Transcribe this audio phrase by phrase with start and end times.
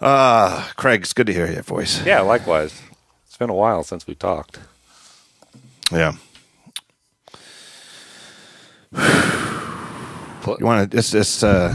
[0.00, 2.04] Ah, Craig, it's good to hear your voice.
[2.06, 2.80] Yeah, likewise.
[3.26, 4.58] It's been a while since we talked.
[5.90, 6.12] Yeah.
[10.58, 11.74] You want to just just uh,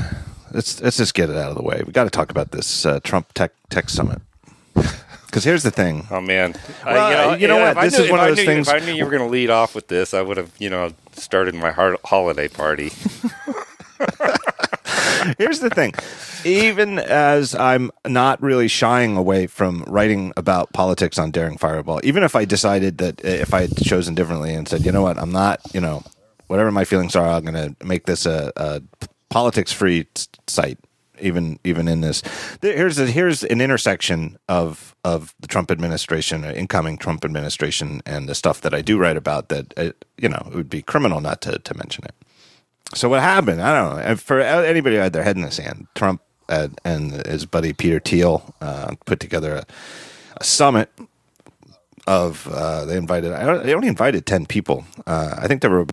[0.52, 1.84] let's let's just get it out of the way.
[1.86, 4.22] We got to talk about this uh, Trump Tech Tech Summit.
[5.34, 6.06] Because here's the thing.
[6.12, 6.54] Oh man,
[6.86, 7.82] Well, I, you know yeah, what?
[7.86, 9.30] This knew- is one of those knew- things- If I knew you were going to
[9.30, 12.92] lead off with this, I would have, you know, started my holiday party.
[15.38, 15.94] Here's the thing.
[16.46, 22.24] Even as I'm not really shying away from writing about politics on Daring Fireball, even
[22.24, 25.18] if I decided that uh, if I had chosen differently and said, you know what,
[25.18, 26.04] I'm not, you know,
[26.48, 28.82] whatever my feelings are, I'm going to make this a, a
[29.30, 30.08] politics free
[30.48, 30.80] site.
[31.20, 32.24] Even even in this,
[32.62, 38.28] here's a, here's an intersection of of the Trump administration, uh, incoming Trump administration, and
[38.28, 39.50] the stuff that I do write about.
[39.50, 42.16] That uh, you know, it would be criminal not to to mention it.
[42.96, 43.62] So what happened?
[43.62, 44.02] I don't know.
[44.04, 47.74] And For anybody who had their head in the sand, Trump uh, and his buddy
[47.74, 49.66] Peter Thiel uh, put together a,
[50.38, 50.90] a summit
[52.08, 52.48] of.
[52.52, 53.34] Uh, they invited.
[53.34, 54.86] I don't, they only invited ten people.
[55.08, 55.88] Uh, I think there were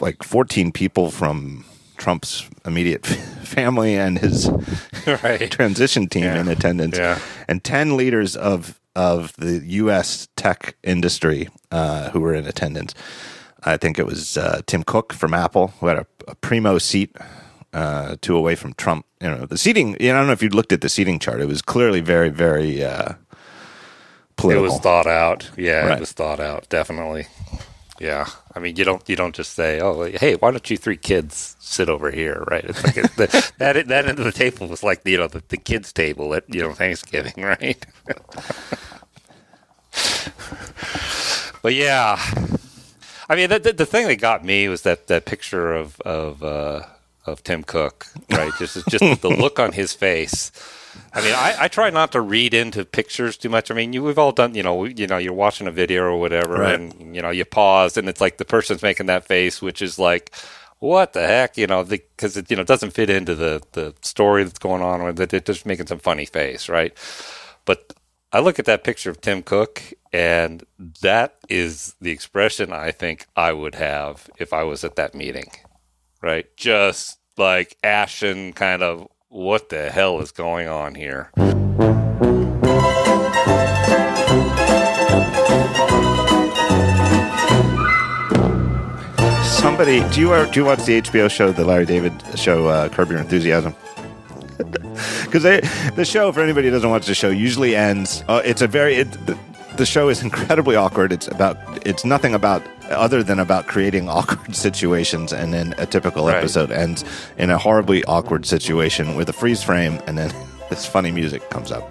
[0.00, 1.64] like fourteen people from
[1.96, 3.04] Trump's immediate
[3.44, 4.48] family and his
[5.06, 5.50] right.
[5.50, 6.40] transition team Yeah.
[6.40, 7.18] in attendance, Yeah.
[7.48, 10.28] and ten leaders of of the U.S.
[10.36, 12.94] tech industry uh, who were in attendance.
[13.64, 17.16] I think it was uh, Tim Cook from Apple who had a, a primo seat,
[17.72, 19.06] uh, two away from Trump.
[19.20, 19.96] You know the seating.
[20.00, 21.40] You know, I don't know if you looked at the seating chart.
[21.40, 23.14] It was clearly very, very uh,
[24.44, 25.50] It was thought out.
[25.56, 25.96] Yeah, Right.
[25.98, 26.68] it was thought out.
[26.68, 27.26] Definitely.
[28.00, 28.26] Yeah.
[28.56, 31.54] I mean, you don't you don't just say, "Oh, hey, why don't you three kids
[31.60, 32.64] sit over here?" Right?
[32.64, 35.56] It's like the, that that end of the table was like you know the, the
[35.56, 37.86] kids table at you know Thanksgiving, right?
[41.62, 42.18] but yeah,
[43.32, 46.42] I mean, the, the, the thing that got me was that that picture of of
[46.42, 46.82] uh,
[47.24, 48.52] of Tim Cook, right?
[48.58, 50.52] Just just the look on his face.
[51.14, 53.70] I mean, I, I try not to read into pictures too much.
[53.70, 56.20] I mean, you, we've all done, you know, you know, you're watching a video or
[56.20, 56.74] whatever, Right.
[56.78, 59.98] and you know, you pause, and it's like the person's making that face, which is
[59.98, 60.30] like,
[60.80, 64.44] what the heck, you know, because it you know doesn't fit into the the story
[64.44, 66.92] that's going on, or that it's just making some funny face, right?
[67.64, 67.94] But
[68.34, 70.64] I look at that picture of Tim Cook, and
[71.02, 75.50] that is the expression I think I would have if I was at that meeting,
[76.22, 76.46] right?
[76.56, 81.30] Just like ashen, kind of, what the hell is going on here?
[89.44, 92.88] Somebody, do you uh, do you watch the HBO show, the Larry David show, uh,
[92.88, 93.74] Curb Your Enthusiasm?
[95.24, 95.42] Because
[95.96, 98.22] the show, for anybody who doesn't watch the show, usually ends.
[98.28, 99.38] Uh, it's a very it, the,
[99.76, 101.12] the show is incredibly awkward.
[101.12, 101.56] It's about
[101.86, 106.36] it's nothing about other than about creating awkward situations, and then a typical Right.
[106.36, 107.04] episode ends
[107.38, 110.30] in a horribly awkward situation with a freeze frame, and then
[110.68, 111.90] this funny music comes up.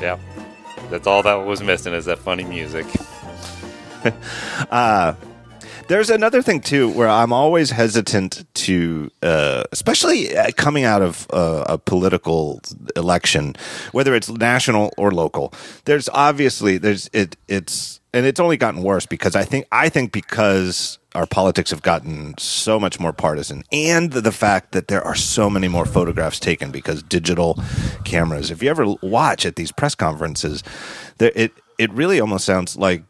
[0.00, 0.18] Yeah.
[0.90, 2.86] That's all that was missing is that funny music.
[5.88, 11.28] There's another thing too, where I'm always hesitant to, uh, especially uh, coming out of
[11.32, 12.60] uh, a political
[12.96, 13.54] election,
[13.92, 15.52] whether it's national or local.
[15.84, 20.10] There's obviously there's it it's and it's only gotten worse because I think I think
[20.10, 25.14] because our politics have gotten so much more partisan, and the fact that there are
[25.14, 27.60] so many more photographs taken because digital
[28.04, 28.50] cameras.
[28.50, 30.64] If you ever watch at these press conferences,
[31.18, 33.04] there, it it really almost sounds like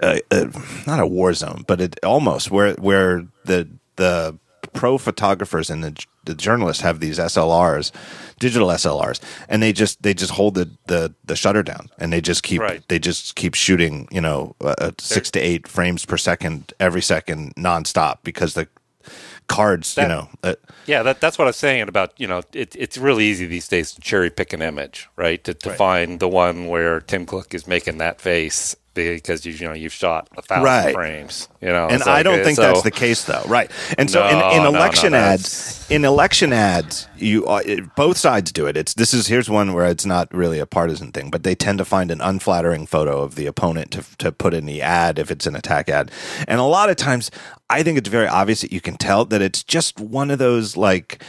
[0.00, 0.46] uh, uh,
[0.86, 4.38] not a war zone, but it almost where where the the
[4.72, 7.92] pro photographers and the the journalists have these SLRs,
[8.40, 12.20] digital SLRs, and they just they just hold the the, the shutter down and they
[12.20, 12.82] just keep Right.
[12.88, 17.54] they just keep shooting you know uh, six to eight frames per second every second
[17.54, 18.66] nonstop because the
[19.46, 20.54] cards you know uh,
[20.86, 23.68] Yeah, that, that's what I was saying about, you know, it, it's really easy these
[23.68, 25.42] days to cherry pick an image, right?
[25.44, 25.78] To, to Right.
[25.78, 29.92] find the one where Tim Cook is making that face because you, you know you've
[29.92, 30.94] shot a thousand Right.
[30.94, 31.86] frames, you know.
[31.88, 33.42] and I like, don't think so- that's the case, though.
[33.46, 33.70] Right?
[33.98, 37.94] And so in, No, in no, no, election ads, in election ads, you uh, it,
[37.94, 38.76] both sides do it.
[38.76, 41.78] It's this is here's one where it's not really a partisan thing, but they tend
[41.78, 45.30] to find an unflattering photo of the opponent to to put in the ad if
[45.30, 46.10] it's an attack ad,
[46.48, 47.30] and a lot of times
[47.70, 50.76] I think it's very obvious that you can tell that it's just one of those
[50.76, 51.22] like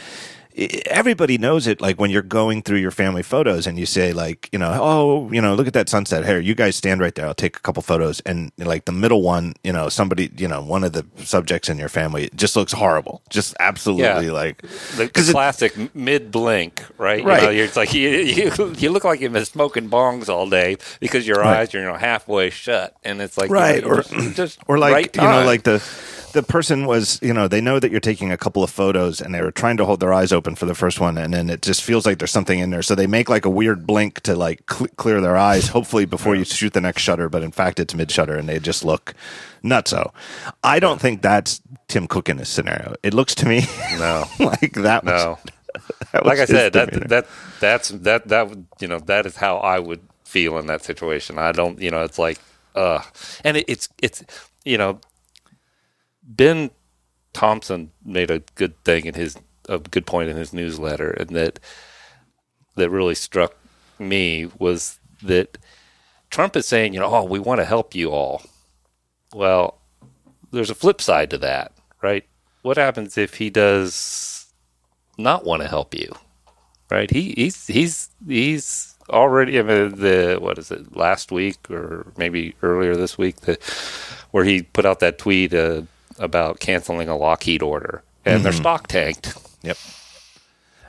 [0.86, 4.48] everybody knows it like when you're going through your family photos and you say like
[4.52, 7.26] you know oh you know look at that sunset here you guys stand right there
[7.26, 10.60] i'll take a couple photos and like the middle one you know somebody you know
[10.60, 14.32] one of the subjects in your family just looks horrible just absolutely Yeah.
[14.32, 14.62] like
[14.96, 17.22] the, the classic mid blink, right?
[17.24, 17.42] Right.
[17.42, 20.76] You know, it's like you, you you look like you've been smoking bongs all day
[20.98, 21.60] because your Right.
[21.60, 24.58] eyes are you know halfway shut, and it's like you right know, or just, just
[24.66, 25.78] or like right you know like the
[26.32, 29.34] the person was, you know, they know that you're taking a couple of photos and
[29.34, 31.16] they were trying to hold their eyes open for the first one.
[31.18, 32.82] And then it just feels like there's something in there.
[32.82, 36.34] So they make like a weird blink to like cl- clear their eyes, hopefully before
[36.34, 37.28] you shoot the next shutter.
[37.28, 39.14] But in fact, it's mid shutter and they just look
[39.64, 40.12] nutso.
[40.62, 42.94] I don't think that's Tim Cook in this scenario.
[43.02, 43.62] It looks to me
[43.98, 44.24] No.
[44.38, 45.12] like that was.
[45.24, 45.38] No.
[46.12, 47.08] that was like I said, that demeanor.
[47.08, 47.26] that
[47.60, 51.38] that's that that would you know that is how I would feel in that situation.
[51.38, 52.38] I don't you know it's like
[52.74, 53.02] uh
[53.44, 54.22] and it, it's it's
[54.64, 55.00] you know
[56.28, 56.70] Ben
[57.32, 59.36] Thompson made a good thing in his
[59.68, 61.58] a good point in his newsletter, and that
[62.76, 63.56] that really struck
[63.98, 65.58] me was that
[66.30, 68.42] Trump is saying you know oh we want to help you all.
[69.34, 69.78] Well,
[70.50, 71.72] there's a flip side to that,
[72.02, 72.24] right?
[72.62, 74.52] What happens if he does
[75.16, 76.14] not want to help you,
[76.90, 77.10] right?
[77.10, 82.54] He he's he's he's already I mean, the what is it last week or maybe
[82.62, 83.58] earlier this week the
[84.30, 85.82] where he put out that tweet uh,
[86.18, 89.34] about canceling a Lockheed order and their stock tanked.
[89.62, 89.76] Yep.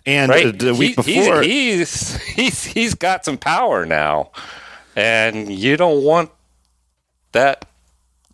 [0.06, 4.32] And Right, uh, the week He- he's- before, he's, he's he's got some power now,
[4.96, 6.32] and you don't want
[7.34, 7.66] that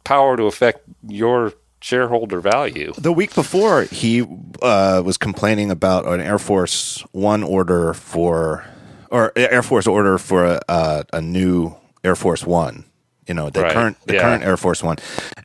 [0.03, 2.93] power to affect your shareholder value.
[2.97, 4.25] the week before, he
[4.61, 8.65] uh, was complaining about an Air Force One order for,
[9.11, 12.85] or Air Force order for a, a, a new Air Force One.
[13.27, 14.21] You know, the Right, current the yeah.
[14.21, 14.97] current Air Force One,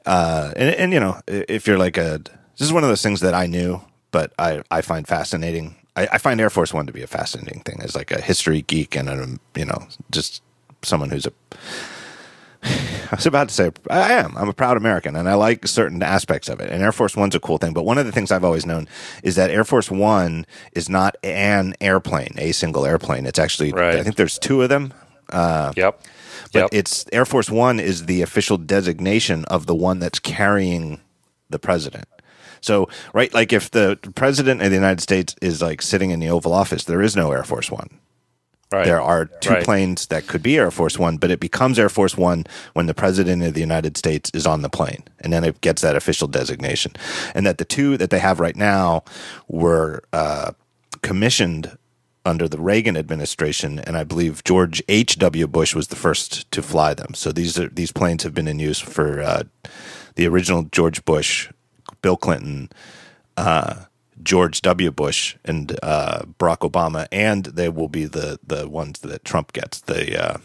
[0.06, 2.20] uh, and, and you know, if you're like a,
[2.58, 3.80] this is one of those things that I knew,
[4.10, 5.76] but I I find fascinating.
[5.96, 8.62] I, I find Air Force One to be a fascinating thing as like a history
[8.62, 10.42] geek and a, you know just
[10.82, 11.32] someone who's a
[12.62, 14.36] I was about to say I am.
[14.36, 16.70] I'm a proud American, and I like certain aspects of it.
[16.70, 17.72] And Air Force One's a cool thing.
[17.72, 18.86] But one of the things I've always known
[19.22, 23.24] is that Air Force One is not an airplane, a single airplane.
[23.26, 23.96] It's actually Right.
[23.96, 24.92] I think there's two of them.
[25.32, 26.02] Yep.
[26.52, 26.68] But Yep.
[26.72, 31.00] it's Air Force One is the official designation of the one that's carrying
[31.48, 32.06] the president.
[32.60, 36.28] So, right, like if the president of the United States is like sitting in the
[36.28, 37.88] Oval Office, there is no Air Force One.
[38.72, 38.84] right.
[38.84, 39.64] There are two Right.
[39.64, 42.44] planes that could be Air Force One, but it becomes Air Force One
[42.74, 45.02] when the President of the United States is on the plane.
[45.20, 46.92] And then it gets that official designation.
[47.34, 49.02] And that the two that they have right now
[49.48, 50.52] were uh,
[51.02, 51.76] commissioned
[52.30, 55.46] under the Reagan administration, and I believe George H.W.
[55.48, 57.14] Bush was the first to fly them.
[57.14, 59.42] So these are these planes have been in use for uh,
[60.14, 61.50] the original George Bush,
[62.02, 62.70] Bill Clinton,
[64.22, 64.90] George W.
[64.90, 69.80] Bush and uh, Barack Obama, and they will be the the ones that Trump gets.
[69.80, 70.38] The uh,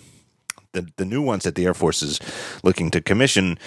[0.74, 2.20] the the new ones that the Air Force is
[2.64, 3.58] looking to commission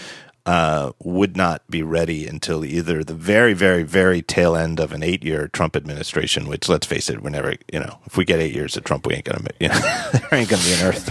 [0.48, 5.02] uh, would not be ready until either the very very very tail end of an
[5.02, 6.48] eight year Trump administration.
[6.48, 9.06] Which let's face it, we're never you know if we get eight years of Trump,
[9.06, 9.78] we ain't gonna you know
[10.12, 11.06] there ain't gonna be an Earth.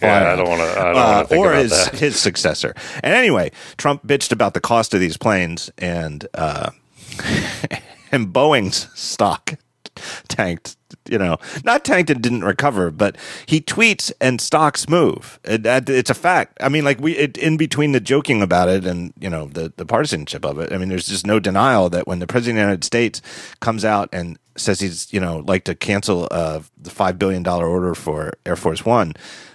[0.00, 0.80] Yeah, I don't want to.
[0.80, 1.98] Uh, want to think or about his that.
[1.98, 2.74] his successor.
[3.02, 6.70] And anyway, Trump bitched about the cost of these planes, and uh,
[8.10, 9.52] and Boeing's stock
[10.28, 10.77] tanked.
[11.08, 13.16] You know, not tanked and didn't recover, but
[13.46, 15.38] he tweets and stocks move.
[15.44, 16.58] It, it's a fact.
[16.60, 19.72] I mean, like we it, in between the joking about it and you know the
[19.76, 20.72] the partisanship of it.
[20.72, 23.22] I mean, there's just no denial that when the president of the United States
[23.60, 27.66] comes out and says he's you know like to cancel uh, the five billion dollar
[27.66, 29.14] order for Air Force One.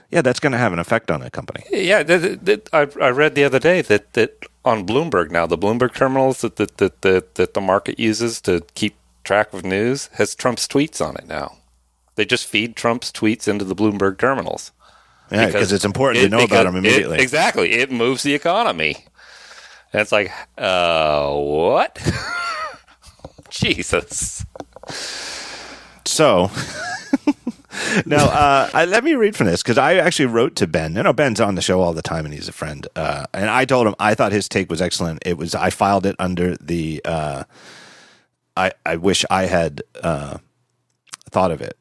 [0.09, 1.63] Yeah, that's going to have an effect on a company.
[1.71, 2.03] Yeah,
[2.71, 6.57] I, I read the other day that, that on Bloomberg now, the Bloomberg terminals that,
[6.57, 11.05] that, that, that, that the market uses to keep track of news has Trump's tweets
[11.05, 11.57] on it now.
[12.15, 14.71] They just feed Trump's tweets into the Bloomberg terminals.
[15.31, 17.19] Yeah, because it's important to know about them it- immediately.
[17.19, 17.71] exactly.
[17.73, 19.05] It moves the economy.
[19.91, 21.97] And it's like, uh, what?
[23.49, 24.45] Jesus.
[26.05, 26.51] So
[28.05, 30.95] now, uh, I, let me read from this because I actually wrote to Ben.
[30.95, 32.87] You know, Ben's on the show all the time, and he's a friend.
[32.95, 35.23] Uh, and I told him I thought his take was excellent.
[35.25, 37.01] It was I filed it under the.
[37.05, 37.43] Uh,
[38.57, 40.37] I I wish I had uh,
[41.31, 41.77] thought of it,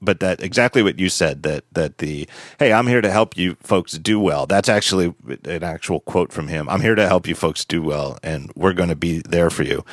[0.00, 3.56] but that exactly what you said that that the hey I'm here to help you
[3.60, 4.46] folks do well.
[4.46, 6.68] That's actually an actual quote from him.
[6.68, 9.62] I'm here to help you folks do well, and we're going to be there for
[9.62, 9.84] you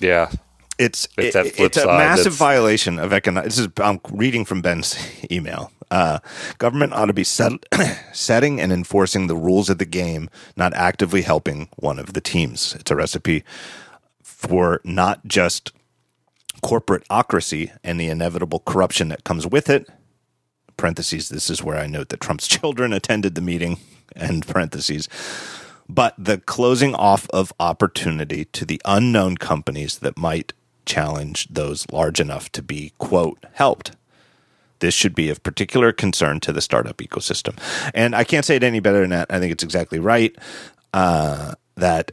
[0.00, 0.30] Yeah.
[0.78, 3.44] it's It's it- it's a massive violation of economic.
[3.50, 4.96] This is I'm reading from Ben's
[5.30, 5.70] email.
[5.90, 6.18] Uh,
[6.56, 7.52] government ought to be set,
[8.14, 12.74] setting and enforcing the rules of the game, not actively helping one of the teams.
[12.80, 13.44] It's a recipe
[14.48, 15.72] for not just
[16.62, 19.88] corporatocracy and the inevitable corruption that comes with it.
[20.76, 21.28] Parentheses.
[21.28, 23.78] This is where I note that Trump's children attended the meeting.
[24.14, 25.08] End parentheses
[25.88, 30.54] but the closing off of opportunity to the unknown companies that might
[30.86, 33.92] challenge those large enough to be, quote, helped.
[34.78, 37.56] This should be of particular concern to the startup ecosystem.
[37.94, 39.30] And I can't say it any better than that.
[39.30, 40.34] I think it's exactly right
[40.94, 42.12] uh, that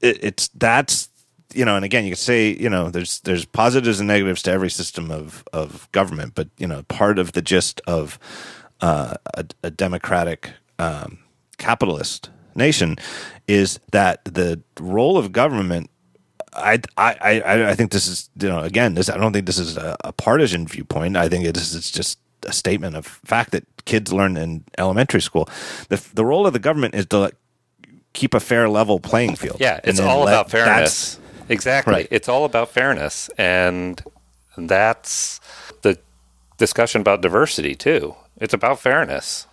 [0.00, 1.09] it, it's that's
[1.54, 4.50] you know, and again, you could say you know, there's there's positives and negatives to
[4.50, 8.18] every system of of government, but you know, part of the gist of
[8.80, 11.18] uh, a, a democratic um,
[11.58, 12.96] capitalist nation
[13.46, 15.90] is that the role of government
[16.52, 17.14] I, I,
[17.44, 19.96] I, I think this is, you know, again, this, I don't think this is a,
[20.02, 21.16] a partisan viewpoint.
[21.16, 25.20] I think it is, it's just a statement of fact that kids learn in elementary
[25.20, 25.48] school.
[25.90, 27.30] The, the role of the government is to
[28.14, 29.58] keep a fair level playing field.
[29.60, 29.80] Yeah.
[29.84, 31.19] It's all about fairness.
[31.50, 31.92] Exactly.
[31.92, 32.08] Right.
[32.10, 33.28] It's all about fairness.
[33.36, 34.02] And
[34.56, 35.40] that's
[35.82, 35.98] the
[36.56, 38.14] discussion about diversity too.
[38.38, 39.46] It's about fairness.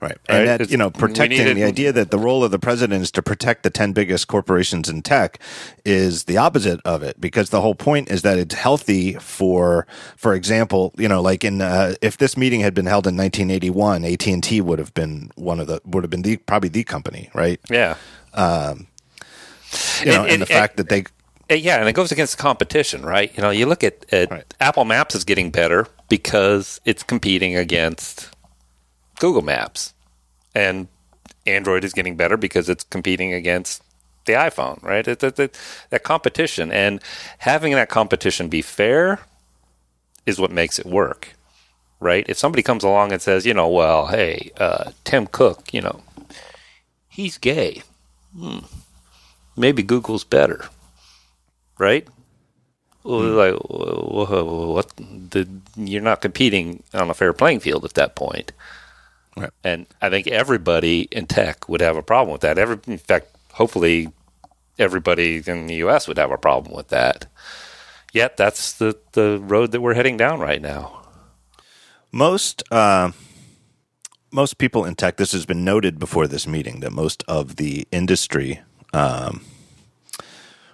[0.00, 0.18] Right.
[0.28, 0.58] And right?
[0.58, 3.62] that, you know, protecting the idea that the role of the president is to protect
[3.62, 5.38] the 10 biggest corporations in tech
[5.84, 9.86] is the opposite of it because the whole point is that it's healthy for,
[10.16, 14.04] for example, you know, like in, uh, if this meeting had been held in 1981,
[14.04, 17.58] AT&T would have been one of the, would have been the, probably the company, right?
[17.70, 17.96] Yeah.
[18.34, 18.88] Um,
[20.00, 21.04] you know, and, and, and the fact that they,
[21.50, 23.34] yeah, and it goes against competition, right?
[23.36, 24.54] You know, you look at, at right.
[24.60, 28.30] Apple Maps is getting better because it's competing against
[29.18, 29.94] Google Maps
[30.54, 30.88] and
[31.46, 33.82] Android is getting better because it's competing against
[34.24, 35.06] the iPhone, right?
[35.06, 35.58] It's, it's, it's,
[35.90, 37.00] that competition and
[37.38, 39.20] having that competition be fair
[40.26, 41.34] is what makes it work,
[42.00, 42.24] right?
[42.28, 46.02] If somebody comes along and says, you know, well, hey, uh, Tim Cook, you know,
[47.08, 47.82] he's gay.
[48.36, 48.60] Hmm.
[49.56, 50.66] Maybe Google's better,
[51.78, 52.06] right?
[53.02, 53.34] Well, hmm.
[53.36, 54.92] like, what?
[54.96, 58.52] The, you're not competing on a fair playing field at that point.
[59.36, 59.50] Right.
[59.62, 62.58] And I think everybody in tech would have a problem with that.
[62.58, 64.12] Every, in fact, hopefully,
[64.78, 66.06] everybody in the U.S.
[66.06, 67.26] would have a problem with that.
[68.12, 71.02] Yet, that's the the road that we're heading down right now.
[72.12, 73.10] Most uh,
[74.34, 75.16] most people in tech.
[75.16, 78.60] This has been noted before this meeting that most of the industry
[78.92, 79.42] um,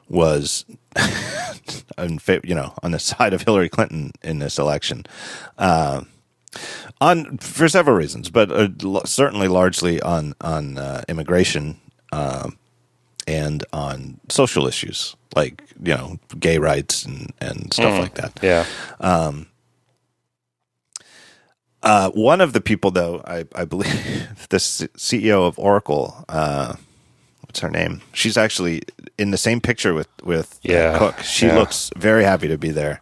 [0.08, 0.64] was,
[2.44, 5.04] you know, on the side of Hillary Clinton in this election.
[5.58, 6.02] Uh,
[7.00, 8.68] on for several reasons, but uh,
[9.04, 11.80] certainly largely on on uh, immigration
[12.12, 12.50] uh,
[13.26, 18.38] and on social issues like you know gay rights and and stuff mm, like that.
[18.42, 18.66] Yeah.
[18.98, 19.46] Um,
[21.82, 23.90] uh, one of the people, though, I, I believe
[24.50, 26.74] the CEO of Oracle, uh,
[27.50, 28.00] what's her name?
[28.12, 28.82] She's actually
[29.18, 31.18] in the same picture with with yeah, Cook.
[31.18, 31.58] She yeah.
[31.58, 33.00] looks very happy to be there.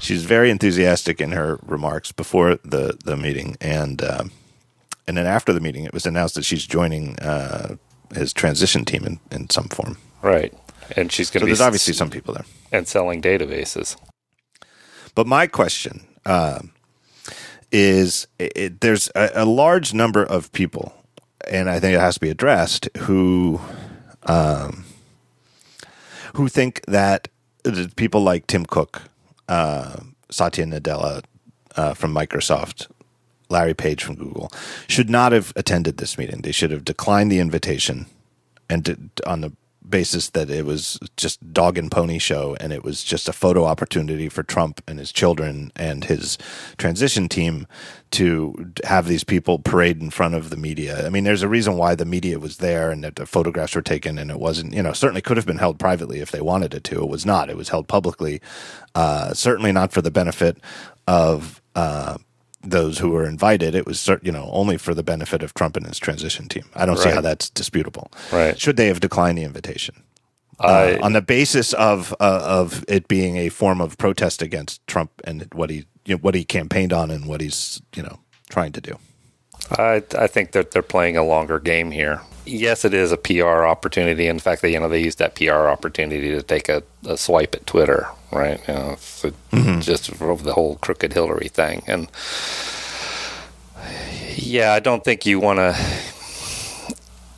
[0.00, 4.32] She's very enthusiastic in her remarks before the the meeting, and um,
[5.06, 7.76] and then after the meeting, it was announced that she's joining uh,
[8.12, 9.96] his transition team in, in some form.
[10.20, 10.52] Right,
[10.96, 11.46] and she's going to so.
[11.46, 13.96] There's obviously some people there and selling databases.
[15.14, 16.62] But my question uh,
[17.70, 20.92] is: it, there's a, a, large number of people,
[21.46, 23.60] and I think it has to be addressed who.
[24.24, 24.84] Um,
[26.34, 27.28] who think that
[27.96, 29.02] people like Tim Cook
[29.48, 29.96] uh,
[30.30, 31.24] Satya Nadella
[31.76, 32.88] uh, from Microsoft,
[33.48, 34.52] Larry Page from Google,
[34.86, 36.42] should not have attended this meeting.
[36.42, 38.06] They should have declined the invitation,
[38.68, 39.52] and did, on the
[39.88, 43.64] basis that it was just dog and pony show and it was just a photo
[43.64, 46.38] opportunity for Trump and his children and his
[46.76, 47.66] transition team
[48.10, 51.06] to have these people parade in front of the media.
[51.06, 53.82] I mean, there's a reason why the media was there and that the photographs were
[53.82, 56.74] taken and it wasn't, you know, certainly could have been held privately if they wanted
[56.74, 57.02] it to.
[57.02, 57.50] It was not.
[57.50, 58.40] It was held publicly,
[58.94, 60.58] uh, certainly not for the benefit
[61.06, 62.18] of, uh,
[62.62, 63.74] those who were invited.
[63.74, 66.64] It was, you know, only for the benefit of Trump and his transition team.
[66.74, 67.04] I don't right.
[67.04, 68.10] see how that's disputable.
[68.32, 68.58] Right?
[68.58, 70.02] Should they have declined the invitation
[70.60, 75.10] uh, on the basis of uh, of it being a form of protest against Trump
[75.24, 78.72] and what he you know, what he campaigned on and what he's you know trying
[78.72, 78.98] to do?
[79.72, 82.22] I I think that they're playing a longer game here.
[82.46, 84.28] Yes, it is a PR opportunity.
[84.28, 87.54] In fact, they you know they used that PR opportunity to take a, a swipe
[87.54, 88.60] at Twitter, right?
[88.68, 89.80] You know, so mm-hmm.
[89.80, 92.08] just over the whole crooked Hillary thing, and
[94.36, 95.76] yeah, I don't think you want to.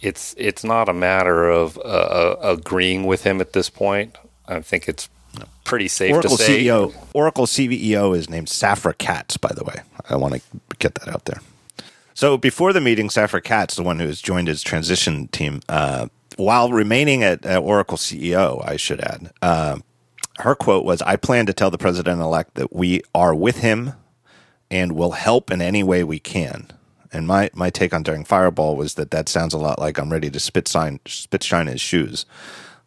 [0.00, 4.16] It's it's not a matter of uh, uh, agreeing with him at this point.
[4.46, 5.08] I think it's
[5.64, 6.64] pretty safe Oracle to say.
[6.64, 9.82] CEO, Oracle CEO is named Safra Catz, by the way.
[10.08, 10.40] I want to
[10.78, 11.40] get that out there.
[12.14, 16.08] So before the meeting, Safra Catz, the one who has joined his transition team, uh,
[16.36, 19.78] while remaining at, at, Oracle CEO, I should add, uh,
[20.38, 23.92] her quote was, I plan to tell the president elect that we are with him
[24.70, 26.68] and will help in any way we can.
[27.12, 30.12] And my, my take on Daring Fireball was that that sounds a lot like I'm
[30.12, 32.26] ready to spit, sign, spit shine his shoes.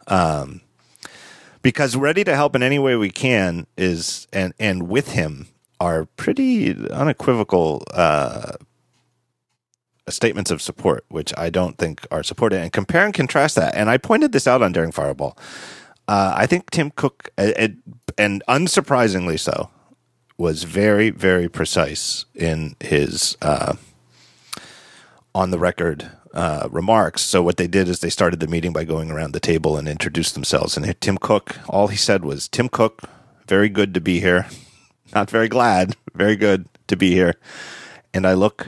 [0.08, 0.62] Um,
[1.62, 5.48] because ready to help in any way we can is, and, and with him
[5.80, 8.54] are pretty unequivocal uh,
[10.08, 13.76] statements of support, which I don't think are supported, and compare and contrast that.
[13.76, 15.38] And I pointed this out on Daring Fireball.
[16.12, 17.68] Uh, I think Tim Cook, uh, uh,
[18.18, 19.70] and unsurprisingly so,
[20.38, 23.76] was very, very precise in his uh,
[25.34, 27.22] on the record uh, remarks.
[27.22, 29.88] So what they did is they started the meeting by going around the table and
[29.88, 30.76] introduced themselves.
[30.76, 33.04] And Tim Cook, all he said was, "Tim Cook,
[33.48, 34.48] very good to be here.
[35.16, 37.36] Not very glad, very good to be here."
[38.14, 38.68] And I look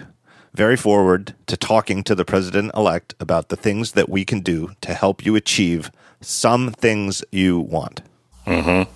[0.53, 4.71] very forward to talking to the president elect about the things that we can do
[4.79, 5.91] to help you achieve
[6.23, 8.01] some things you want.
[8.47, 8.89] Mm-hmm.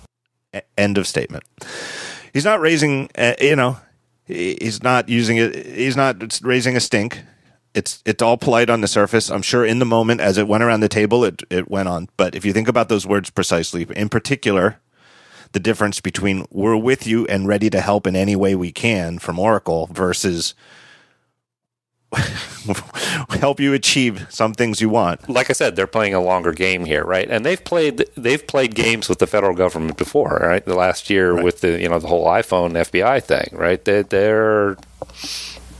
[0.54, 1.44] A- end of statement.
[2.32, 3.78] He's not raising, uh, you know,
[4.26, 5.66] he's not using it.
[5.66, 7.22] He's not raising a stink.
[7.74, 9.30] It's it's all polite on the surface.
[9.30, 12.08] I'm sure in the moment as it went around the table, it it went on.
[12.16, 14.80] But if you think about those words precisely, in particular,
[15.52, 19.18] the difference between "we're with you and ready to help in any way we can"
[19.18, 20.54] from Oracle versus
[23.40, 25.28] help you achieve some things you want.
[25.28, 27.28] Like I said, they're playing a longer game here, right?
[27.28, 30.64] And they've played they've played games with the federal government before, right?
[30.64, 31.44] The last year right.
[31.44, 33.84] with the you know the whole iPhone FBI thing, right?
[33.84, 34.76] They, they're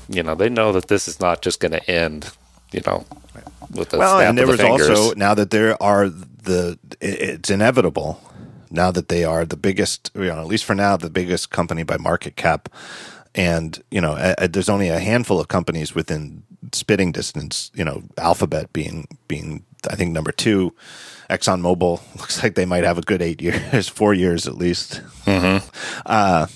[0.09, 2.31] you know they know that this is not just going to end,
[2.73, 3.07] you know,
[3.71, 4.89] with the well, and there the was fingers.
[4.91, 8.21] also now that there are the it's inevitable
[8.71, 11.83] now that they are the biggest, you know, at least for now, the biggest company
[11.83, 12.69] by market cap
[13.39, 16.43] and you know a, a, there's only a handful of companies within
[16.73, 20.75] spitting distance you know alphabet being being i think number two
[21.31, 25.65] exxonmobil looks like they might have a good eight years four years at least mm-hmm.
[26.07, 26.47] uh,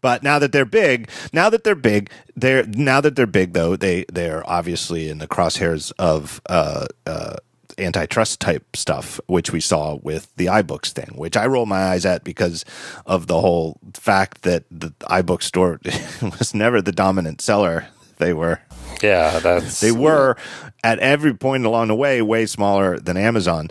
[0.00, 3.76] but now that they're big, now that they're big, they're now that they're big though
[3.76, 7.36] they they're obviously in the crosshairs of uh, uh,
[7.80, 12.04] antitrust type stuff, which we saw with the iBooks thing, which I roll my eyes
[12.04, 12.64] at because
[13.06, 15.80] of the whole fact that the iBook store
[16.22, 17.88] was never the dominant seller.
[18.18, 18.60] They were.
[19.02, 19.80] Yeah, that's.
[19.80, 20.36] They were
[20.84, 23.68] at every point along the way way smaller than Amazon.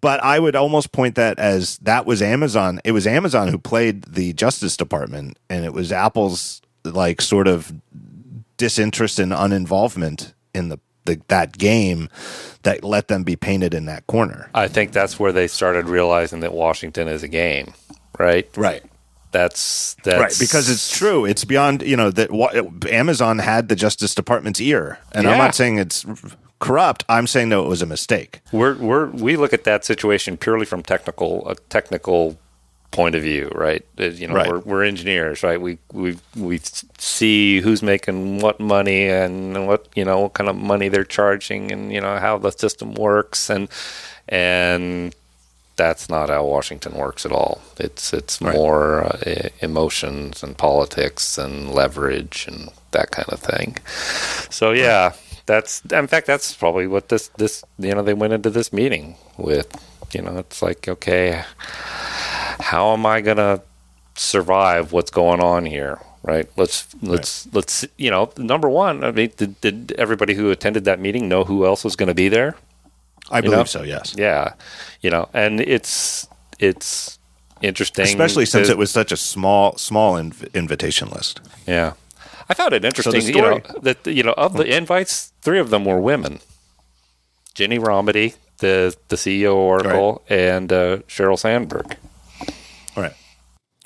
[0.00, 2.80] But I would almost point that as that was Amazon.
[2.84, 7.72] It was Amazon who played the Justice Department, and it was Apple's like sort of
[8.56, 12.08] disinterest and uninvolvement in the the, that game
[12.62, 14.50] that let them be painted in that corner.
[14.54, 17.74] I think that's where they started realizing that Washington is a game,
[18.18, 18.48] right?
[18.56, 18.82] Right.
[19.32, 21.24] That's that's right because it's true.
[21.24, 22.30] It's beyond you know that
[22.88, 25.32] Amazon had the Justice Department's ear, and yeah.
[25.32, 26.06] I'm not saying it's
[26.60, 27.04] corrupt.
[27.08, 28.42] I'm saying that it was a mistake.
[28.52, 32.38] We're we're we look at that situation purely from technical a technical
[32.94, 33.84] point of view, right?
[33.98, 34.48] Uh, you know, right.
[34.48, 35.60] We're, we're engineers, right?
[35.60, 36.60] We we we
[36.96, 41.72] see who's making what money and what you know what kind of money they're charging,
[41.72, 43.68] and you know how the system works, and
[44.28, 45.14] and
[45.76, 47.60] that's not how Washington works at all.
[47.78, 48.54] It's it's right.
[48.54, 53.76] more uh, emotions and politics and leverage and that kind of thing.
[54.50, 55.14] So yeah,
[55.46, 59.16] that's in fact that's probably what this this you know they went into this meeting
[59.36, 59.68] with.
[60.12, 61.42] You know, it's like okay
[62.74, 63.62] how am I going to
[64.16, 66.00] survive what's going on here?
[66.24, 66.48] Right.
[66.56, 67.54] Let's let's right.
[67.54, 69.04] let's you know number one.
[69.04, 72.14] I mean, did, did everybody who attended that meeting know who else was going to
[72.14, 72.56] be there?
[73.30, 73.64] I you believe know?
[73.64, 73.82] so.
[73.82, 74.14] Yes.
[74.16, 74.54] Yeah.
[75.02, 76.26] You know, and it's
[76.58, 77.18] it's
[77.62, 81.40] interesting, especially since it was such a small small inv- invitation list.
[81.68, 81.92] Yeah.
[82.48, 85.70] I found it interesting, so you know, that you know of the invites, three of
[85.70, 86.40] them were women.
[87.54, 90.38] Ginni Rometty, the the CEO of Oracle, right.
[90.38, 91.96] and uh, Sheryl Sandberg.
[92.96, 93.14] Right.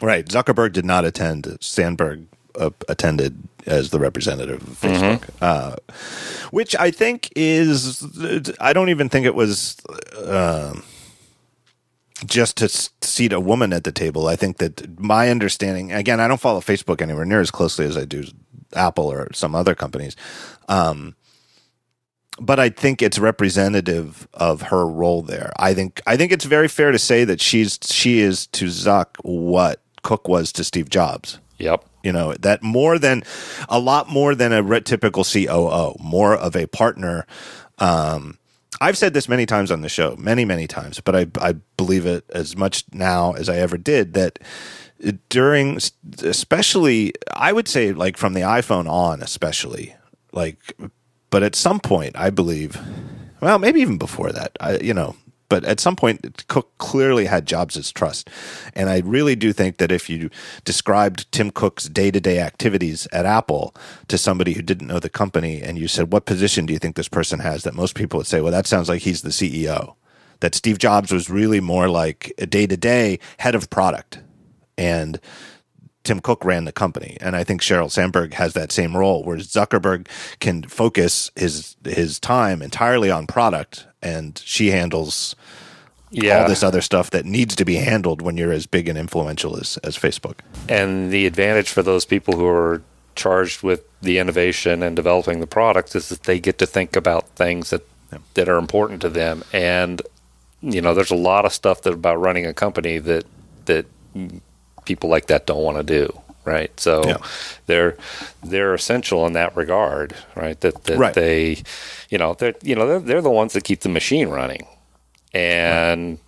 [0.00, 0.26] Right.
[0.26, 1.58] Zuckerberg did not attend.
[1.60, 2.26] Sandberg
[2.58, 5.44] uh, attended as the representative of Facebook, mm-hmm.
[5.44, 5.76] uh,
[6.50, 8.04] which I think is.
[8.60, 9.76] I don't even think it was.
[10.16, 10.74] Uh,
[12.26, 16.26] just to seat a woman at the table, I think that my understanding, again, I
[16.26, 18.24] don't follow Facebook anywhere near as closely as I do
[18.74, 20.16] Apple or some other companies.
[20.68, 21.14] Um,
[22.40, 25.52] but I think it's representative of her role there.
[25.58, 29.16] I think I think it's very fair to say that she's she is to Zuck
[29.22, 31.40] what Cook was to Steve Jobs.
[31.58, 31.84] Yep.
[32.02, 33.24] You know that more than
[33.68, 37.26] a lot more than a typical COO, more of a partner.
[37.78, 38.38] Um,
[38.80, 42.06] I've said this many times on the show, many many times, but I I believe
[42.06, 44.38] it as much now as I ever did that
[45.28, 45.78] during
[46.22, 49.94] especially I would say like from the iPhone on especially
[50.32, 50.58] like
[51.30, 52.80] but at some point, I believe,
[53.40, 55.14] well, maybe even before that, I, you know,
[55.48, 58.28] but at some point, Cook clearly had Jobs' trust.
[58.74, 60.28] And I really do think that if you
[60.64, 63.74] described Tim Cook's day to day activities at Apple
[64.08, 66.96] to somebody who didn't know the company and you said, What position do you think
[66.96, 67.62] this person has?
[67.62, 69.94] that most people would say, Well, that sounds like he's the CEO.
[70.40, 74.20] That Steve Jobs was really more like a day to day head of product.
[74.76, 75.18] And
[76.08, 79.36] Tim Cook ran the company, and I think Sheryl Sandberg has that same role, where
[79.36, 80.08] Zuckerberg
[80.40, 85.36] can focus his his time entirely on product, and she handles
[86.10, 86.40] yeah.
[86.40, 89.58] all this other stuff that needs to be handled when you're as big and influential
[89.58, 90.36] as as Facebook.
[90.66, 92.80] And the advantage for those people who are
[93.14, 97.28] charged with the innovation and developing the products is that they get to think about
[97.36, 98.20] things that Yeah.
[98.32, 99.44] that are important to them.
[99.52, 100.00] And
[100.62, 103.24] you know, there's a lot of stuff that about running a company that
[103.66, 103.84] that
[104.88, 106.20] people like that don't want to do.
[106.44, 107.18] Right, so Yeah.
[107.66, 107.96] they're
[108.42, 110.58] they're essential in that regard, right?
[110.62, 111.12] That that Right.
[111.14, 111.62] they,
[112.08, 114.66] you know, they're you know they're, they're the ones that keep the machine running,
[115.34, 116.18] and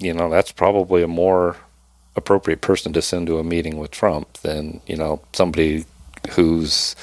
[0.00, 1.56] you know that's probably a more
[2.16, 5.84] appropriate person to send to a meeting with Trump than you know somebody
[6.32, 6.96] who's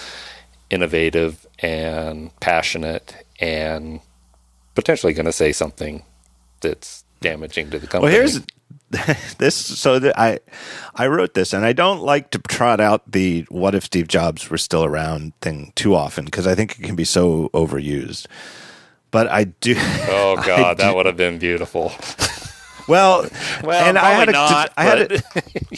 [0.70, 4.02] innovative and passionate and
[4.76, 6.04] potentially going to say something
[6.62, 8.12] that's damaging to the company.
[8.12, 8.42] Well, here's
[9.38, 9.56] this.
[9.56, 10.40] So that I
[10.96, 14.50] I wrote this, and I don't like to trot out the "What if Steve Jobs
[14.50, 18.28] were still around" thing too often because I think it can be so overused.
[19.12, 19.76] But I do.
[19.78, 21.92] oh god, that would have been beautiful.
[22.88, 23.28] Well,
[23.64, 25.22] Well, and I had a, not, I had a,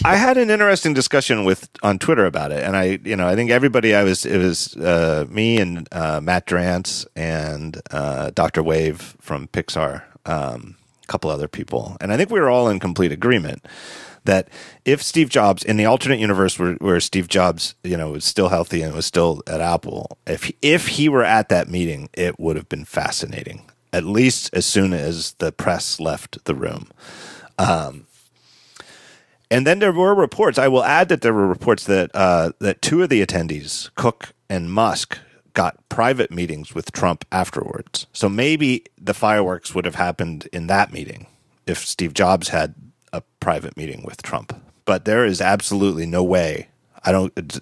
[0.05, 3.35] I had an interesting discussion with on Twitter about it, and I, you know, I
[3.35, 8.63] think everybody I was it was uh, me and uh, Matt Drance and uh, Doctor
[8.63, 10.75] Wave from Pixar, um,
[11.13, 13.63] couple other people, and I think we were all in complete agreement
[14.25, 14.49] that
[14.83, 18.49] if Steve Jobs in the alternate universe where, where Steve Jobs, you know, was still
[18.49, 22.55] healthy and was still at Apple, if if he were at that meeting, it would
[22.55, 23.69] have been fascinating.
[23.91, 26.89] At least as soon as the press left the room.
[27.59, 28.07] Um,
[29.51, 30.57] and then there were reports.
[30.57, 34.33] I will add that there were reports that uh, that two of the attendees, Cook
[34.49, 35.19] and Musk,
[35.53, 38.07] got private meetings with Trump afterwards.
[38.13, 41.27] So maybe the fireworks would have happened in that meeting
[41.67, 42.75] if Steve Jobs had
[43.11, 44.55] a private meeting with Trump.
[44.85, 46.69] But there is absolutely no way.
[47.05, 47.59] I don't,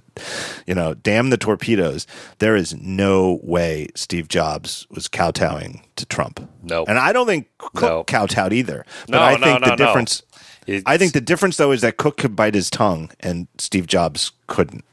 [0.67, 2.05] you know, damn the torpedoes.
[2.37, 6.47] There is no way Steve Jobs was kowtowing to Trump.
[6.61, 6.87] Nope.
[6.87, 8.85] And I don't think Cook kowtowed either.
[9.07, 9.75] But No, I think no, the no.
[9.75, 10.21] difference.
[10.85, 14.31] I think the difference, though, is that Cook could bite his tongue and Steve Jobs
[14.45, 14.85] couldn't.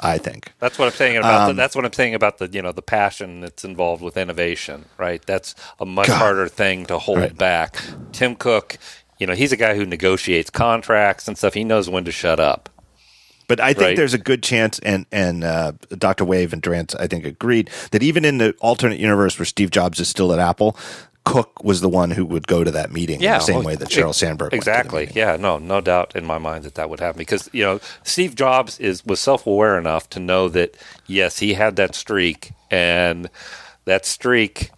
[0.00, 0.52] I think.
[0.58, 1.42] That's what I'm saying about.
[1.48, 4.16] Um, the, that's what I'm saying about the you know the passion that's involved with
[4.16, 4.86] innovation.
[4.98, 5.24] Right.
[5.24, 6.18] That's a much God.
[6.18, 7.36] harder thing to hold Right.
[7.36, 7.76] back.
[8.12, 8.78] Tim Cook,
[9.18, 11.54] you know, he's a guy who negotiates contracts and stuff.
[11.54, 12.68] He knows when to shut up.
[13.46, 13.96] But I think Right.
[13.96, 16.24] there's a good chance, and and uh, Dr.
[16.24, 20.00] Wave and Drance, I think, agreed that even in the alternate universe where Steve Jobs
[20.00, 20.76] is still at Apple,
[21.24, 23.76] Cook was the one who would go to that meeting in the same well, way
[23.76, 25.10] that Sheryl Sandberg went to the Exactly.
[25.14, 25.36] Yeah.
[25.36, 25.58] No.
[25.58, 29.04] No doubt in my mind that that would happen because you know Steve Jobs is
[29.04, 33.30] was self aware enough to know that yes he had that streak and
[33.84, 34.70] that streak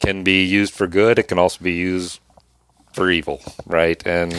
[0.00, 1.18] can be used for good.
[1.18, 2.20] It can also be used
[2.92, 3.42] for evil.
[3.66, 4.04] Right.
[4.06, 4.34] And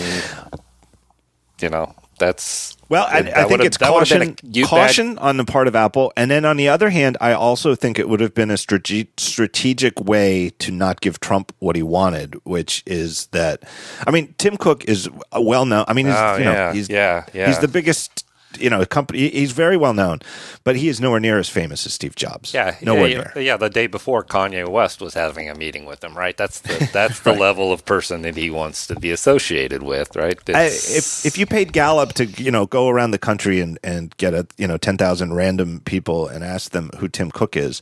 [1.61, 4.21] you know that's Well, I, I think it's caution,
[4.65, 7.99] caution on the part of Apple, and then on the other hand, I also think
[7.99, 12.35] it would have been a strate- strategic way to not give Trump what he wanted,
[12.45, 13.63] which is that,
[14.05, 15.85] I mean, Tim Cook is uh, well known.
[15.87, 17.47] I mean, he's, Oh, you know, yeah, he's yeah, yeah.
[17.47, 18.23] he's the biggest.
[18.59, 19.29] You know, a company.
[19.29, 20.19] He's very well known,
[20.63, 22.53] but he is nowhere near as famous as Steve Jobs.
[22.53, 23.43] Yeah, nowhere yeah, near.
[23.43, 26.35] Yeah, the day before Kanye West was having a meeting with him, right?
[26.35, 30.39] That's the that's the level of person that he wants to be associated with, right?
[30.49, 34.15] I, if if you paid Gallup to you know go around the country and, and
[34.17, 37.81] get a you know ten thousand random people and ask them who Tim Cook is,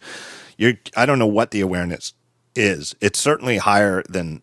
[0.57, 2.13] you're I don't know what the awareness
[2.55, 2.95] is.
[3.01, 4.41] It's certainly higher than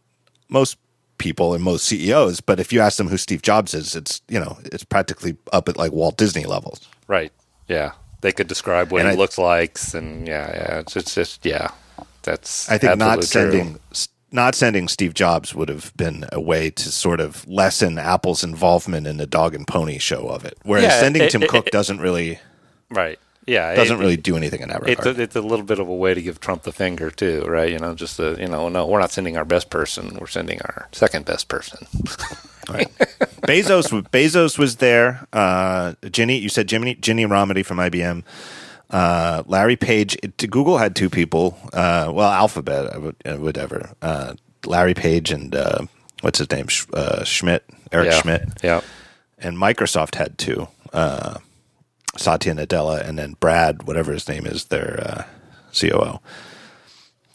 [0.48, 0.76] most
[1.22, 2.40] people and most CEOs.
[2.40, 5.68] But if you ask them who Steve Jobs is, it's you know it's practically up
[5.68, 6.80] at like Walt Disney levels.
[7.06, 7.32] right,
[7.68, 11.14] yeah, they could describe what And he I- looks like, and yeah, yeah, it's, it's
[11.14, 11.70] just yeah,
[12.22, 13.61] that's I think not absolutely true.
[13.61, 13.80] sending
[14.35, 19.06] not sending Steve Jobs would have been a way to sort of lessen Apple's involvement
[19.06, 20.56] in the dog and pony show of it.
[20.64, 22.38] Whereas Yeah, sending it- Tim it- Cook it- doesn't really
[22.90, 25.07] right, yeah, doesn't it- really do anything in that regard.
[25.07, 27.44] It's a, it's a little bit of a way to give Trump the finger too,
[27.46, 27.70] right?
[27.70, 30.61] You know, just a, you know, no, we're not sending our best person; we're sending
[30.62, 31.87] our second best person.
[33.42, 35.26] Bezos Bezos was there.
[35.33, 38.22] Uh, Ginni, you said Jimmy, Ginni Rometty from IBM.
[38.90, 40.16] Uh, Larry Page.
[40.22, 41.59] It, Google had two people.
[41.72, 43.90] Uh, well, Alphabet, would- uh, whatever.
[44.02, 44.35] Uh,
[44.66, 45.81] Larry Page and uh,
[46.20, 46.66] what's his name?
[46.92, 48.42] Uh, Schmidt, Eric yeah, Schmidt.
[48.62, 48.81] yeah,
[49.38, 50.68] And Microsoft had two.
[52.16, 55.25] Satya Nadella and then Brad, whatever his name is, their uh,
[55.79, 56.20] COO.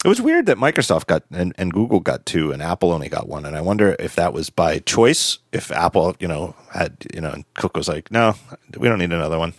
[0.05, 3.27] It was weird that Microsoft got and, and Google got two and Apple only got
[3.27, 3.45] one.
[3.45, 5.39] And I wonder if that was by choice.
[5.51, 8.35] If Apple, you know, had you know, and Cook was like, "No,
[8.77, 9.53] we don't need another one."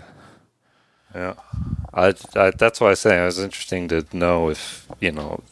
[1.15, 1.35] yeah.
[1.93, 5.43] I, I, that's why I say it was interesting to know if you know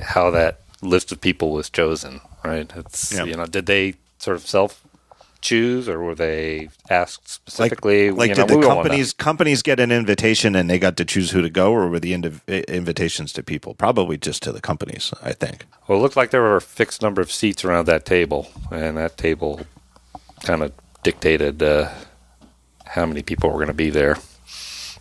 [0.00, 2.70] how that list of people was chosen, right?
[2.74, 3.24] It's Yeah.
[3.24, 4.82] you know, did they sort of self
[5.40, 8.10] choose, or were they asked specifically?
[8.10, 11.04] Like, you did know, we the companies companies get an invitation and they got to
[11.04, 13.74] choose who to go, or were the indiv- invitations to people?
[13.74, 15.66] Probably just to the companies, I think.
[15.88, 18.96] Well, it looked like there were a fixed number of seats around that table, and
[18.96, 19.60] that table
[20.44, 20.72] kind of
[21.02, 21.90] dictated uh,
[22.86, 24.16] how many people were going to be there.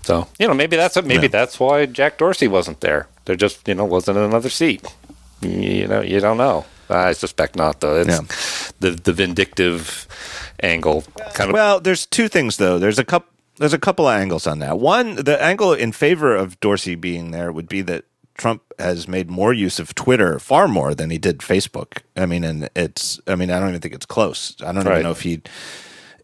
[0.03, 1.27] So you know, maybe that's maybe Yeah.
[1.27, 3.07] that's why Jack Dorsey wasn't there.
[3.25, 4.83] There just you know wasn't another seat.
[5.41, 6.65] You know, you don't know.
[6.89, 8.01] I suspect not, though.
[8.01, 8.71] It's Yeah.
[8.79, 10.07] the the vindictive
[10.61, 11.53] angle kind of.
[11.53, 12.79] Well, there's two things though.
[12.79, 13.29] There's a couple.
[13.57, 14.79] There's a couple of angles on that.
[14.79, 18.05] One, the angle in favor of Dorsey being there would be that
[18.37, 21.97] Trump has made more use of Twitter, far more than he did Facebook.
[22.15, 23.19] I mean, and it's.
[23.27, 24.55] I mean, I don't even think it's close.
[24.61, 24.93] I don't Right.
[24.93, 25.41] even know if he.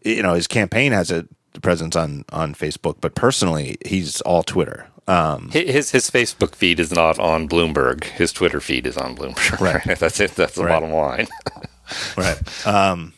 [0.04, 1.26] You know, his campaign has a
[1.62, 4.86] presence on on Facebook, but personally, he's all Twitter.
[5.08, 8.04] Um, His his Facebook feed is not on Bloomberg.
[8.04, 9.60] His Twitter feed is on Bloomberg.
[9.60, 9.98] Right.
[9.98, 10.32] that's it.
[10.32, 10.72] That's the Right.
[10.72, 11.28] bottom line.
[12.16, 12.66] right.
[12.66, 13.12] Um,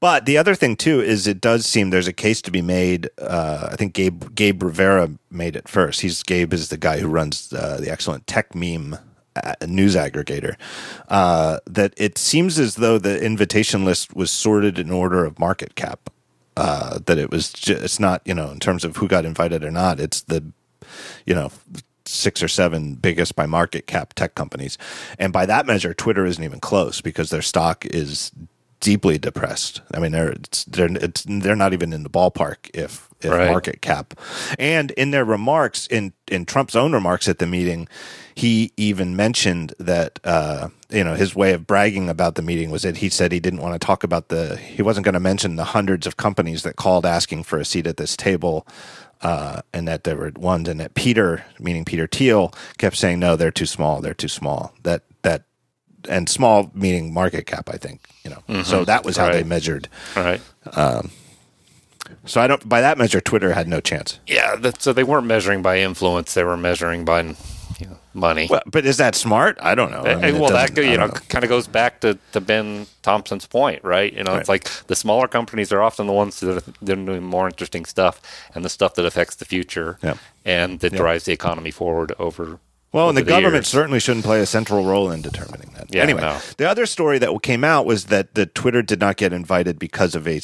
[0.00, 3.08] but the other thing too is it does seem there's a case to be made.
[3.18, 6.00] Uh, I think Gabe Gabe Rivera made it first.
[6.00, 9.00] He's Gabe is the guy who runs uh, the excellent Techmeme
[9.36, 10.56] uh, news aggregator.
[11.08, 15.76] Uh, that it seems as though the invitation list was sorted in order of market
[15.76, 16.10] cap.
[16.58, 19.62] Uh, that it was ju- it's not you know in terms of who got invited
[19.62, 20.00] or not.
[20.00, 20.42] It's the
[21.24, 21.50] you know
[22.04, 24.78] six or seven biggest by market cap tech companies,
[25.18, 28.32] and by that measure, Twitter isn't even close because their stock is
[28.80, 29.80] deeply depressed.
[29.94, 33.50] I mean, they're it's, they're it's, they're not even in the ballpark if if Right.
[33.50, 34.14] market cap.
[34.58, 37.88] And in their remarks, in in Trump's own remarks at the meeting,
[38.34, 42.82] he even mentioned that uh, you know his way of bragging about the meeting was
[42.82, 45.56] that he said he didn't want to talk about the he wasn't going to mention
[45.56, 48.66] the hundreds of companies that called asking for a seat at this table.
[49.26, 53.34] Uh, and that there were ones, and that Peter, meaning Peter Thiel, kept saying, "No,
[53.34, 54.00] they're too small.
[54.00, 55.42] They're too small." That that
[56.08, 57.98] and small meaning market cap, I think.
[58.22, 59.46] You know, so that was how they Right.
[59.46, 59.88] measured.
[60.14, 60.40] All right.
[62.24, 62.68] So I don't.
[62.68, 64.20] By that measure, Twitter had no chance.
[64.28, 67.34] Yeah, that, so they weren't measuring by influence; they were measuring by
[67.78, 68.46] you know, money.
[68.50, 69.58] Well, but is that smart?
[69.60, 70.02] I don't know.
[70.02, 72.18] I mean, well, that doesn't- go- I you know, don't kind of goes back to,
[72.32, 74.12] to Ben Thompson's point, right?
[74.12, 77.22] You know, it's like the smaller companies are often the ones that are they're doing
[77.22, 78.20] more interesting stuff
[78.54, 80.14] and the stuff that affects the future Yeah.
[80.44, 82.60] and that drives the economy forward over.
[82.92, 83.68] Well, and the over government years.
[83.68, 85.92] certainly shouldn't play a central role in determining that.
[85.94, 86.38] Yeah, anyway, no.
[86.56, 90.14] the other story that came out was that the Twitter did not get invited because
[90.14, 90.40] of a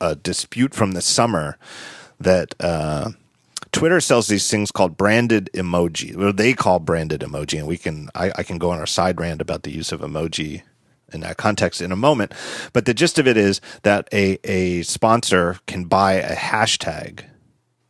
[0.00, 1.58] a dispute from the summer
[2.18, 3.10] that uh,
[3.72, 6.14] Twitter sells these things called branded emoji.
[6.16, 9.20] Well, they call branded emoji, and we can I, I can go on our side
[9.20, 10.62] rant about the use of emoji
[11.12, 12.32] in that context in a moment.
[12.72, 17.24] But the gist of it is that a a sponsor can buy a hashtag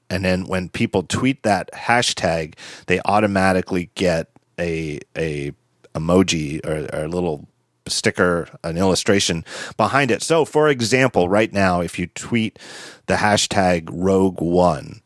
[0.09, 2.55] and then when people tweet that hashtag,
[2.87, 5.53] they automatically get a a
[5.95, 7.49] emoji or, or a little
[7.89, 9.45] sticker, an illustration
[9.77, 10.23] behind it.
[10.23, 12.59] So, for example, right now, if you tweet
[13.07, 15.03] the hashtag Rogue One,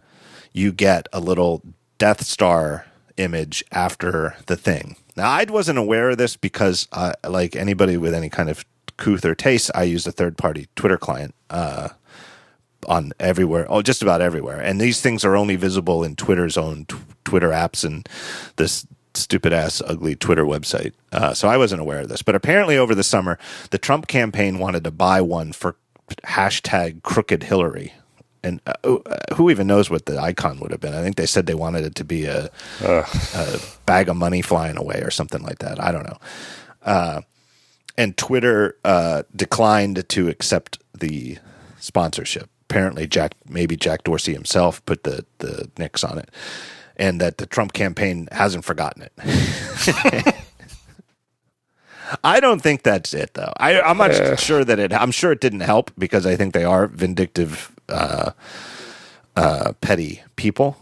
[0.53, 1.63] you get a little
[1.99, 2.87] Death Star
[3.17, 4.97] image after the thing.
[5.17, 8.65] Now, I wasn't aware of this because, uh, like anybody with any kind of
[8.97, 11.35] couth or taste, I use a third party Twitter client.
[11.49, 11.91] Uh,
[12.89, 14.59] on everywhere, oh, just about everywhere.
[14.59, 18.09] And these things are only visible in Twitter's own t- Twitter apps and
[18.57, 20.93] this stupid ass ugly Twitter website.
[21.13, 23.39] Uh, so I wasn't aware of this, but apparently over the summer,
[23.71, 25.77] the Trump campaign wanted to buy one for
[26.25, 27.93] hashtag Crooked Hillary.
[28.43, 30.95] And uh, uh, who even knows what the icon would have been?
[30.95, 32.51] I think they said they wanted it to be a,
[32.83, 35.83] a bag of money flying away or something like that.
[35.83, 36.19] I don't know.
[36.83, 37.21] Uh,
[37.99, 41.39] and Twitter uh, declined to accept the
[41.79, 42.49] sponsorship.
[42.69, 46.31] Apparently, Jack maybe Jack Dorsey himself put the the nix on it,
[46.97, 50.35] and that the Trump campaign hasn't forgotten it.
[52.25, 53.53] I don't think that's it, though.
[53.57, 54.93] I, I'm not sure that it.
[54.93, 58.33] I'm sure it didn't help because I think they are vindictive, uh,
[59.37, 60.77] uh, petty people.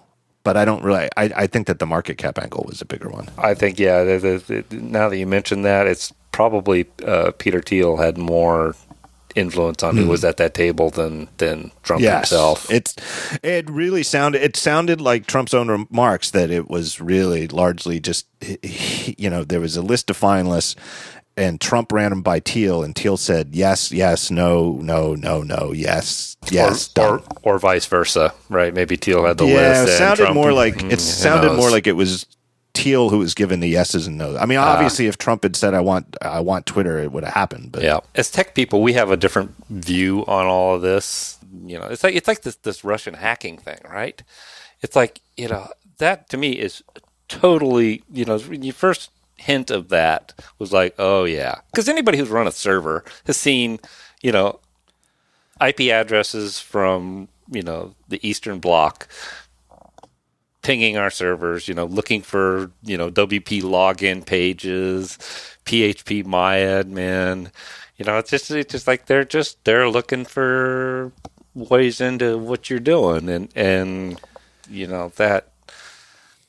[0.44, 1.08] But I don't really.
[1.16, 3.28] I, I think that the market cap angle was a bigger one.
[3.36, 4.04] I think, yeah.
[4.04, 8.74] The, the, the, now that you mentioned that, it's probably uh, Peter Thiel had more
[9.34, 12.70] influence on who was at that table than than Trump himself.
[12.70, 12.96] It's
[13.42, 18.26] it really sounded it sounded like Trump's own remarks that it was really largely just
[18.62, 20.76] you know there was a list of finalists
[21.38, 25.72] and Trump ran him by Thiel and Thiel said yes yes no no no no
[25.72, 28.74] yes yes or, or or vice versa, right?
[28.74, 29.66] Maybe Thiel had the yeah list.
[29.66, 30.90] it and sounded Trump- more like it mm-hmm.
[30.90, 32.26] who sounded more like it was
[32.74, 34.36] Thiel who was given the yeses and nos.
[34.36, 34.72] I mean ah.
[34.72, 37.82] obviously if Trump had said I want I want Twitter it would have happened but
[37.82, 41.38] Yeah, as tech people, we have a different view on all of this.
[41.64, 44.22] You know, it's like it's like this this Russian hacking thing, right?
[44.80, 46.82] It's like you know that to me is
[47.28, 52.18] totally you know when you first hint of that was like, oh yeah, because anybody
[52.18, 53.80] who's run a server has seen,
[54.20, 54.60] you know,
[55.60, 59.08] IP addresses from you know the Eastern Bloc
[60.62, 65.16] pinging our servers, you know, looking for you know WP login pages,
[65.64, 67.50] phpMyAdmin.
[67.96, 71.12] You know, it's just it's just like they're just they're looking for
[71.54, 74.20] ways into what you're doing, and and
[74.68, 75.52] you know that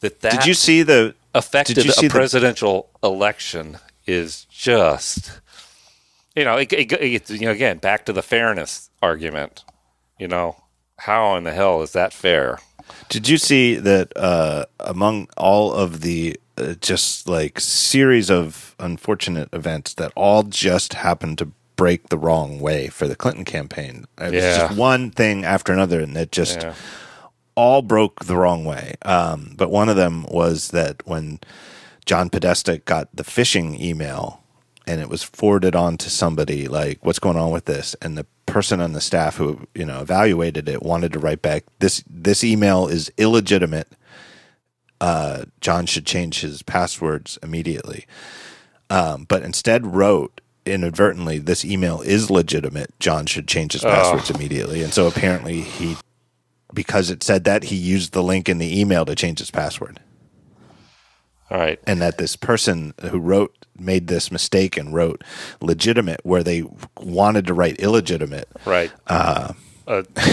[0.01, 1.15] that that Did you see the?
[1.39, 5.39] Affected Did you see a the- presidential election is just
[6.35, 9.63] you know it, it, it, you know again back to the fairness argument
[10.17, 10.55] you know
[10.99, 12.59] how in the hell is that fair
[13.09, 19.49] Did you see that uh, among all of the uh, just like series of unfortunate
[19.53, 24.05] events that all just happened to break the wrong way for the Clinton campaign?
[24.17, 26.73] It was just one thing after another, and it just Yeah.
[27.59, 28.95] All broke the wrong way.
[29.01, 31.41] Um, but one of them was that when
[32.05, 34.41] John Podesta got the phishing email
[34.87, 37.97] and it was forwarded on to somebody like, what's going on with this?
[38.01, 41.65] And the person on the staff who, you know, evaluated it wanted to write back,
[41.79, 43.89] this, this email is illegitimate.
[45.01, 48.07] Uh, John should change his passwords immediately.
[48.89, 52.97] Um, but instead wrote inadvertently, this email is legitimate.
[52.99, 54.81] John should change his passwords immediately.
[54.81, 55.97] And so apparently he
[56.73, 59.99] because it said that he used the link in the email to change his password.
[61.49, 61.79] All right.
[61.87, 65.23] And that this person who wrote made this mistake and wrote
[65.61, 66.63] legitimate where they
[66.97, 68.91] wanted to write illegitimate right.
[69.07, 69.53] uh,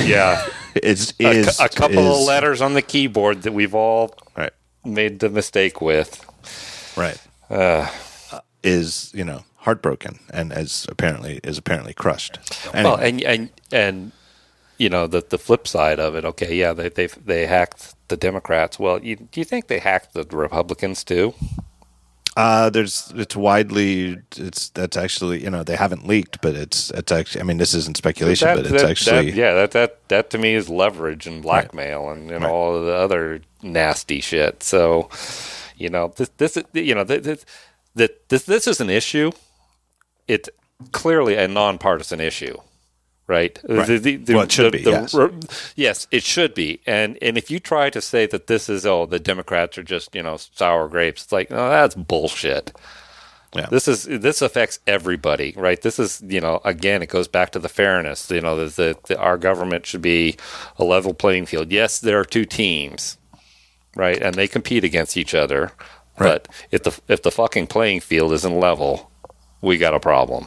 [0.04, 0.46] yeah.
[0.82, 4.52] is a, is a couple is- of letters on the keyboard that we've all right.
[4.84, 6.22] made the mistake with.
[6.96, 7.20] Right.
[7.48, 7.88] Uh,
[8.62, 12.38] is you know heartbroken and as apparently is apparently crushed.
[12.74, 14.12] Anyway, Well, and and and
[14.78, 16.24] you know the the flip side of it.
[16.24, 18.78] Okay, yeah, they they they hacked the Democrats.
[18.78, 21.34] Well, you, do you think they hacked the Republicans too?
[22.38, 27.10] uh there's it's widely it's that's actually you know they haven't leaked but it's it's
[27.10, 29.54] actually i mean this isn't speculation That- but it's that- actually that- yeah.
[29.54, 32.52] That that that to me is leverage and blackmail and, and Right.
[32.52, 34.62] all of the other nasty shit.
[34.62, 35.08] So,
[35.78, 37.46] you know, this this you know this
[37.94, 39.32] this this is an issue.
[40.28, 40.50] It's
[40.92, 42.58] clearly a nonpartisan issue.
[43.28, 43.58] Right.
[43.68, 43.86] Right.
[43.86, 45.14] The- the- the- Well, it should be, yes.
[45.74, 46.80] yes, it should be.
[46.86, 50.14] And and if you try to say that this is oh the Democrats are just
[50.14, 52.72] you know sour grapes, it's like no, that's bullshit.
[53.54, 53.66] Yeah.
[53.70, 55.80] This is this affects everybody, right?
[55.80, 58.30] This is you know again it goes back to the fairness.
[58.30, 60.36] You know the, the our government should be
[60.78, 61.72] a level playing field.
[61.72, 63.16] Yes, there are two teams,
[63.96, 65.72] right, and they compete against each other.
[66.18, 66.42] Right.
[66.44, 69.10] But if the if the fucking playing field isn't level,
[69.62, 70.46] we got a problem.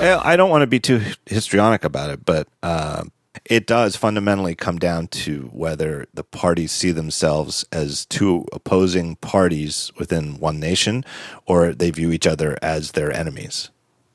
[0.00, 3.04] Well, I don't want to be too histrionic about it, but uh,
[3.44, 9.92] it does fundamentally come down to whether the parties see themselves as two opposing parties
[9.98, 11.04] within one nation
[11.46, 13.70] or they view each other as their enemies.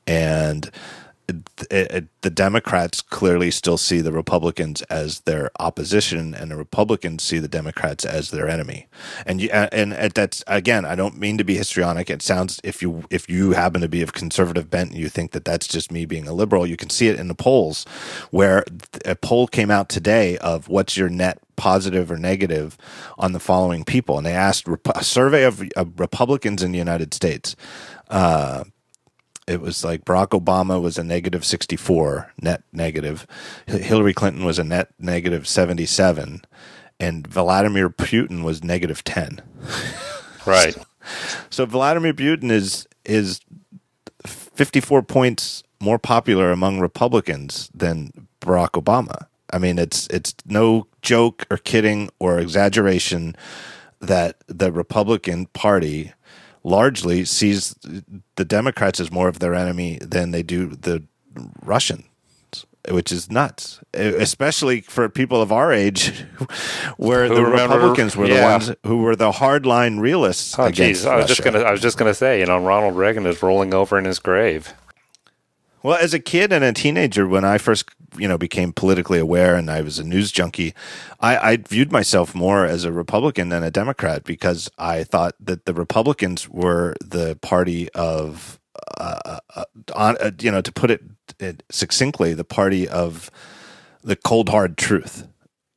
[0.06, 0.70] And
[1.70, 7.22] it, it, the Democrats clearly still see the Republicans as their opposition, and the Republicans
[7.22, 8.86] see the Democrats as their enemy.
[9.26, 12.10] And you, uh, and, and that's again, I don't mean to be histrionic.
[12.10, 15.32] It sounds if you if you happen to be of conservative bent and you think
[15.32, 17.84] that that's just me being a liberal, you can see it in the polls,
[18.30, 18.64] where
[19.04, 22.78] a poll came out today of what's your net positive or negative
[23.18, 27.12] on the following people, and they asked a survey of, of Republicans in the United
[27.12, 27.54] States
[28.08, 28.64] uh,
[29.46, 33.26] it was like Barack Obama was a negative 64 net negative.
[33.66, 36.42] Hillary Clinton was a net negative 77
[36.98, 39.42] and Vladimir Putin was negative 10.
[40.46, 40.76] Right.
[41.48, 43.40] So Vladimir Putin is is
[44.26, 49.26] 54 points more popular among Republicans than Barack Obama.
[49.50, 53.34] I mean, it's it's no joke or kidding or exaggeration
[54.00, 56.12] that the Republican Party
[56.62, 57.74] largely sees
[58.36, 61.02] the Democrats as more of their enemy than they do the
[61.62, 62.04] Russians,
[62.90, 66.08] which is nuts, especially for people of our age,
[66.96, 71.04] where Who the remember- Republicans were the ones who were the hardline realists Oh, against
[71.04, 71.08] jeez.
[71.10, 71.52] I was just Russia.
[71.52, 71.64] gonna.
[71.64, 72.40] I was just gonna say.
[72.40, 74.72] You know, Ronald Reagan is rolling over in his grave.
[75.82, 77.88] Well, as a kid and a teenager, when I first,
[78.18, 80.74] you know, became politically aware and I was a news junkie,
[81.20, 85.64] I, I viewed myself more as a Republican than a Democrat because I thought that
[85.64, 88.60] the Republicans were the party of,
[88.98, 89.64] uh, uh,
[89.94, 91.02] on, uh, you know, to put it,
[91.38, 93.30] it succinctly, the party of
[94.02, 95.26] the cold hard truth,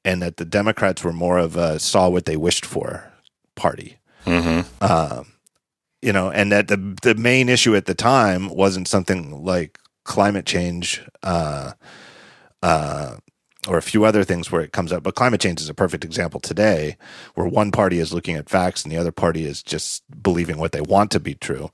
[0.03, 3.09] and that the Democrats were more of a saw what they wished for
[3.55, 3.97] party.
[6.01, 10.45] You know, and that the the main issue at the time wasn't something like climate
[10.45, 11.73] change, uh,
[12.61, 13.17] uh,
[13.67, 15.03] or a few other things where it comes up.
[15.03, 16.97] But climate change is a perfect example today,
[17.35, 20.71] where one party is looking at facts and the other party is just believing what
[20.73, 21.69] they want to be true.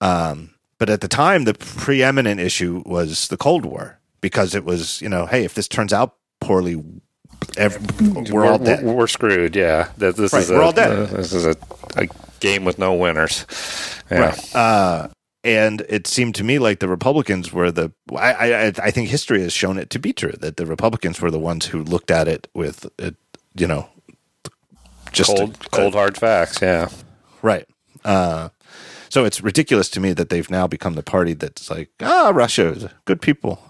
[0.00, 5.00] Um, but at the time, the preeminent issue was the Cold War because it was,
[5.00, 6.82] you know, hey, if this turns out poorly,
[7.56, 7.82] every,
[8.32, 8.84] we're, all dead.
[8.84, 9.54] We're, we're screwed.
[9.56, 10.90] Yeah, this, this Right, is we're a, all dead.
[10.90, 11.56] uh, this is a,
[11.96, 12.06] a
[12.40, 13.44] game with no winners.
[14.10, 14.20] Yeah.
[14.20, 14.54] Right.
[14.56, 15.08] Uh,
[15.44, 17.92] and it seemed to me like the Republicans were the.
[18.14, 21.30] I, I, I think history has shown it to be true that the Republicans were
[21.30, 23.16] the ones who looked at it with, it,
[23.54, 23.88] you know,
[25.12, 26.60] just Cold, a- cold hard facts.
[26.60, 26.88] Yeah.
[27.42, 27.66] right.
[28.04, 28.48] Uh,
[29.10, 32.68] so it's ridiculous to me that they've now become the party that's like, ah, Russia
[32.72, 33.62] is good people.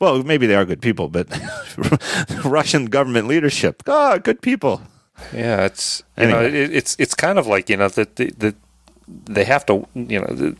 [0.00, 1.28] Well, maybe they are good people, but
[2.44, 4.82] Russian government leadership, ah, good people.
[5.34, 6.40] Yeah, it's you Anyway.
[6.40, 8.54] know it, it's it's kind of like you know that the, the,
[9.24, 10.56] they have to you know the,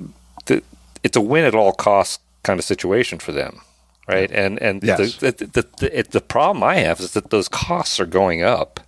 [0.46, 0.62] the
[1.03, 3.61] it's a win at all costs kind of situation for them,
[4.09, 4.30] right?
[4.30, 5.16] And and Yes.
[5.16, 8.80] the, the, the, the, problem I have is that those costs are going up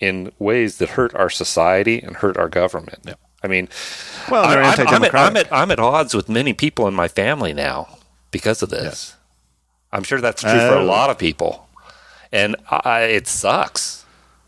[0.00, 2.98] in ways that hurt our society and hurt our government.
[3.04, 3.14] Yeah.
[3.44, 3.68] I mean,
[4.30, 5.14] Well, they're I- I'm, I'm, at.
[5.14, 7.98] I'm at I'm at odds with many people in my family now
[8.30, 8.84] because of this.
[8.84, 9.16] Yes.
[9.92, 11.68] I'm sure that's true for a Uh, lot of people,
[12.32, 14.01] and I, it sucks.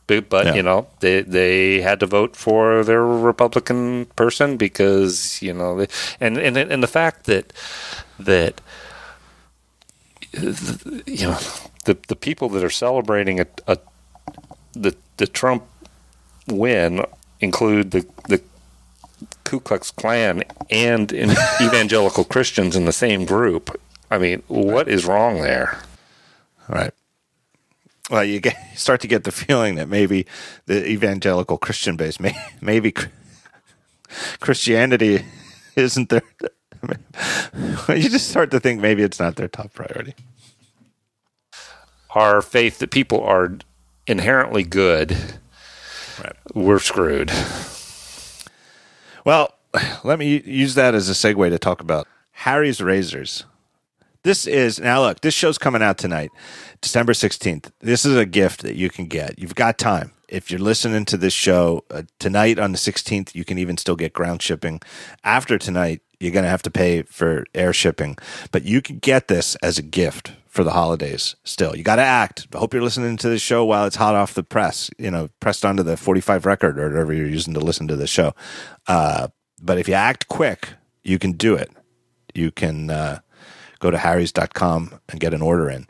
[0.07, 0.55] But, but Yeah.
[0.55, 5.89] you know, they they had to vote for their Republican person because you know, they,
[6.21, 7.53] and and and the fact that
[8.19, 8.61] that
[10.33, 11.39] you know
[11.85, 13.79] the the people that are celebrating a, a
[14.73, 15.65] the the Trump
[16.49, 17.05] win
[17.41, 18.43] include the the
[19.45, 21.31] Ku Klux Klan and in
[21.63, 23.81] evangelical Christians in the same group.
[24.11, 25.79] I mean, what is wrong there?
[26.69, 26.93] Right.
[28.11, 30.27] Well, you get you start to get the feeling that maybe
[30.67, 32.95] the evangelical Christian base, may, maybe
[34.41, 35.25] Christianity
[35.77, 36.23] isn't their.
[37.89, 40.15] you just start to think maybe it's not their top priority.
[42.11, 43.57] Our faith that people are
[44.07, 45.17] inherently good,
[46.23, 46.37] Right.
[46.55, 47.33] we're screwed.
[49.25, 49.55] Well,
[50.05, 53.45] let me use that as a segue to talk about Harry's Razors.
[54.23, 56.31] This is now look, this show's coming out tonight,
[56.85, 57.70] December 16th.
[57.80, 59.39] This is a gift that you can get.
[59.39, 60.12] You've got time.
[60.28, 63.97] If you're listening to this show uh, tonight on the 16th, you can even still
[63.97, 64.82] get ground shipping.
[65.24, 68.18] After tonight, you're going to have to pay for air shipping,
[68.53, 71.74] but you can get this as a gift for the holidays still.
[71.74, 72.49] You got to act.
[72.55, 75.30] I hope you're listening to this show while it's hot off the press, you know,
[75.41, 78.35] pressed onto the 45 record or whatever you're using to listen to the show.
[78.87, 79.28] Uh,
[79.62, 80.68] but if you act quick,
[81.03, 81.70] you can do it.
[82.35, 83.20] You can uh,
[83.85, 85.87] go to harrys.com and get an order in.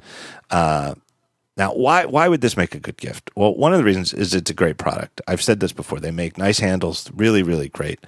[0.50, 0.96] Uh,
[1.56, 3.30] now, why why would this make a good gift?
[3.36, 5.20] Well, one of the reasons is it's a great product.
[5.28, 6.00] I've said this before.
[6.00, 8.00] They make nice handles, really, really great,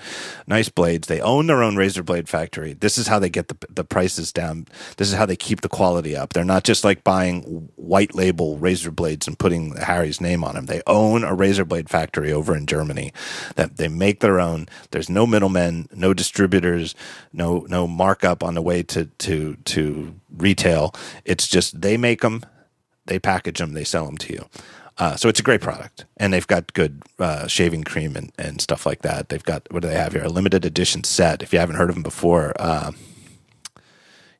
[0.49, 1.07] nice blades.
[1.07, 2.73] They own their own razor blade factory.
[2.73, 4.67] This is how they get the the prices down.
[4.97, 6.33] This is how they keep the quality up.
[6.33, 10.67] They're not just like buying white label razor blades and putting Harry's name on them.
[10.67, 13.13] They own a razor blade factory over in Germany
[13.55, 14.67] that they make their own.
[14.91, 16.97] There's no middlemen, no distributors,
[17.33, 20.93] no no markup on the way to to to retail.
[21.25, 22.43] It's just they make them
[23.07, 24.47] they package them, they sell them to you.
[24.99, 28.63] Uh, so it's a great product, and they've got good uh, shaving cream and, and
[28.63, 29.29] stuff like that.
[29.29, 30.25] They've got what do they have here?
[30.25, 31.43] A limited edition set.
[31.43, 32.93] If you haven't heard of them before, uh,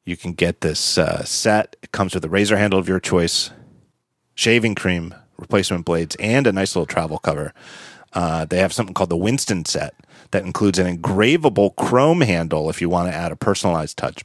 [0.05, 1.77] you can get this uh, set.
[1.83, 3.51] It comes with a razor handle of your choice,
[4.35, 7.53] shaving cream, replacement blades, and a nice little travel cover.
[8.15, 9.95] Uh, they have something called the Winston set
[10.31, 14.25] that includes an engravable chrome handle if you want to add a personalized touch.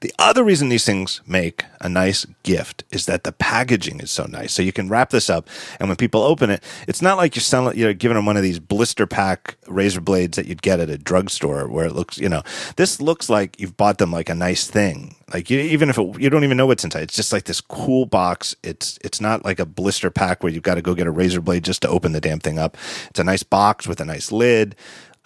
[0.00, 4.24] The other reason these things make a nice gift is that the packaging is so
[4.24, 4.52] nice.
[4.52, 7.42] So you can wrap this up, and when people open it, it's not like you're
[7.42, 10.90] selling, you're giving them one of these blister pack razor blades that you'd get at
[10.90, 12.42] a drugstore, where it looks, you know,
[12.76, 15.16] this looks like you've bought them like a nice thing.
[15.32, 17.60] Like you, even if it, you don't even know what's inside, it's just like this
[17.60, 18.54] cool box.
[18.62, 21.40] It's it's not like a blister pack where you've got to go get a razor
[21.40, 22.76] blade just to open the damn thing up.
[23.10, 24.76] It's a nice box with a nice lid.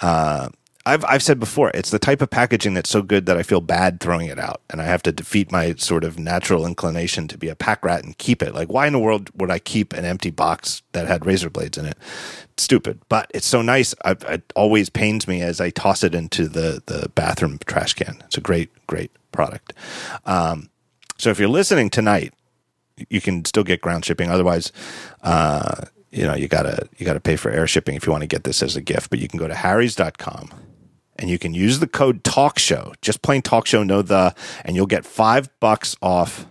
[0.00, 0.48] Uh,
[0.86, 3.60] I've I've said before, it's the type of packaging that's so good that I feel
[3.60, 7.36] bad throwing it out, and I have to defeat my sort of natural inclination to
[7.36, 8.54] be a pack rat and keep it.
[8.54, 11.76] Like, why in the world would I keep an empty box that had razor blades
[11.76, 11.98] in it?
[12.56, 13.94] Stupid, but it's so nice.
[14.06, 18.22] I, it always pains me as I toss it into the the bathroom trash can.
[18.24, 19.74] It's a great great product.
[20.24, 20.70] Um,
[21.18, 22.32] so if you're listening tonight,
[23.10, 24.30] you can still get ground shipping.
[24.30, 24.72] Otherwise,
[25.22, 28.26] uh, you know, you gotta you gotta pay for air shipping if you want to
[28.26, 29.10] get this as a gift.
[29.10, 30.50] But you can go to harrys.com
[31.20, 34.74] and you can use the code talk show, just plain talk show, no the, and
[34.74, 36.46] you'll get five bucks off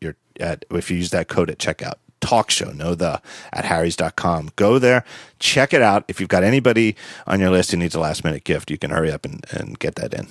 [0.00, 1.94] your at if you use that code at checkout.
[2.20, 3.20] Talk show, no the
[3.52, 4.50] at harrys.com.
[4.54, 5.04] Go there,
[5.40, 6.04] check it out.
[6.06, 6.94] If you've got anybody
[7.26, 9.76] on your list who needs a last minute gift, you can hurry up and, and
[9.80, 10.28] get that in.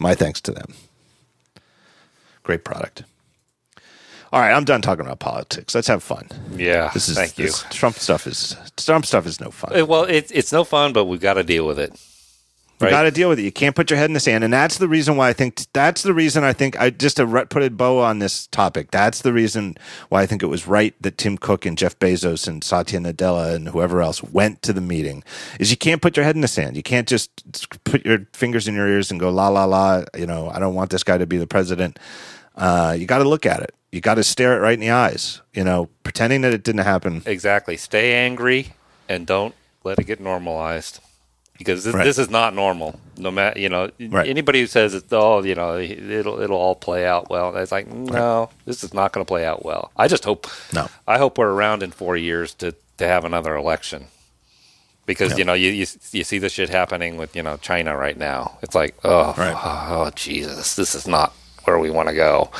[0.00, 0.74] My thanks to them.
[2.42, 3.04] Great product.
[4.32, 5.74] All right, I'm done talking about politics.
[5.74, 6.28] Let's have fun.
[6.56, 7.46] Yeah, This is thank you.
[7.46, 9.86] this Trump stuff is Trump stuff is no fun.
[9.86, 11.92] Well, it's it's no fun, but we've got to deal with it.
[12.80, 12.90] You Right.
[12.92, 13.42] got to deal with it.
[13.42, 15.60] You can't put your head in the sand, and that's the reason why I think
[15.74, 18.90] that's the reason I think I just to put a bow on this topic.
[18.90, 19.76] That's the reason
[20.08, 23.54] why I think it was right that Tim Cook and Jeff Bezos and Satya Nadella
[23.54, 25.22] and whoever else went to the meeting.
[25.58, 26.74] Is you can't put your head in the sand.
[26.76, 27.30] You can't just
[27.84, 30.04] put your fingers in your ears and go la la la.
[30.16, 31.98] You know, I don't want this guy to be the president.
[32.56, 33.74] Uh, you got to look at it.
[33.92, 35.42] You got to stare it right in the eyes.
[35.52, 37.22] You know, pretending that it didn't happen.
[37.26, 37.76] Exactly.
[37.76, 38.72] Stay angry
[39.08, 39.54] and don't
[39.84, 41.00] let it get normalized.
[41.60, 42.04] Because this, Right.
[42.04, 42.98] this is not normal.
[43.18, 44.26] No matter you know Right.
[44.26, 47.54] anybody who says it's oh you know it'll it'll all play out well.
[47.54, 49.92] It's like no, this is not going to play out well.
[49.94, 50.88] I just hope No.
[51.06, 54.06] I hope we're around in four years to to have another election.
[55.04, 58.16] Because you know you, you you see this shit happening with you know China right
[58.16, 58.58] now.
[58.62, 59.56] It's like oh Right.
[59.62, 61.34] oh Jesus, this is not
[61.64, 62.50] where we want to go.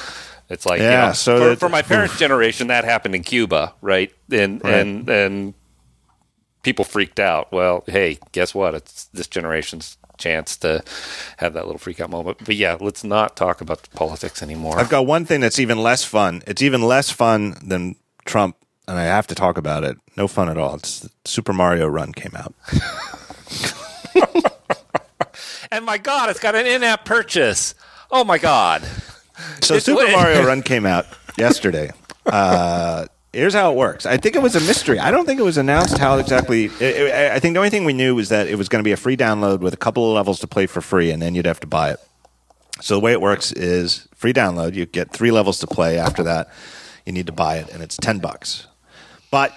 [0.51, 3.73] It's like you Yeah, know, so for, for my parents' generation, that happened in Cuba,
[3.81, 4.13] right?
[4.31, 4.75] And Right.
[4.75, 5.55] and and
[6.63, 7.51] people freaked out.
[7.53, 8.75] Well, hey, guess what?
[8.75, 10.83] It's this generation's chance to
[11.39, 12.39] have that little freak out moment.
[12.45, 14.79] But yeah, let's not talk about politics anymore.
[14.79, 16.43] I've got one thing that's even less fun.
[16.47, 17.97] It's even less fun than
[18.27, 18.57] Trump,
[18.87, 19.97] and I have to talk about it.
[20.17, 20.75] No fun at all.
[20.75, 22.55] It's Super Mario Run came out.
[25.71, 27.75] and my God, it's got an in-app purchase.
[28.11, 28.83] Oh my God!
[29.63, 31.07] So It's- Super Mario Run came out
[31.39, 31.91] yesterday.
[32.27, 34.07] Uh, here's how it works.
[34.07, 34.99] I think it was a mystery.
[34.99, 36.65] I don't think it was announced how exactly.
[36.67, 38.85] It, it- I think the only thing we knew was that it was going to
[38.89, 41.35] be a free download with a couple of levels to play for free, and then
[41.35, 41.99] you'd have to buy it.
[42.81, 44.75] So the way it works is free download.
[44.75, 45.99] You get three levels to play.
[45.99, 46.49] After that,
[47.05, 48.67] you need to buy it, and it's ten bucks.
[49.31, 49.53] But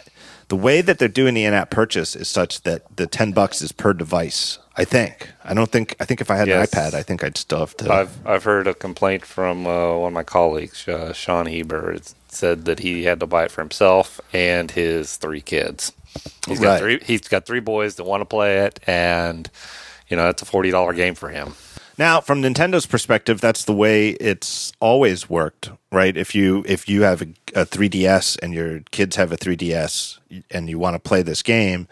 [0.50, 3.72] the way that they're doing the in-app purchase is such that the ten bucks is
[3.72, 4.60] per device.
[4.76, 5.30] I think.
[5.44, 5.96] I don't think.
[6.00, 6.74] I think if I had Yes.
[6.74, 7.94] an iPad, I think I'd still have to.
[7.94, 11.92] I've I've heard a complaint from uh, one of my colleagues, uh, Sean Heber.
[11.92, 15.94] It said that he had to buy it for himself and his three kids.
[16.48, 17.00] He's got three.
[17.04, 19.50] He's got three boys that want to play it, and
[20.08, 21.56] you know it's a forty dollar game for him.
[21.98, 26.16] Now, from Nintendo's perspective, that's the way it's always worked, right?
[26.18, 30.18] If you if you have a, a 3DS and your kids have a 3DS
[30.50, 31.88] and you want to play this game,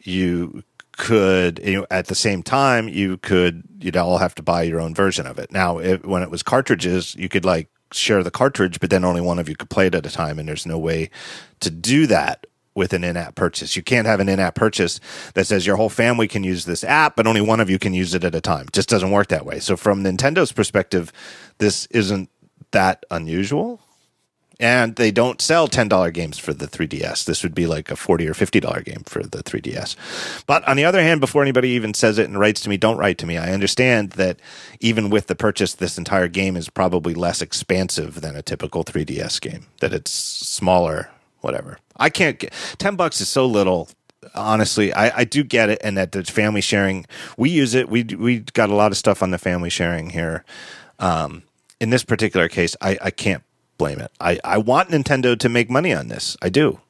[0.00, 0.62] you
[0.92, 4.80] could you know, at the same time you could you'd all have to buy your
[4.80, 5.52] own version of it.
[5.52, 9.20] Now, it, when it was cartridges, you could like share the cartridge, but then only
[9.20, 11.10] one of you could play it at a time, and there's no way
[11.60, 13.76] to do that with an in-app purchase.
[13.76, 14.98] You can't have an in-app purchase
[15.34, 17.94] that says your whole family can use this app, but only one of you can
[17.94, 18.66] use it at a time.
[18.66, 19.60] It just doesn't work that way.
[19.60, 21.12] So from Nintendo's perspective,
[21.58, 22.30] this isn't
[22.72, 23.80] that unusual.
[24.60, 27.24] And they don't sell $10 games for the 3DS.
[27.24, 30.44] This would be like a 40 or $50 game for the 3DS.
[30.46, 32.96] But on the other hand, before anybody even says it and writes to me, don't
[32.96, 33.36] write to me.
[33.36, 34.38] I understand that
[34.80, 39.40] even with the purchase, this entire game is probably less expansive than a typical 3DS
[39.40, 41.78] game, that it's smaller, whatever.
[41.96, 43.88] I can't get 10 bucks is so little.
[44.34, 47.90] Honestly, I, I do get it, and that the family sharing, we use it.
[47.90, 50.44] We we got a lot of stuff on the family sharing here.
[50.98, 51.42] Um,
[51.78, 53.42] in this particular case, I, I can't
[53.78, 54.10] blame it.
[54.20, 56.36] I, I want Nintendo to make money on this.
[56.42, 56.80] I do.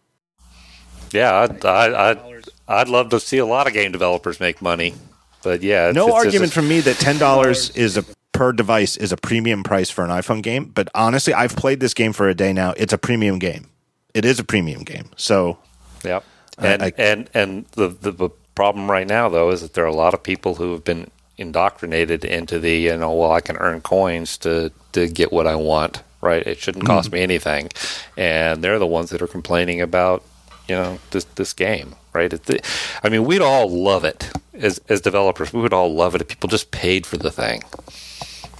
[1.13, 2.19] Yeah, I'd, I, I'd,
[2.67, 4.95] I'd love to see a lot of game developers make money,
[5.43, 8.97] but yeah, it's, No it's argument from me that ten dollars is a per device
[8.97, 10.65] is a premium price for an iPhone game.
[10.75, 12.73] But honestly, I've played this game for a day now.
[12.77, 13.69] It's a premium game.
[14.13, 15.11] It is a premium game.
[15.17, 15.59] So
[16.05, 16.25] Yep.
[16.59, 19.85] I- And I- and and the, the the problem right now though is that there
[19.85, 23.41] are a lot of people who have been indoctrinated into the you know well I
[23.41, 26.45] can earn coins to to get what I want right?
[26.47, 27.15] It shouldn't cost Mm-hmm.
[27.17, 27.71] me anything.
[28.17, 30.23] And they're the ones that are complaining about
[30.69, 32.33] you know this this game right?
[32.33, 32.67] It-
[33.05, 35.53] I mean we'd all love it as as developers.
[35.53, 37.63] We would all love it if people just paid for the thing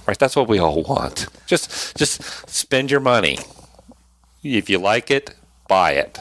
[0.07, 0.19] right?
[0.19, 1.27] That's what we all want.
[1.47, 3.39] Just just spend your money.
[4.43, 5.33] If you like it
[5.67, 6.19] buy it.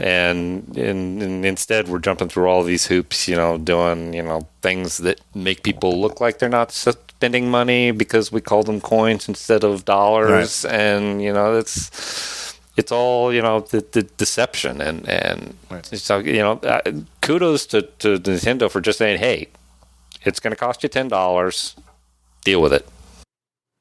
[0.00, 4.46] And, and and instead we're jumping through all these hoops you know doing you know
[4.62, 6.72] things that make people look like they're not
[7.16, 10.64] spending money because we call them coins instead of dollars.
[10.64, 14.80] And you know it's it's all you know the, the deception.
[14.80, 15.86] And and Right.
[15.86, 16.80] so you know uh,
[17.20, 19.48] kudos to, to Nintendo for just saying hey
[20.22, 21.76] it's going to cost you ten dollars.
[22.44, 22.86] Deal with it.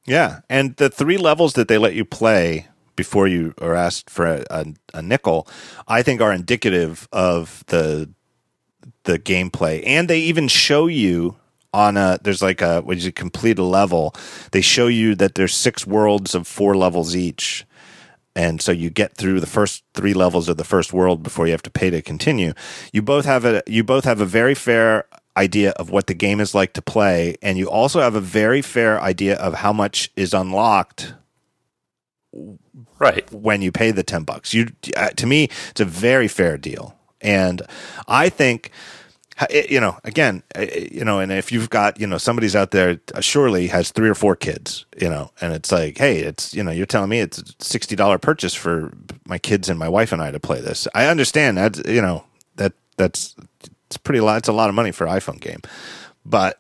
[0.06, 4.26] Yeah, and the three levels that they let you play before you are asked for
[4.26, 5.48] a, a, a nickel,
[5.88, 8.10] I think are indicative of the
[9.04, 11.36] the gameplay, and they even show you
[11.74, 14.14] on a there's like a when you complete a level,
[14.52, 17.66] they show you that there's six worlds of four levels each.
[18.36, 21.52] And so you get through the first three levels of the first world before you
[21.52, 22.54] have to pay to continue.
[22.92, 25.06] You both have a you both have a very fair
[25.36, 28.62] idea of what the game is like to play, and you also have a very
[28.62, 31.14] fair idea of how much is unlocked
[33.00, 33.32] right.
[33.32, 34.54] when you pay the 10 bucks.
[34.54, 36.96] You uh, to me it's a very fair deal.
[37.22, 37.62] And
[38.08, 38.72] I think
[39.50, 43.00] you know, again, uh, you know, and if you've got, you know, somebody's out there
[43.14, 46.64] uh, surely has three or four kids, you know, and it's like, hey, it's, you
[46.64, 48.94] know, you're telling me it's a $60 purchase for
[49.26, 50.88] my kids and my wife and I to play this.
[50.94, 52.26] I understand that, you know,
[52.58, 53.36] that that's
[53.94, 55.62] it's pretty lot it's a lot of money for iPhone game.
[56.26, 56.60] But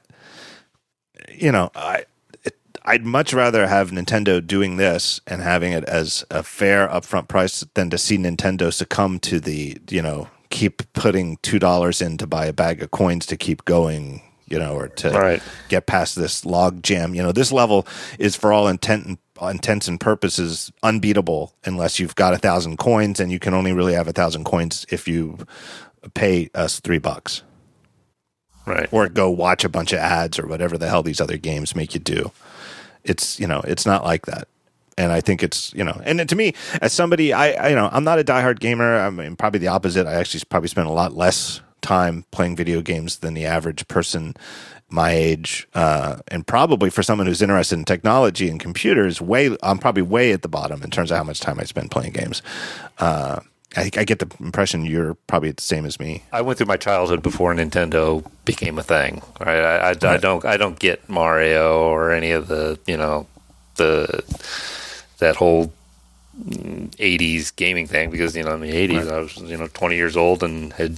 [1.33, 2.05] you know, I
[2.43, 7.27] it, I'd much rather have Nintendo doing this and having it as a fair upfront
[7.27, 12.17] price than to see Nintendo succumb to the you know keep putting two dollars in
[12.19, 14.21] to buy a bag of coins to keep going.
[14.47, 15.41] You know, or to Right.
[15.69, 17.15] get past this log jam.
[17.15, 17.87] You know, this level
[18.19, 23.19] is for all intent and intents and purposes unbeatable unless you've got a thousand coins,
[23.19, 25.39] and you can only really have a thousand coins if you
[26.13, 27.41] pay us three bucks
[28.67, 28.87] Right.
[28.91, 31.93] or go watch a bunch of ads or whatever the hell these other games make
[31.95, 32.31] you do.
[33.03, 34.47] It's you know it's not like that,
[34.97, 37.89] and I think it's you know and to me as somebody I, I you know
[37.91, 38.99] I'm not a diehard gamer.
[38.99, 40.07] I mean probably the opposite.
[40.07, 44.35] I actually probably spend a lot less time playing video games than the average person
[44.93, 49.79] my age, uh, and probably for someone who's interested in technology and computers, way I'm
[49.79, 52.43] probably way at the bottom in terms of how much time I spend playing games.
[52.99, 53.39] Uh,
[53.75, 56.23] I, I get the impression you're probably the same as me.
[56.31, 59.23] I went through my childhood before Nintendo became a thing.
[59.39, 59.63] Right.
[59.63, 60.45] I, I, I don't.
[60.45, 62.79] I don't get Mario or any of the.
[62.85, 63.25] You know,
[63.75, 64.23] the
[65.19, 65.71] that whole
[66.39, 69.95] mm, '80s gaming thing because you know in the '80s I was you know 20
[69.95, 70.97] years old and had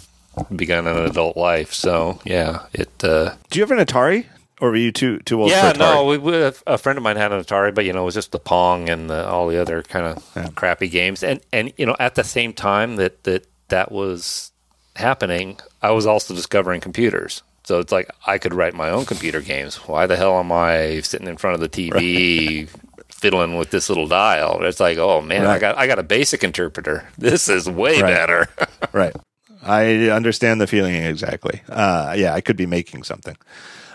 [0.56, 1.74] begun an adult life.
[1.74, 3.04] So yeah, it.
[3.04, 4.26] Uh, Do you have an Atari,
[4.60, 5.52] or were you too too old?
[5.52, 8.06] yeah, no, we, we, a friend of mine had an Atari, but you know, it
[8.06, 10.50] was just the Pong and the, all the other kind of Yeah.
[10.56, 11.24] crappy games.
[11.24, 14.52] And and you know, at the same time that that that was
[14.96, 17.42] happening, I was also discovering computers.
[17.64, 19.78] So it's like I could write my own computer games.
[19.88, 22.70] Why the hell am I sitting in front of the TV
[23.20, 24.64] fiddling with this little dial?
[24.64, 27.08] It's like, oh man, I got I got a basic interpreter.
[27.18, 28.14] This is way Right.
[28.14, 28.48] better.
[28.94, 29.16] right.
[29.64, 31.62] I understand the feeling exactly.
[31.70, 33.36] Uh, yeah, I could be making something.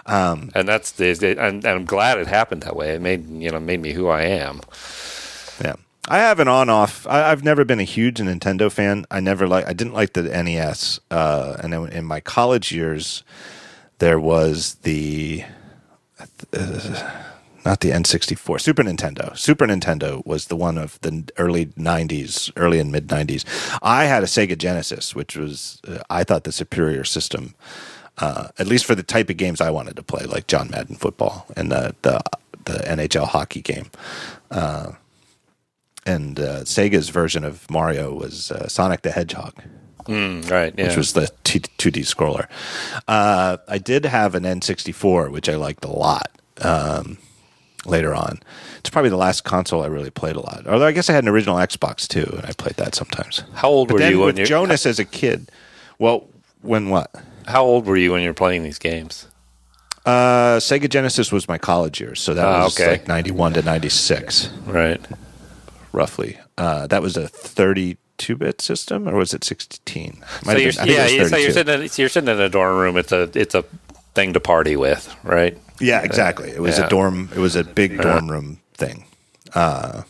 [0.06, 2.94] and that's the and, and I'm glad it happened that way.
[2.94, 4.60] It made you know made me who I am.
[5.62, 5.76] Yeah,
[6.08, 7.06] I have an on-off.
[7.06, 9.04] I, I've never been a huge Nintendo fan.
[9.10, 9.66] I never like.
[9.68, 10.98] I didn't like the NES.
[11.10, 13.22] Uh, and in my college years,
[13.98, 15.44] there was the.
[16.52, 17.22] Uh,
[17.64, 19.36] not the N64, Super Nintendo.
[19.36, 23.44] Super Nintendo was the one of the early 90s, early and mid 90s.
[23.82, 27.54] I had a Sega Genesis, which was, uh, I thought, the superior system,
[28.18, 30.96] uh, at least for the type of games I wanted to play, like John Madden
[30.96, 32.20] football and the, the,
[32.64, 33.90] the NHL hockey game.
[34.50, 34.92] Uh,
[36.06, 39.54] and uh, Sega's version of Mario was uh, Sonic the Hedgehog
[40.06, 40.74] Mm, right.
[40.76, 40.86] Yeah.
[40.88, 42.46] which was the T- 2D scroller.
[43.06, 46.30] Uh, I did have an N64, which I liked a lot
[46.62, 47.18] um,
[47.86, 48.40] later on.
[48.78, 50.66] It's probably the last console I really played a lot.
[50.66, 53.42] Although I guess I had an original Xbox too, and I played that sometimes.
[53.54, 55.50] How old But were you when with Jonas as a kid,
[55.98, 56.26] well,
[56.62, 57.10] when what?
[57.46, 59.26] How old were you when you were playing these games?
[60.06, 62.90] Uh, Sega Genesis was my college years, so that Ah, was okay.
[62.92, 65.00] like 91 to 96, Right.
[65.92, 66.38] roughly.
[66.56, 70.22] Uh, that was a 32 bit system, or was it 16?
[70.44, 72.40] So you're, been- I think it yeah, so you're sitting in, so you're sitting in
[72.40, 72.96] a dorm room.
[72.96, 73.64] It's a it's a
[74.14, 75.56] thing to party with, right?
[75.80, 76.50] Yeah, exactly.
[76.50, 76.86] It was Yeah.
[76.86, 77.28] a dorm.
[77.34, 79.04] It was a big dorm room thing,
[79.54, 80.02] uh,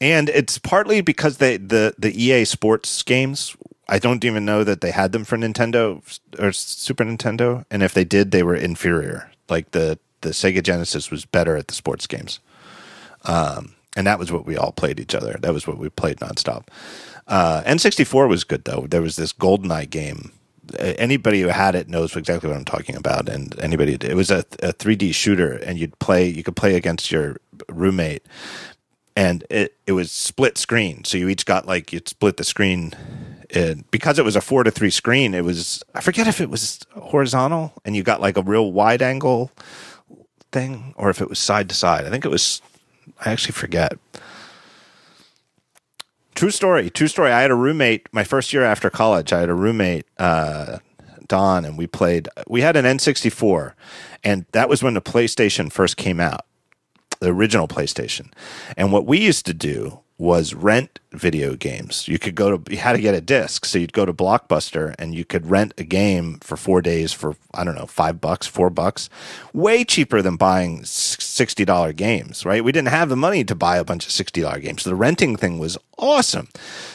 [0.00, 3.56] and it's partly because they the the EA Sports games.
[3.88, 6.02] I don't even know that they had them for Nintendo
[6.38, 9.30] or Super Nintendo, and if they did, they were inferior.
[9.48, 12.38] Like the the Sega Genesis was better at the sports games,
[13.24, 15.38] um, and that was what we all played each other.
[15.40, 16.64] That was what we played nonstop.
[17.26, 18.86] Uh, N64 was good though.
[18.88, 20.32] There was this GoldenEye game.
[20.78, 24.38] Anybody who had it knows exactly what I'm talking about, and anybody it was a,
[24.62, 26.26] a 3D shooter, and you'd play.
[26.26, 27.36] You could play against your
[27.68, 28.24] roommate,
[29.16, 31.04] and it it was split screen.
[31.04, 32.94] So you each got like you'd split the screen.
[33.50, 36.50] And because it was a four to three screen, it was I forget if it
[36.50, 39.50] was horizontal, and you got like a real wide angle
[40.52, 42.04] thing, or if it was side to side.
[42.04, 42.60] I think it was.
[43.24, 43.98] I actually forget.
[46.38, 46.88] True story.
[46.88, 47.32] True story.
[47.32, 49.32] I had a roommate my first year after college.
[49.32, 50.78] I had a roommate, uh,
[51.26, 52.28] Don, and we played.
[52.46, 53.72] We had an N64,
[54.22, 56.46] and that was when the PlayStation first came out,
[57.18, 58.32] the original PlayStation.
[58.76, 62.08] And what we used to do was rent video games.
[62.08, 64.92] You could go to you had to get a disc, so you'd go to Blockbuster
[64.98, 68.46] and you could rent a game for four days for I don't know five bucks,
[68.46, 69.08] four bucks,
[69.52, 72.44] way cheaper than buying sixty dollar games.
[72.44, 72.64] Right?
[72.64, 74.82] We didn't have the money to buy a bunch of sixty dollar games.
[74.82, 76.48] So the renting thing was awesome.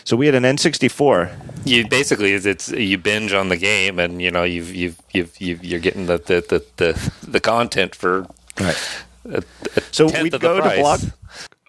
[0.03, 1.31] So we had an N sixty four.
[1.63, 5.39] You basically it's, it's you binge on the game, and you know you've you've you've,
[5.39, 8.27] you've you're getting the the, the the the content for
[8.59, 8.77] Right.
[9.25, 10.75] a, a So we'd go to.
[10.81, 10.99] Block.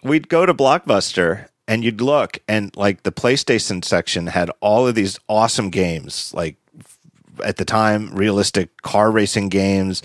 [0.05, 4.93] We'd go to Blockbuster and you'd look, and like the PlayStation section had all of
[4.93, 6.57] these awesome games, like
[7.43, 10.03] at the time, realistic car racing games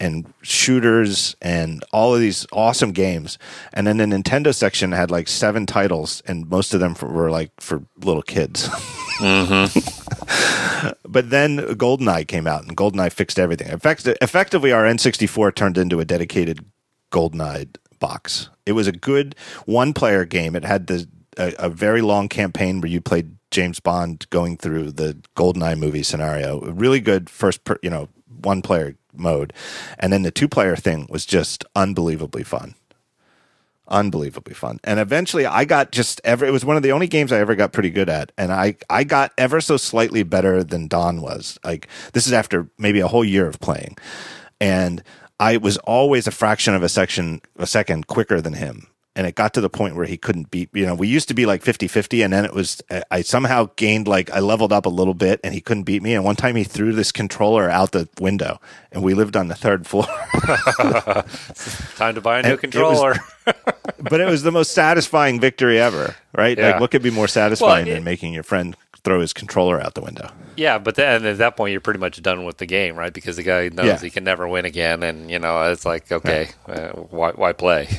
[0.00, 3.36] and shooters and all of these awesome games.
[3.74, 7.30] And then the Nintendo section had like seven titles, and most of them for, were
[7.30, 8.68] like for little kids.
[9.18, 10.90] Mm-hmm.
[11.12, 13.68] but then GoldenEye came out, and GoldenEye fixed everything.
[13.68, 16.64] In fact, effectively, our N64 turned into a dedicated
[17.10, 18.50] GoldenEye box.
[18.66, 20.56] It was a good one-player game.
[20.56, 24.92] It had the a, a very long campaign where you played James Bond going through
[24.92, 26.60] the GoldenEye movie scenario.
[26.60, 28.08] Really good first, per, you know,
[28.42, 29.52] one-player mode,
[29.98, 32.74] and then the two-player thing was just unbelievably fun
[33.88, 34.80] unbelievably fun.
[34.82, 37.54] And eventually I got just ever it was one of the only games I ever
[37.54, 41.58] got pretty good at and I I got ever so slightly better than Don was.
[41.62, 43.96] Like this is after maybe a whole year of playing.
[44.60, 45.02] And
[45.42, 48.86] I was always a fraction of a section a second quicker than him.
[49.16, 51.34] And it got to the point where he couldn't beat you know we used to
[51.34, 52.80] be like 50-50 and then it was
[53.10, 56.14] i somehow gained like i leveled up a little bit and he couldn't beat me.
[56.14, 58.58] And one time he threw this controller out the window
[58.90, 60.06] and we lived on the third floor.
[61.96, 63.16] Time to buy a new and controller
[63.46, 66.56] it was, but it was the most satisfying victory ever right?
[66.56, 66.70] Yeah.
[66.70, 69.80] like what could be more satisfying well, it, than making your friend throw his controller
[69.80, 72.66] out the window yeah but then at that point you're pretty much done with the
[72.66, 73.98] game right because the guy knows yeah.
[73.98, 76.78] he can never win again and you know it's like okay right.
[76.78, 77.88] uh, why, why play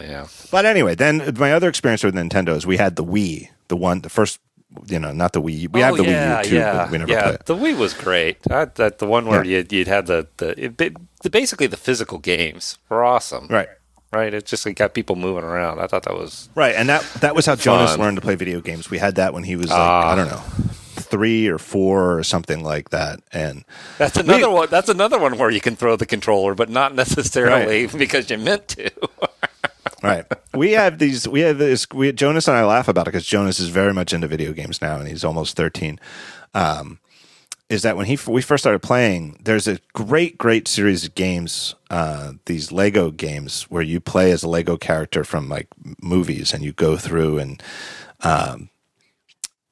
[0.00, 0.26] yeah.
[0.50, 4.00] But anyway, then my other experience with Nintendo is we had the Wii, the one,
[4.00, 4.40] the first,
[4.86, 5.72] you know, not the Wii.
[5.72, 7.22] We oh, have the yeah, Wii U too, yeah, we never yeah.
[7.22, 7.46] Played.
[7.46, 8.42] The Wii was great.
[8.44, 9.58] That, that the one where yeah.
[9.58, 13.46] you'd, you'd had the the, it, the basically the physical games were awesome.
[13.48, 13.68] Right.
[14.16, 14.32] Right.
[14.32, 15.78] It just got people moving around.
[15.78, 17.62] I thought that was right, and that that was how fun.
[17.62, 18.88] Jonas learned to play video games.
[18.88, 20.42] We had that when he was like uh, I don't know
[21.06, 23.20] three or four or something like that.
[23.32, 23.64] And
[23.98, 24.68] that's another we, one.
[24.70, 27.98] That's another one where you can throw the controller, but not necessarily right.
[27.98, 28.90] because you meant to.
[30.02, 30.24] right.
[30.54, 31.28] We have these.
[31.28, 31.86] We have this.
[31.90, 34.80] We Jonas and I laugh about it because Jonas is very much into video games
[34.80, 36.00] now, and he's almost thirteen.
[36.54, 36.98] Um,
[37.68, 39.40] is that when he we first started playing?
[39.42, 41.74] There's a great, great series of games.
[41.90, 45.68] Uh, these Lego games where you play as a Lego character from like
[46.00, 47.62] movies, and you go through and.
[48.22, 48.70] Um,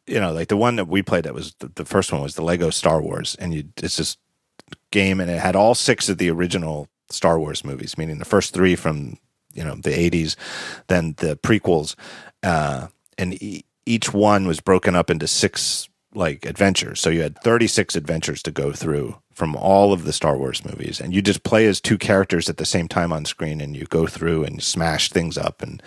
[0.07, 2.35] you know, like the one that we played that was the, the first one was
[2.35, 4.19] the Lego Star Wars, and you it's this
[4.91, 8.53] game, and it had all six of the original Star Wars movies, meaning the first
[8.53, 9.17] three from
[9.55, 10.37] you know the 80s
[10.89, 11.95] then the prequels
[12.43, 17.01] uh, and e- each one was broken up into six like adventures.
[17.01, 21.01] So you had 36 adventures to go through from all of the Star Wars movies
[21.01, 23.85] and you just play as two characters at the same time on screen and you
[23.87, 25.83] go through and smash things up and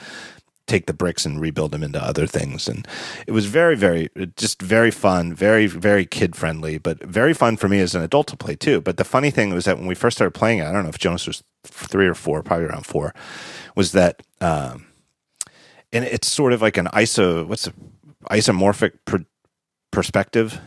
[0.65, 2.67] take the bricks and rebuild them into other things.
[2.67, 2.85] And
[3.25, 7.69] it was very very just very fun very very kid friendly but very fun for
[7.69, 8.81] me as an adult to play too.
[8.81, 10.89] But the funny thing was that when we first started playing it i don't know
[10.89, 13.13] if jonas was three or four probably around four
[13.75, 14.87] was that, um,
[15.93, 17.73] and it's sort of like an iso, what's the
[18.29, 19.23] isomorphic per,
[19.91, 20.59] perspective?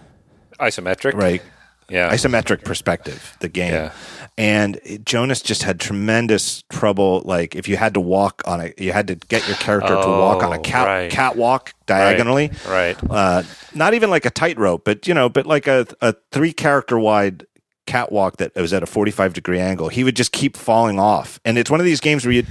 [0.59, 1.43] Isometric, right?
[1.89, 3.37] Yeah, isometric perspective.
[3.41, 3.93] The game, yeah.
[4.39, 7.23] and Jonas just had tremendous trouble.
[7.25, 10.03] Like if you had to walk on a, you had to get your character oh,
[10.03, 11.11] to walk on a oh, cat right.
[11.11, 13.01] catwalk diagonally, right?
[13.03, 13.11] right.
[13.11, 13.43] Uh,
[13.75, 17.47] not even like a tightrope, but you know, but like a, a three character wide
[17.87, 21.59] catwalk that was at a 45 degree angle he would just keep falling off and
[21.59, 22.45] it's one of these games where you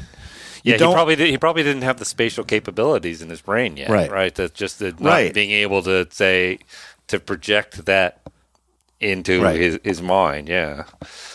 [0.63, 3.89] yeah, he probably did, he probably didn't have the spatial capabilities in his brain yet,
[3.89, 4.11] right?
[4.11, 4.35] Right.
[4.35, 5.33] That just the, not right.
[5.33, 6.59] being able to say
[7.07, 8.21] to project that
[8.99, 9.59] into right.
[9.59, 10.83] his, his mind, yeah,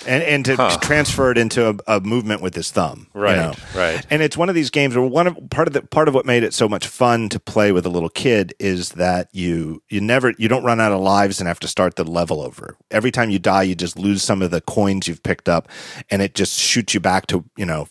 [0.06, 0.70] and and to, huh.
[0.70, 3.36] to transfer it into a, a, movement with his thumb, right?
[3.36, 3.54] You know?
[3.74, 4.06] Right.
[4.10, 6.26] And it's one of these games where one of part of the part of what
[6.26, 10.00] made it so much fun to play with a little kid is that you you
[10.00, 12.76] never you don't run out of lives and have to start the level over.
[12.90, 15.68] Every time you die, you just lose some of the coins you've picked up,
[16.10, 17.88] and it just shoots you back to you know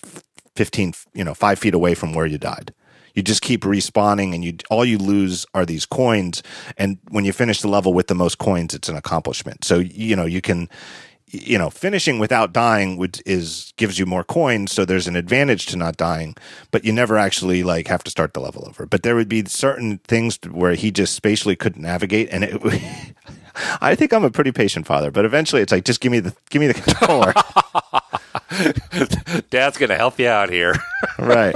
[0.56, 2.74] 15, you know, five feet away from where you died.
[3.14, 6.42] You just keep respawning and you, all you lose are these coins.
[6.78, 9.64] And when you finish the level with the most coins, it's an accomplishment.
[9.64, 10.68] So, you know, you can,
[11.34, 15.66] you know, finishing without dying would, is gives you more coins, so there's an advantage
[15.68, 16.36] to not dying,
[16.70, 18.86] but you never actually like have to start the level over.
[18.86, 22.62] But there would be certain things where he just spatially couldn't navigate, and it.
[23.82, 26.36] I think I'm a pretty patient father, but eventually it's like just give me the
[26.50, 27.34] give me the controller.
[29.50, 30.76] Dad's going to help you out here.
[31.20, 31.56] right.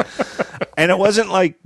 [0.77, 1.57] And it wasn't like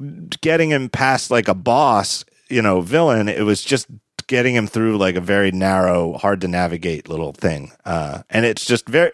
[0.42, 3.28] getting him past like a boss, you know, villain.
[3.28, 3.88] It was just
[4.28, 7.72] getting him through like a very narrow, hard to navigate little thing.
[7.86, 9.12] Uh, and it's just very,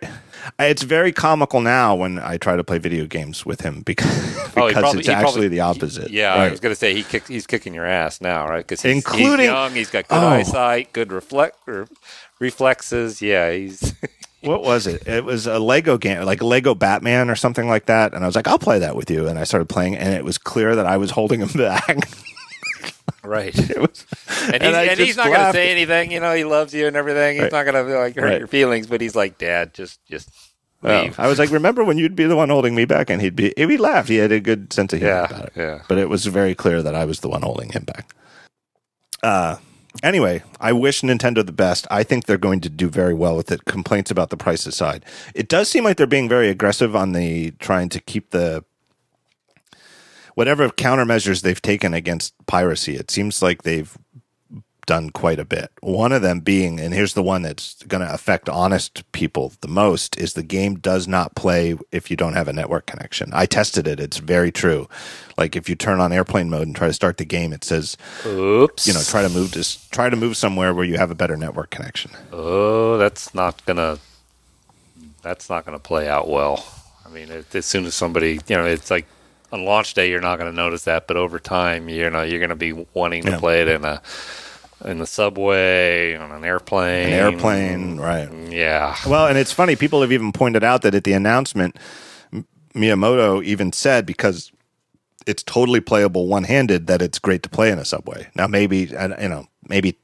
[0.60, 4.56] it's very comical now when I try to play video games with him because, because
[4.56, 6.12] oh, probably, it's actually probably, the opposite.
[6.12, 6.48] Yeah, right.
[6.48, 8.66] I was going to say he kick, he's kicking your ass now, right?
[8.66, 11.58] Because he's, Including, he's young, he's got good oh, eyesight, good reflect,
[12.40, 13.22] reflexes.
[13.22, 13.96] Yeah, he's
[14.48, 15.08] what was it?
[15.08, 18.14] It was a Lego game, like Lego Batman or something like that.
[18.14, 19.28] And I was like, I'll play that with you.
[19.28, 21.98] And I started playing, and it was clear that I was holding him back.
[23.24, 23.58] Right.
[23.70, 24.06] it was,
[24.54, 26.12] And he's, and he's not going to say anything.
[26.12, 27.36] You know, he loves you and everything.
[27.36, 27.52] He's Right.
[27.52, 28.40] not going to like hurt Right.
[28.40, 30.30] your feelings, but he's like, Dad, just just
[30.84, 31.10] Oh.
[31.18, 33.52] I was like, remember when you'd be the one holding me back, and he'd be.
[33.58, 34.10] He laughed.
[34.10, 35.52] He had a good sense of humor Yeah, about it.
[35.56, 35.82] yeah.
[35.90, 38.14] But it was very clear that I was the one holding him back.
[39.24, 39.56] Uh,
[40.04, 41.88] anyway, I wish Nintendo the best.
[41.90, 43.66] I think they're going to do very well with it.
[43.66, 47.52] Complaints about the price aside, it does seem like they're being very aggressive on the
[47.60, 48.64] trying to keep the
[50.36, 52.96] whatever countermeasures they've taken against piracy.
[52.96, 53.98] It seems like they've
[54.88, 55.72] done quite a bit.
[55.82, 59.68] One of them being, and here's the one that's going to affect honest people the
[59.68, 63.30] most, is the game does not play if you don't have a network connection.
[63.34, 64.90] I tested it; it's very true.
[65.38, 67.96] Like if you turn on airplane mode and try to start the game, it says,
[68.26, 68.88] Oops.
[68.88, 71.38] you know, try to move to try to move somewhere where you have a better
[71.38, 72.10] network connection.
[72.34, 74.00] Oh, that's not gonna.
[75.22, 76.66] That's not gonna play out well.
[77.06, 79.06] I mean, it, as soon as somebody, you know, it's like
[79.52, 82.56] on launch day, you're not gonna notice that, but over time, you know, you're gonna
[82.56, 83.40] be wanting to Yeah.
[83.40, 84.02] play it in a
[84.86, 88.30] in the subway, on an airplane, An airplane, right?
[88.50, 88.96] Yeah.
[89.08, 89.76] Well, and it's funny.
[89.76, 91.78] People have even pointed out that at the announcement,
[92.32, 94.52] M- Miyamoto even said because
[95.26, 98.28] it's totally playable one-handed that it's great to play in a subway.
[98.36, 99.98] Now, maybe you know, maybe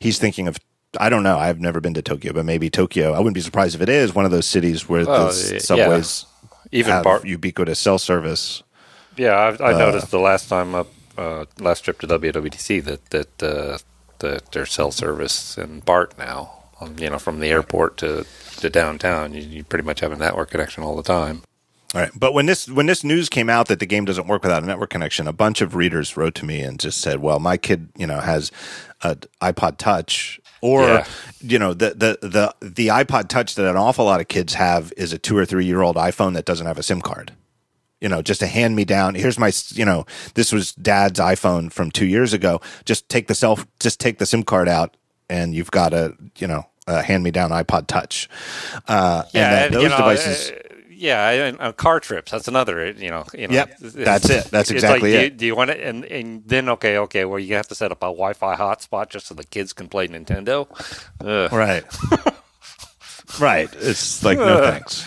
[0.00, 0.58] he's thinking of.
[1.00, 1.38] I don't know.
[1.38, 3.14] I've never been to Tokyo, but maybe Tokyo.
[3.14, 5.58] I wouldn't be surprised if it is one of those cities where the yeah.
[5.58, 6.24] subways
[6.70, 8.62] Even have bar- ubiquitous cell service.
[9.16, 10.86] Yeah, I've, I Uh, noticed the last time up,
[11.18, 13.78] uh, last trip to WWDC that that uh,
[14.20, 16.52] that there's cell service in BART now.
[16.80, 18.26] Um, you know, from the airport to
[18.58, 21.42] to downtown, you, you pretty much have a network connection all the time.
[21.94, 22.10] All right.
[22.14, 24.66] But when this when this news came out that the game doesn't work without a
[24.66, 27.88] network connection, a bunch of readers wrote to me and just said, "Well, my kid,
[27.96, 28.50] you know, has
[29.02, 31.06] a iPod Touch." Or Yeah.
[31.40, 34.92] you know the, the the the iPod Touch that an awful lot of kids have
[34.96, 37.32] is a two or three year old iPhone that doesn't have a SIM card.
[38.00, 39.14] You know, just a hand me down.
[39.14, 42.60] Here's my, you know, this was Dad's iPhone from two years ago.
[42.84, 44.96] Just take the self, just take the SIM card out,
[45.30, 48.28] and you've got a, you know, a hand me down iPod Touch.
[48.88, 50.50] Uh, and that and, those know, devices.
[50.50, 50.54] uh,
[50.90, 52.30] yeah, and, uh, car trips.
[52.30, 52.90] That's another.
[52.92, 53.24] You know.
[53.32, 54.44] You know Yep, that's it.
[54.44, 55.36] That's it's exactly like, do you- it.
[55.38, 55.80] Do you want it?
[55.80, 57.24] And and then okay, okay.
[57.24, 60.08] Well, you have to set up a Wi-Fi hotspot just so the kids can play
[60.08, 60.66] Nintendo.
[61.20, 61.52] Ugh.
[61.52, 61.84] Right.
[63.40, 63.68] right.
[63.76, 65.06] It's like no thanks.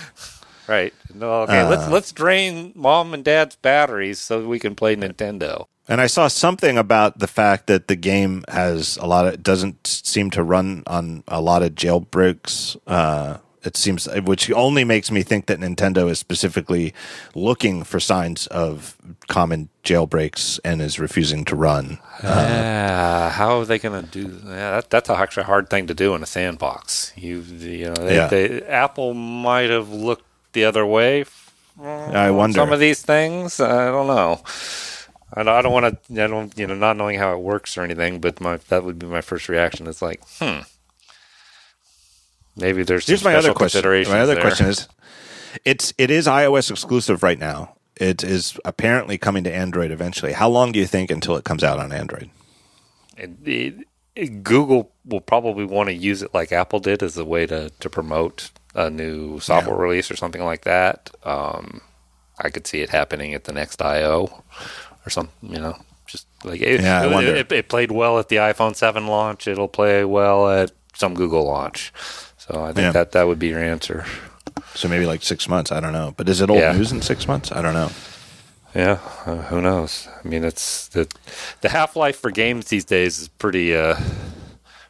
[0.68, 0.94] Right.
[1.14, 1.62] No, okay.
[1.62, 1.70] Uh.
[1.70, 5.66] let's let's drain mom and dad's batteries so we can play Nintendo.
[5.90, 9.88] And I saw something about the fact that the game has a lot of doesn't
[9.88, 12.76] seem to run on a lot of jailbreaks.
[12.86, 16.94] Uh, it seems, which only makes me think that Nintendo is specifically
[17.36, 18.96] looking for signs of
[19.28, 22.00] common jailbreaks and is refusing to run.
[22.24, 24.90] Ah, how are they going to do yeah, that?
[24.90, 27.12] That's actually a hard thing to do in a sandbox.
[27.18, 28.28] You, you know, they, Yeah.
[28.28, 30.24] they, Apple might have looked
[30.54, 31.26] the other way.
[31.82, 32.56] I wonder.
[32.56, 33.60] some of these things.
[33.60, 34.42] I don't know.
[35.34, 36.24] I don't, I don't want to.
[36.24, 36.58] I don't.
[36.58, 38.20] You know, not knowing how it works or anything.
[38.20, 39.86] But my that would be my first reaction.
[39.88, 40.60] It's like, hmm.
[42.56, 43.84] Maybe there's some Here's my other question.
[43.84, 44.42] My other there.
[44.42, 44.88] question is,
[45.64, 47.76] it's it is iOS exclusive right now.
[47.96, 50.34] It is apparently coming to Android eventually.
[50.34, 52.30] How long do you think until it comes out on Android?
[53.18, 53.32] it,
[54.16, 57.70] it- Google will probably want to use it like Apple did as a way to,
[57.80, 61.10] to promote a new software release or something like that.
[61.24, 61.82] Um,
[62.40, 64.44] I could see it happening at the next I/O
[65.06, 65.52] or something.
[65.52, 65.76] You know,
[66.06, 69.48] just like it, Yeah, it, it, it played well at the iPhone Seven launch.
[69.48, 71.92] It'll play well at some Google launch.
[72.38, 72.92] So I think Yeah.
[72.94, 74.06] that that would be your answer.
[74.76, 75.72] So maybe like six months.
[75.72, 76.14] I don't know.
[76.16, 76.72] But is it old Yeah.
[76.74, 77.52] news in six months?
[77.52, 77.90] I don't know.
[78.76, 80.08] Yeah, uh, who knows?
[80.24, 81.08] I mean, it's the
[81.62, 83.96] the half life for games these days is pretty uh,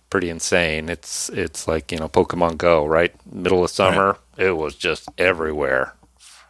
[0.10, 0.90] pretty insane.
[0.90, 3.14] It's it's like you know Pokemon Go, right?
[3.32, 5.94] Middle of summer, it was just everywhere.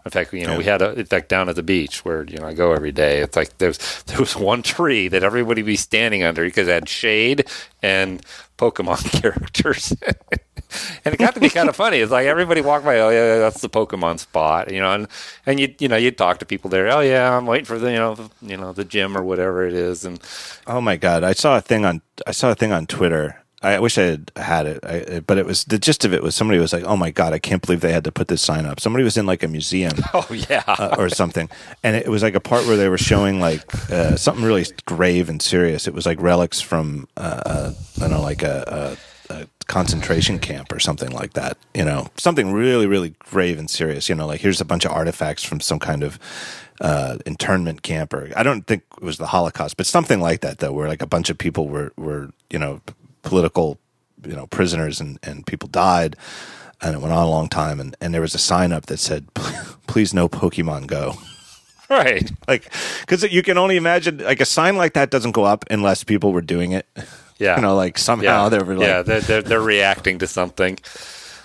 [0.06, 0.58] In fact, you know, Yeah.
[0.58, 2.94] we had a in fact down at the beach where you know I go every
[2.94, 3.20] day.
[3.20, 3.78] It's like there's
[4.08, 7.46] there was one tree that everybody be standing under because it had shade
[7.84, 8.22] and
[8.58, 9.94] Pokemon characters.
[11.04, 11.98] and it got to be kind of funny.
[12.00, 15.08] It's like everybody walked by, oh yeah, that's the Pokemon spot, you know, and
[15.46, 16.88] and you you know you'd talk to people there.
[16.90, 19.66] Oh yeah, I'm waiting for the you know the, you know the gym or whatever
[19.68, 20.22] it is, and
[20.68, 21.26] Oh my god!
[21.26, 23.44] I saw a thing on I saw a thing on Twitter.
[23.62, 26.36] I wish I had had it, I, but it was the gist of it was
[26.36, 28.68] somebody was like, "Oh my god, I can't believe they had to put this sign
[28.68, 31.50] up." Somebody was in like a museum oh yeah, uh, or something,
[31.82, 35.28] and it was like a part where they were showing like uh, something really grave
[35.28, 35.88] and serious.
[35.88, 38.98] It was like relics from uh, uh, I don't know, like a,
[39.30, 41.58] a, a concentration camp or something like that.
[41.74, 44.08] You know, something really, really grave and serious.
[44.08, 46.20] You know, like here's a bunch of artifacts from some kind of
[46.80, 50.60] uh, internment camp, or I don't think it was the Holocaust, but something like that.
[50.60, 52.82] Though, where like a bunch of people were were you know
[53.28, 53.78] political
[54.26, 56.16] you know prisoners and and people died.
[56.82, 57.80] and it went on a long time.
[57.80, 59.34] And, and there was a sign up that said,
[59.88, 61.16] "Please no Pokemon Go."
[61.90, 62.30] Right.
[62.50, 62.70] Like,
[63.00, 66.34] because you can only imagine like a sign like that doesn't go up unless people
[66.34, 66.86] were doing it.
[67.40, 67.56] Yeah.
[67.56, 68.50] You know, like somehow yeah.
[68.50, 70.80] they were like, yeah, they're, they're they're reacting to something.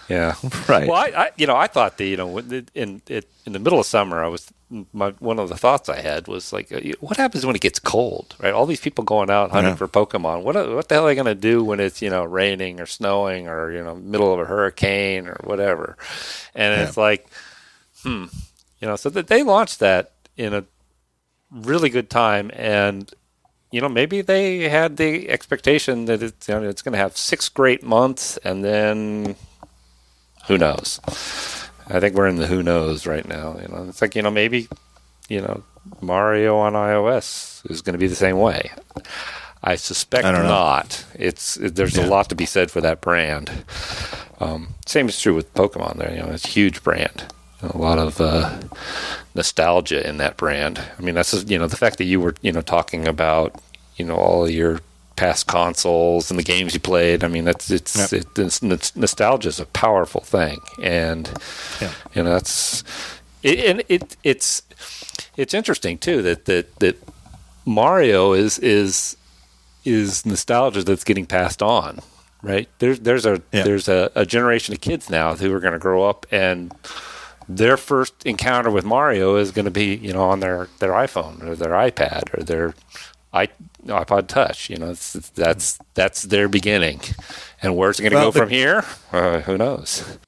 [0.08, 0.34] Yeah.
[0.68, 0.88] Right.
[0.88, 3.02] Well, I, I you know I thought the you know in in
[3.44, 4.50] in the middle of summer I was
[4.92, 7.78] my one of the thoughts I had was like uh, what happens when it gets
[7.78, 9.76] cold right all these people going out hunting Yeah.
[9.76, 12.24] for Pokemon what what the hell are they going to do when it's you know
[12.24, 15.96] raining or snowing or you know middle of a hurricane or whatever
[16.54, 16.86] and Yeah.
[16.88, 17.26] it's like
[18.02, 18.26] hmm
[18.80, 20.64] you know so that they launched that in a
[21.50, 23.12] really good time and
[23.74, 27.16] you know, maybe they had the expectation that it's you know, it's going to have
[27.16, 29.34] six great months, and then
[30.46, 31.00] who knows?
[31.88, 33.58] I think we're in the who knows right now.
[33.60, 34.68] You know, it's like you know maybe
[35.28, 35.62] you know
[36.00, 38.70] Mario on iOS is going to be the same way.
[39.64, 40.48] I suspect I know.
[41.14, 43.50] It's it, there's a lot to be said for that brand.
[44.40, 45.98] Um, same is true with Pokemon.
[45.98, 47.32] There, you know, it's a huge brand.
[47.62, 48.58] A lot of uh,
[49.36, 50.82] nostalgia in that brand.
[50.98, 53.54] I mean, that's just, you know the fact that you were you know talking about
[53.96, 54.80] you know all of your
[55.16, 57.22] past consoles and the games you played.
[57.24, 58.12] I mean, that's it's, Yep.
[58.12, 61.30] it, it's, it's nostalgia is a powerful thing, and
[61.80, 61.92] Yeah.
[62.14, 62.82] you know that's
[63.42, 64.62] it, and it it's
[65.36, 66.96] it's interesting too that that that
[67.64, 69.16] Mario is is
[69.84, 72.00] is nostalgia that's getting passed on.
[72.42, 73.62] Right there's there's a Yeah.
[73.64, 76.72] there's a, a generation of kids now who are going to grow up and
[77.48, 81.42] their first encounter with Mario is going to be, you know, on their, their iPhone
[81.44, 82.72] or their iPad or their
[83.32, 83.48] i
[83.86, 84.70] iPod Touch.
[84.70, 87.00] You know, it's, it's, that's that's their beginning,
[87.62, 88.84] and where's it going to Well, go the- from here?
[89.12, 90.18] Uh, who knows?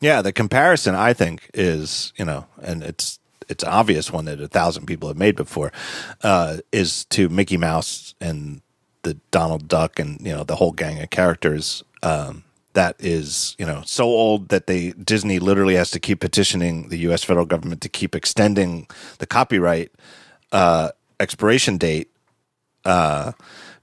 [0.00, 4.40] Yeah, the comparison I think is you know, and it's it's an obvious one that
[4.40, 5.72] a thousand people have made before,
[6.22, 8.62] uh, is to Mickey Mouse and
[9.02, 11.82] the Donald Duck and you know the whole gang of characters.
[12.02, 16.88] Um, that is you know so old that they Disney literally has to keep petitioning
[16.88, 17.24] the U.S.
[17.24, 18.86] federal government to keep extending
[19.18, 19.90] the copyright
[20.52, 22.08] uh, expiration date
[22.84, 23.32] uh,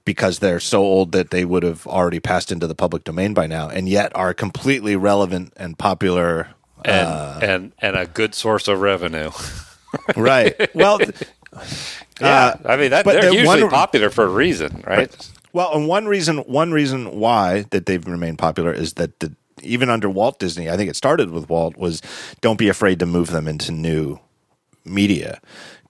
[0.04, 3.46] because they're so old that they would have already passed into the public domain by
[3.46, 6.48] now, and yet are completely relevant and popular.
[6.84, 7.38] And Uh.
[7.42, 9.30] and and a good source of revenue.
[10.16, 10.54] Right.
[10.74, 10.98] Well,
[12.20, 15.10] Yeah, I mean that they're the usually one- popular for a reason, right?
[15.52, 19.88] well, and one reason one reason why that they've remained popular is that the, even
[19.88, 22.02] under Walt Disney, I think it started with Walt was
[22.40, 24.18] don't be afraid to move them into new
[24.84, 25.40] media.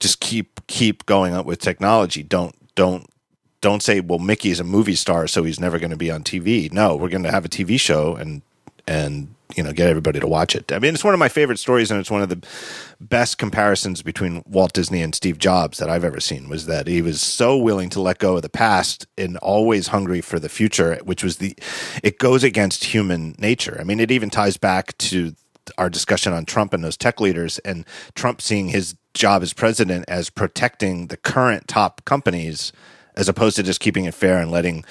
[0.00, 2.22] Just keep keep going up with technology.
[2.22, 3.11] Don't don't
[3.61, 6.72] don't say, well, Mickey's a movie star, so he's never going to be on TV.
[6.72, 8.41] No, we're going to have a TV show and
[8.87, 10.70] and you know get everybody to watch it.
[10.70, 12.41] I mean, it's one of my favorite stories, and it's one of the
[13.01, 16.49] best comparisons between Walt Disney and Steve Jobs that I've ever seen.
[16.49, 20.20] Was that he was so willing to let go of the past and always hungry
[20.20, 21.57] for the future, which was the
[22.05, 23.76] it goes against human nature.
[23.81, 25.35] I mean, it even ties back to
[25.77, 30.05] our discussion on Trump and those tech leaders, and Trump seeing his job as president
[30.09, 32.73] as protecting the current top companies
[33.16, 34.85] as opposed to just keeping it fair and letting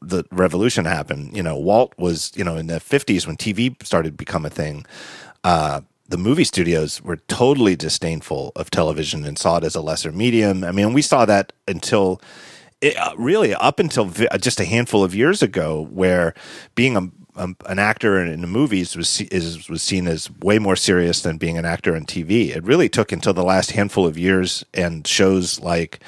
[0.00, 1.34] the revolution happen.
[1.34, 4.50] You know, Walt was, you know, in the 50s when TV started to become a
[4.50, 4.86] thing,
[5.44, 10.12] uh, the movie studios were totally disdainful of television and saw it as a lesser
[10.12, 10.62] medium.
[10.62, 12.20] I mean, we saw that until
[12.80, 16.34] it, uh, really up until vi- just a handful of years ago, where
[16.74, 20.58] being a, um, an actor in, in the movies was is, was seen as way
[20.58, 22.54] more serious than being an actor on TV.
[22.54, 26.00] It really took until the last handful of years and shows like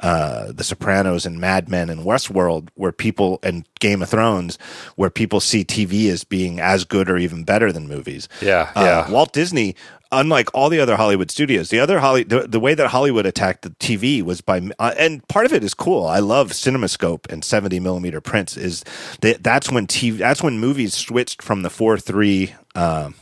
[0.00, 4.58] uh, The Sopranos and Mad Men and Westworld, where people and Game of Thrones,
[4.96, 8.28] where people see TV as being as good or even better than movies.
[8.42, 9.10] Yeah, Uh, yeah.
[9.10, 9.76] Walt Disney,
[10.18, 13.62] unlike all the other Hollywood studios, the other Holly, the, the way that Hollywood attacked
[13.62, 16.06] the TV was by, uh, and part of it is cool.
[16.06, 18.56] I love CinemaScope and 70 millimeter prints.
[18.56, 18.84] Is
[19.20, 22.54] that that's when TV, that's when movies switched from the four three.
[22.74, 23.14] Um,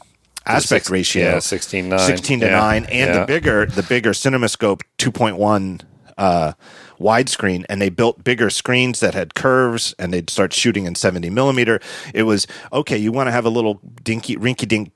[0.45, 2.01] aspect six- ratio yeah, 16:9.
[2.01, 3.20] 16 to Yeah, 9 and yeah.
[3.20, 5.82] the bigger the bigger cinemascope 2.1
[6.18, 6.53] uh
[6.99, 11.30] widescreen and they built bigger screens that had curves and they'd start shooting in 70
[11.30, 11.78] millimeter
[12.12, 14.90] it was okay you want to have a little dinky rinky dink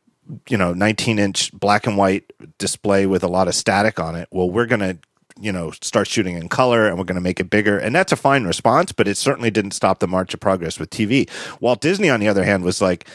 [0.49, 4.29] you know 19 inch black and white display with a lot of static on it
[4.31, 4.97] well we're gonna
[5.41, 8.11] you know start shooting in color and we're going to make it bigger and that's
[8.13, 11.29] a fine response but it certainly didn't stop the march of progress with tv
[11.61, 13.07] walt disney on the other hand was like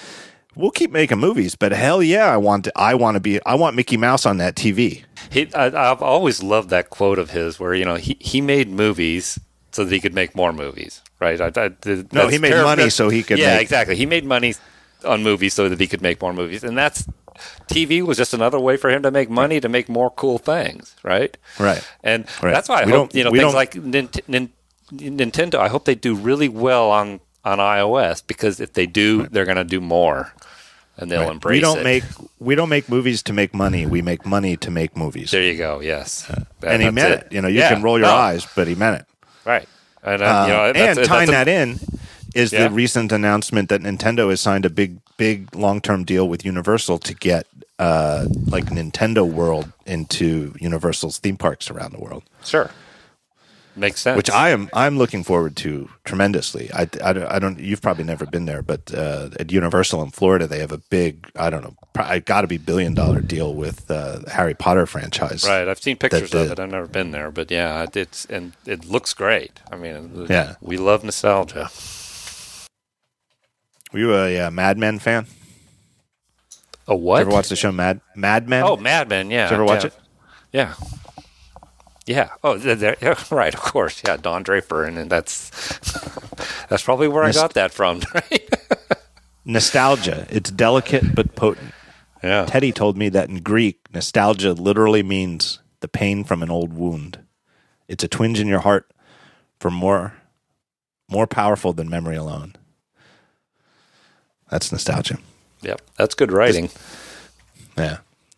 [0.55, 3.55] we'll keep making movies but hell yeah i want to, i want to be i
[3.55, 7.59] want mickey mouse on that tv He, I, I've always loved that quote of his,
[7.59, 9.39] where you know he, he made movies
[9.71, 11.39] so that he could make more movies, right?
[11.39, 11.69] I, I,
[12.11, 12.69] No, he made terrible.
[12.69, 13.95] money so he could Yeah, make- exactly.
[13.95, 14.53] He made money
[15.05, 17.05] on movies so that he could make more movies, and that's
[17.67, 20.95] TV was just another way for him to make money to make more cool things,
[21.03, 21.35] right?
[21.59, 21.81] Right.
[22.03, 22.53] And Right.
[22.53, 24.49] that's why I We hope you know things like Nint- Nin-
[24.93, 25.55] Nintendo.
[25.55, 29.57] I hope they do really well on on iOS because if they do, they're going
[29.57, 30.33] to do more.
[30.97, 31.31] and they'll Right.
[31.31, 31.83] embrace we don't it.
[31.83, 32.03] make
[32.37, 33.87] we don't make movies to make money.
[33.87, 35.31] We make money to make movies.
[35.31, 35.79] There you go.
[35.79, 36.25] Yes,
[36.59, 37.27] That- and he meant it.
[37.31, 37.69] You know, you Yeah.
[37.69, 39.05] can roll your eyes, but he meant it.
[39.45, 39.67] Right.
[40.03, 41.79] And, uh, Uh, you know, and tying a- that in
[42.35, 42.67] is Yeah.
[42.67, 47.13] the recent announcement that Nintendo has signed a big, big long-term deal with Universal to
[47.13, 47.45] get
[47.79, 52.69] uh, like Nintendo World into Universal's theme parks around the world, Sure.
[53.73, 54.17] Makes sense.
[54.17, 56.69] which I am I'm looking forward to tremendously.
[56.73, 60.45] I, I, I don't you've probably never been there, but uh, at Universal in Florida
[60.45, 63.89] they have a big I don't know probably got to be billion dollar deal with
[63.89, 65.47] uh, the Harry Potter franchise.
[65.47, 65.69] Right.
[65.69, 66.59] I've seen pictures of it.
[66.59, 69.61] I've never been there, but yeah, it- it's and it looks great.
[69.71, 70.55] I mean, Yeah.
[70.59, 71.69] we love nostalgia.
[73.91, 75.27] Were you a uh, Mad Men fan?
[76.87, 77.21] A what?
[77.21, 78.63] Ever watch the show Mad Mad Men?
[78.63, 79.29] Oh, Mad Men.
[79.31, 79.45] Yeah.
[79.45, 79.87] Did you ever watch yeah.
[79.87, 79.93] it?
[80.51, 80.73] Yeah.
[82.05, 82.29] Yeah.
[82.43, 83.53] Oh, th- there- yeah, right.
[83.53, 84.01] Of course.
[84.05, 84.17] Yeah.
[84.17, 85.49] Don Draper, and, and that's
[86.69, 88.01] that's probably where Nost- I got that from.
[88.13, 88.49] Right.
[89.43, 90.27] Nostalgia.
[90.29, 91.73] It's delicate but potent.
[92.23, 92.45] yeah.
[92.45, 97.19] Teddy told me that in Greek, nostalgia literally means the pain from an old wound.
[97.87, 98.91] It's a twinge in your heart
[99.59, 100.13] for more
[101.09, 102.53] more powerful than memory alone.
[104.51, 105.17] That's nostalgia.
[105.63, 105.81] Yep.
[105.97, 106.69] That's good writing.
[107.77, 107.97] Yeah.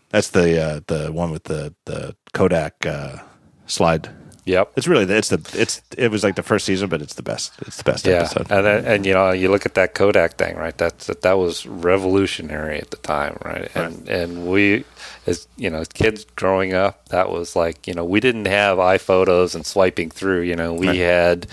[0.10, 3.18] That's the uh, the one with the the Kodak uh,
[3.66, 4.10] slide.
[4.46, 4.74] Yep.
[4.76, 7.54] It's really it's the it's it was like the first season, but it's the best.
[7.66, 8.52] It's the best Yeah, episode.
[8.52, 10.78] and then- and you know you look at that Kodak thing, right?
[10.78, 13.72] That's that, that was revolutionary at the time, right?
[13.74, 14.84] And and we,
[15.26, 18.78] as you know, as kids growing up, that was like you know we didn't have
[18.78, 20.42] iPhotos and swiping through.
[20.42, 20.98] You know, we Right.
[20.98, 21.48] had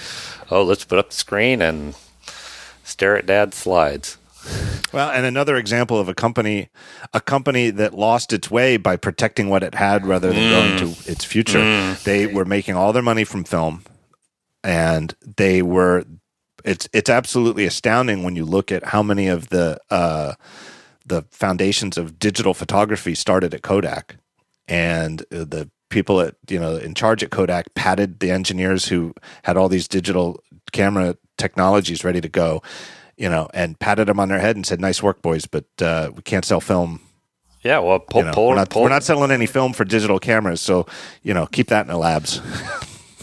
[0.51, 1.95] oh let's put up the screen and
[2.85, 4.19] stare at Dad's slides.
[4.93, 6.69] Well, and another example of a company,
[7.15, 11.11] a company that lost its way by protecting what it had rather than going to
[11.11, 11.61] its future.
[12.05, 13.85] They were making all their money from film,
[14.65, 16.05] and they were.
[16.65, 20.35] It's it's absolutely astounding when you look at how many of the uh,
[21.07, 24.17] the foundations of digital photography started at Kodak,
[24.69, 29.15] and uh, the people at you know in charge at Kodak patted the engineers who
[29.45, 32.63] had all these digital camera technologies ready to go,
[33.21, 36.11] you know, and patted them on their head and said, "Nice work, boys, but uh,
[36.17, 37.01] we can't sell film.
[37.63, 39.85] Yeah, well, pull, You know, pull, we're, not, pull, we're not selling any film for
[39.85, 40.87] digital cameras, so
[41.23, 42.41] you know, keep that in the labs."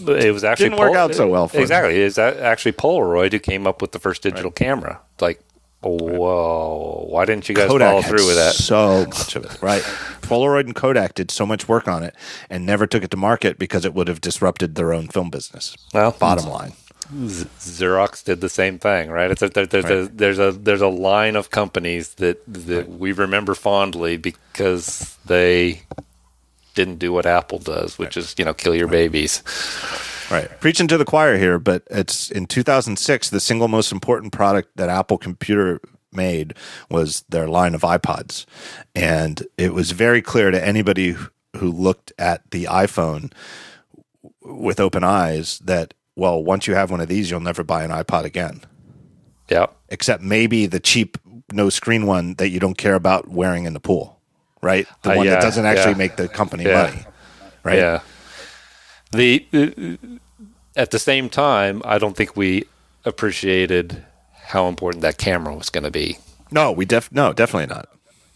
[0.07, 1.99] It was actually Didn't work out so well for exactly.
[1.99, 5.01] It's a- actually Polaroid who came up with the first digital camera.
[5.19, 5.41] Like,
[5.81, 8.53] whoa, why didn't you guys Kodak follow through with that?
[8.53, 9.81] So much of it, right?
[10.21, 12.15] Polaroid and Kodak did so much work on it
[12.47, 15.75] and never took it to market because it would have disrupted their own film business.
[15.95, 16.73] Well, Bottom line.
[17.09, 19.31] Z- Xerox did the same thing, right?
[19.31, 23.11] It's a, there, there's a there's a there's a line of companies that that we
[23.11, 25.81] remember fondly because they
[26.75, 29.43] didn't do what Apple does, which is you know kill your babies.
[30.29, 30.49] Right.
[30.59, 34.89] Preaching to the choir here, but it's in 2006, the single most important product that
[34.89, 35.79] Apple Computer
[36.11, 36.53] made
[36.89, 38.45] was their line of iPods.
[38.93, 41.15] And it was very clear to anybody
[41.55, 43.31] who looked at the iPhone
[44.41, 47.91] with open eyes that, well, once you have one of these, you'll never buy an
[47.91, 48.61] iPod again.
[49.49, 49.73] Yep.
[49.89, 51.17] Except maybe the cheap
[51.53, 54.19] no screen one that you don't care about wearing in the pool,
[54.61, 54.85] right?
[55.03, 55.97] The Uh, one yeah, that doesn't actually yeah.
[55.97, 56.83] make the company Yeah.
[56.83, 57.05] money,
[57.63, 57.77] right?
[57.77, 57.99] Yeah.
[59.11, 60.17] The uh,
[60.75, 62.65] at the same time, I don't think we
[63.05, 64.03] appreciated
[64.47, 66.17] how important that camera was going to be.
[66.51, 67.87] No, we def no, definitely not.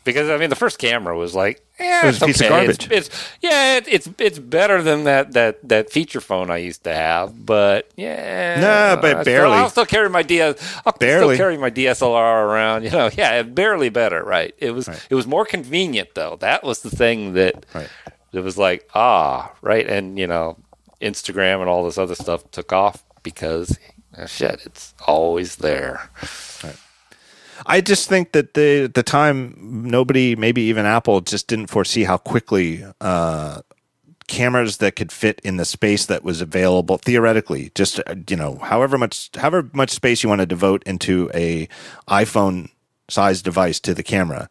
[0.04, 2.50] Because I mean, the first camera was like, eh, It was it's a piece of
[2.50, 2.92] garbage.
[2.92, 6.84] It's, it's yeah, it, it's it's better than that that that feature phone I used
[6.86, 8.60] to have, but yeah,
[8.96, 9.54] Nah, but I still- barely.
[9.58, 10.82] I'll still carry my DS.
[10.86, 11.36] I'll Barely.
[11.36, 12.84] still carry my DSLR around.
[12.84, 14.24] You know, yeah, barely better.
[14.24, 14.54] Right.
[14.58, 16.38] It was it was more convenient though.
[16.40, 17.90] That was the thing that Right.
[18.34, 20.58] it was like ah right, and you know,
[21.02, 23.78] Instagram and all this other stuff took off because
[24.18, 26.10] uh, shit, it's always there.
[27.66, 29.56] I just think that the the time
[29.86, 33.62] nobody, maybe even Apple, just didn't foresee how quickly uh,
[34.28, 38.56] cameras that could fit in the space that was available theoretically, just uh, you know,
[38.58, 41.68] however much however much space you want to devote into a
[42.08, 42.70] iPhone
[43.10, 44.50] size device to the camera.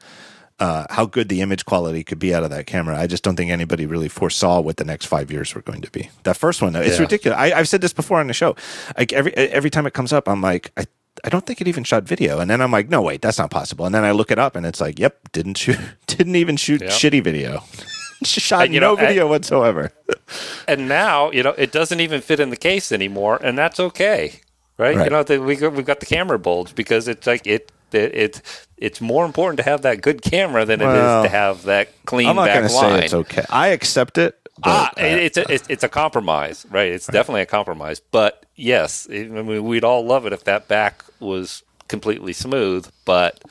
[0.58, 2.94] Uh, how good the image quality could be out of that camera.
[2.94, 5.90] I just don't think anybody really foresaw what the next five years were going to
[5.90, 6.10] be.
[6.24, 7.04] That first one, though, it's Yeah.
[7.04, 7.38] ridiculous.
[7.38, 8.54] I, I've said this before on the show.
[8.98, 10.84] Like every every time it comes up, I'm like, I,
[11.24, 13.50] I don't think it even shot video, and then I'm like, no, wait, that's not
[13.50, 13.86] possible.
[13.86, 16.80] And then I look it up, and it's like, yep, didn't shoot, didn't even shoot
[16.80, 16.90] Yep.
[16.90, 17.62] shitty video,
[18.24, 19.92] shot And, you no know, video whatsoever.
[20.68, 24.40] and now you know it doesn't even fit in the case anymore, and that's okay,
[24.78, 24.96] right?
[24.96, 25.04] Right.
[25.04, 27.72] You know, the, we, we've got the camera bulge because it's like it.
[27.92, 31.28] It, it's it's more important to have that good camera than it Well, is to
[31.36, 33.44] have that clean I'm not going to say it's okay.
[33.50, 34.39] I accept it.
[34.64, 36.92] Ah, uh, it's a it's, it's a compromise, right?
[36.92, 38.00] It's definitely a compromise.
[38.00, 42.90] But yes, I mean, we'd all love it if that back was completely smooth.
[43.04, 43.42] But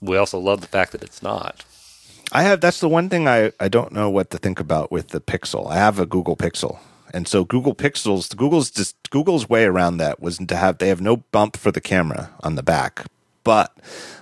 [0.00, 1.64] we also love the fact that it's not.
[2.32, 5.08] I have that's the one thing I, I don't know what to think about with
[5.08, 5.70] the Pixel.
[5.70, 6.78] I have a Google Pixel.
[7.12, 11.00] And so Google Pixels Google's just Google's way around that was to have they have
[11.00, 13.06] no bump for the camera on the back,
[13.44, 13.76] but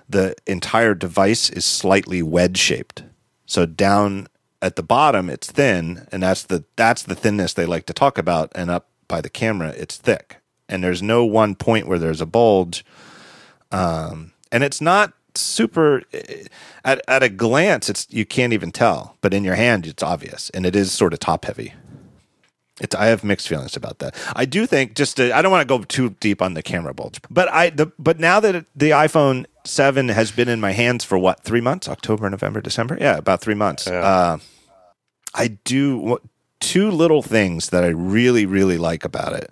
[0.09, 3.03] the entire device is slightly wedge shaped.
[3.47, 4.29] So down
[4.65, 8.17] at the bottom it's thin and that's the that's the thinness they like to talk
[8.19, 10.39] about and up by the camera it's thick.
[10.69, 12.85] And there's no one point where there's a bulge.
[13.71, 16.03] Um, and it's not super
[16.85, 20.49] at at a glance it's you can't even tell but in your hand it's obvious
[20.55, 21.75] and it is sort of top heavy
[22.81, 25.61] it's i have mixed feelings about that i do think just to, i don't want
[25.69, 28.91] to go too deep on the camera bulge but i the but now that the
[28.91, 33.17] iphone 7 has been in my hands for what three months october november december yeah
[33.19, 34.05] about three months Yeah.
[34.05, 34.39] uh,
[35.35, 36.19] i do
[36.61, 39.51] two little things that i really really like about it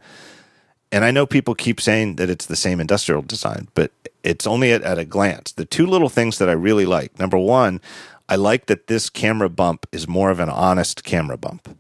[0.92, 3.90] and I know people keep saying that it's the same industrial design, but
[4.22, 5.52] it's only at, at a glance.
[5.52, 7.80] The two little things that I really like number one,
[8.28, 11.76] I like that this camera bump is more of an honest camera bump,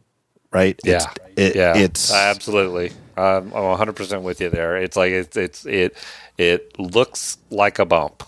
[0.50, 0.80] right?
[0.82, 2.92] Yeah, It's, it, yeah, it's absolutely.
[3.16, 4.78] Um, I'm 100 percent with you there.
[4.78, 5.94] It's like it's it's it
[6.38, 8.22] it looks like a bump,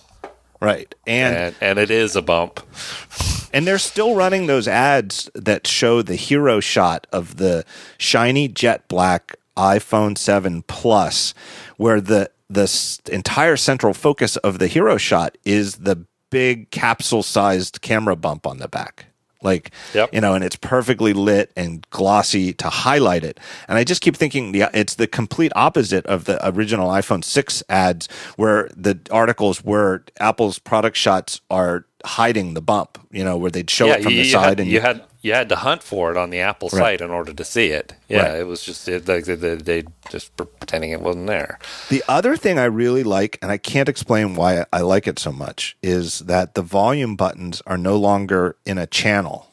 [0.61, 0.95] right.
[1.07, 2.61] And, and and it is a bump.
[3.53, 7.65] and they're still running those ads that show the hero shot of the
[7.99, 11.35] shiny jet black iPhone 7 Plus,
[11.77, 17.81] where the the entire central focus of the hero shot is the big capsule sized
[17.81, 19.07] camera bump on the back.
[19.45, 20.11] Like, Yep.
[20.12, 23.39] you know, and it's perfectly lit and glossy to highlight it.
[23.69, 27.62] And I just keep thinking the, it's the complete opposite of the original iPhone 6
[27.69, 33.51] ads, where the articles where Apple's product shots are hiding the bump, you know, where
[33.51, 35.57] they'd show it from you, the you side had, and you had you had to
[35.57, 36.79] hunt for it on the Apple Right.
[36.81, 37.95] site in order to see it.
[38.09, 38.41] Yeah, Right.
[38.41, 41.59] it was just it, like they, they, they just pretending it wasn't there.
[41.89, 45.33] The other thing I really like, and I can't explain why I like it so
[45.33, 49.51] much, is that the volume buttons are no longer in a channel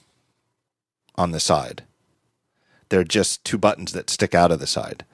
[1.16, 1.84] on the side.
[2.90, 5.06] They're just two buttons that stick out of the side.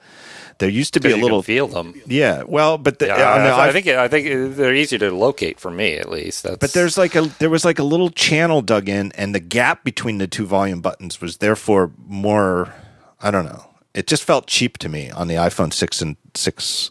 [0.58, 1.94] There used to be a You can little, feel them.
[2.06, 2.42] yeah.
[2.42, 5.94] Well, but the, Yeah, I, I think I think they're easy to locate for me
[5.96, 6.42] at least.
[6.42, 9.40] That's, But there's like a there was like a little channel dug in, and the
[9.40, 12.74] gap between the two volume buttons was therefore more.
[13.20, 13.64] I don't know.
[13.94, 16.90] It just felt cheap to me on the iPhone six and 6s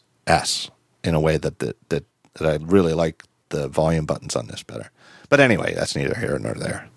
[1.04, 4.64] in a way that that that, that I really like the volume buttons on this
[4.64, 4.92] better.
[5.30, 6.88] But anyway, that's neither here nor there.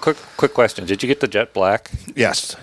[0.00, 0.86] quick quick question.
[0.86, 1.90] Did you get the jet black?
[2.14, 2.54] Yes,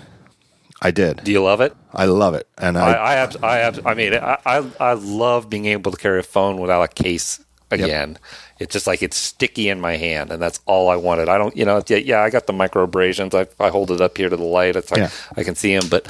[0.82, 1.24] I did.
[1.24, 1.76] Do you love it?
[1.94, 5.50] I love it, and I, I, I have, I I mean, I, I, I love
[5.50, 8.20] being able to carry a phone without a case again.
[8.60, 11.30] It's just like it's sticky in my hand, and that's all I wanted.
[11.30, 13.34] I don't, you know, yeah, yeah I got the micro abrasions.
[13.36, 14.76] I, I hold it up here to the light.
[14.76, 15.10] It's like Yeah.
[15.36, 16.08] I can see them, but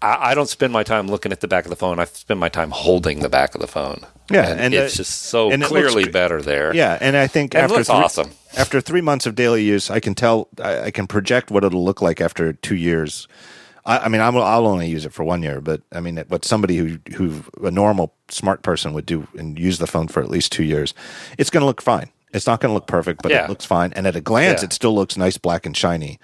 [0.00, 1.98] I, I don't spend my time looking at the back of the phone.
[1.98, 4.04] I spend my time holding the back of the phone.
[4.30, 6.74] Yeah, and, and it's just so and it looks clearly better there.
[6.74, 8.30] yeah, and I think And it after looks three, awesome.
[8.56, 11.84] after three months of daily use, I can tell I, I can project what it'll
[11.84, 13.26] look like after two years.
[13.84, 16.44] I, I mean, I'm, I'll only use it for one year, but I mean, what
[16.44, 20.30] somebody who who a normal smart person would do and use the phone for at
[20.30, 20.94] least two years,
[21.38, 22.10] it's going to look fine.
[22.32, 23.44] It's not going to look perfect, but Yeah.
[23.44, 23.92] it looks fine.
[23.94, 24.66] And at a glance, Yeah.
[24.66, 26.18] it still looks nice, black and shiny.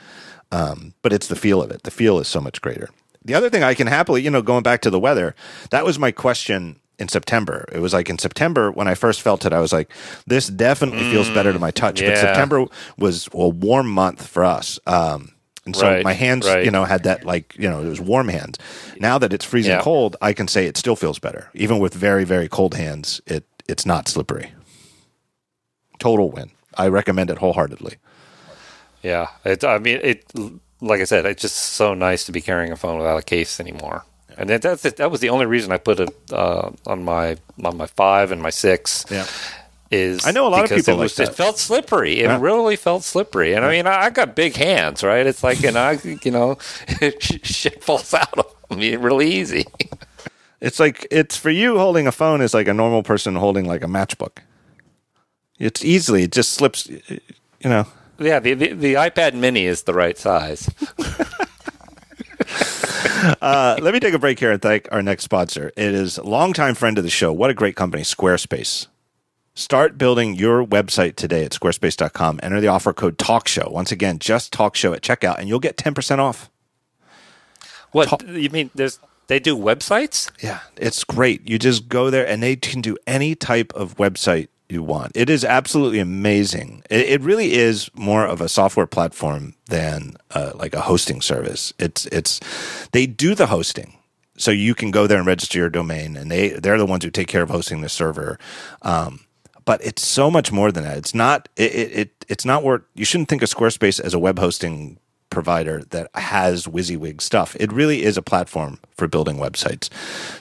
[0.50, 1.82] Um, but it's the feel of it.
[1.82, 2.88] The feel is so much greater.
[3.24, 5.34] The other thing I can happily, you know, going back to the weather,
[5.70, 7.66] that was my question in September.
[7.72, 9.90] It was like in September when I first felt it, I was like,
[10.26, 12.00] this definitely feels better to my touch.
[12.00, 12.20] But Mm.
[12.20, 12.64] September
[12.96, 14.78] was a warm month for us.
[14.86, 15.32] Um,
[15.68, 16.64] and so Right, my hands, right.
[16.64, 18.58] you know, had that like, you know, it was warm hands.
[18.98, 19.82] Now that it's freezing Yeah.
[19.82, 21.48] cold, I can say it still feels better.
[21.54, 24.52] Even with very, very cold hands, it it's not slippery.
[25.98, 26.50] Total win.
[26.76, 27.96] I recommend it wholeheartedly.
[29.02, 29.62] Yeah, it.
[29.64, 30.24] I mean, it.
[30.80, 33.60] Like I said, it's just so nice to be carrying a phone without a case
[33.60, 34.04] anymore.
[34.36, 37.76] And that, that's that was the only reason I put it uh, on my on
[37.76, 39.04] my five and my six.
[39.10, 39.26] Yeah.
[39.90, 42.20] Is I know a lot of people it was, It felt slippery.
[42.20, 42.38] It Yeah.
[42.40, 43.54] really felt slippery.
[43.54, 45.26] And I mean, I, I got big hands, right?
[45.26, 45.92] It's like, and I,
[46.22, 46.58] you know,
[47.20, 48.38] shit falls out
[48.70, 49.64] of me really easy.
[50.60, 53.84] It's like it's for you holding a phone is like a normal person holding like
[53.84, 54.38] a matchbook.
[55.60, 57.20] It's easily it just slips, you
[57.62, 57.86] know.
[58.18, 60.68] yeah, the, the the iPad Mini is the right size.
[63.40, 65.72] Uh, let me take a break here and thank our next sponsor.
[65.76, 67.32] It is a longtime friend of the show.
[67.32, 68.86] What a great company, Squarespace.
[69.58, 72.38] Start building your website today at squarespace.com.
[72.44, 73.72] Enter the offer code TALKSHOW.
[73.72, 76.48] Once again, just TALKSHOW at checkout, and you'll get 10% off.
[77.90, 78.70] What you mean?
[78.76, 80.30] There's they do websites?
[80.40, 81.50] Yeah, it's great.
[81.50, 85.10] You just go there and they can do any type of website you want.
[85.16, 86.84] It is absolutely amazing.
[86.88, 91.72] It, it really is more of a software platform than uh, like a hosting service.
[91.80, 92.38] It's it's
[92.92, 93.94] they do the hosting.
[94.36, 97.10] So you can go there and register your domain, and they they're the ones who
[97.10, 98.38] take care of hosting the server.
[98.82, 99.24] Um,
[99.68, 100.96] but it's so much more than that.
[100.96, 104.18] It's not it, it, it it's not where you shouldn't think of Squarespace as a
[104.18, 107.54] web hosting provider that has WYSIWYG stuff.
[107.60, 109.90] It really is a platform for building websites.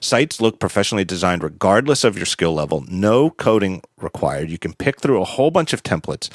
[0.01, 2.85] Sites look professionally designed regardless of your skill level.
[2.87, 4.49] No coding required.
[4.49, 6.29] You can pick through a whole bunch of templates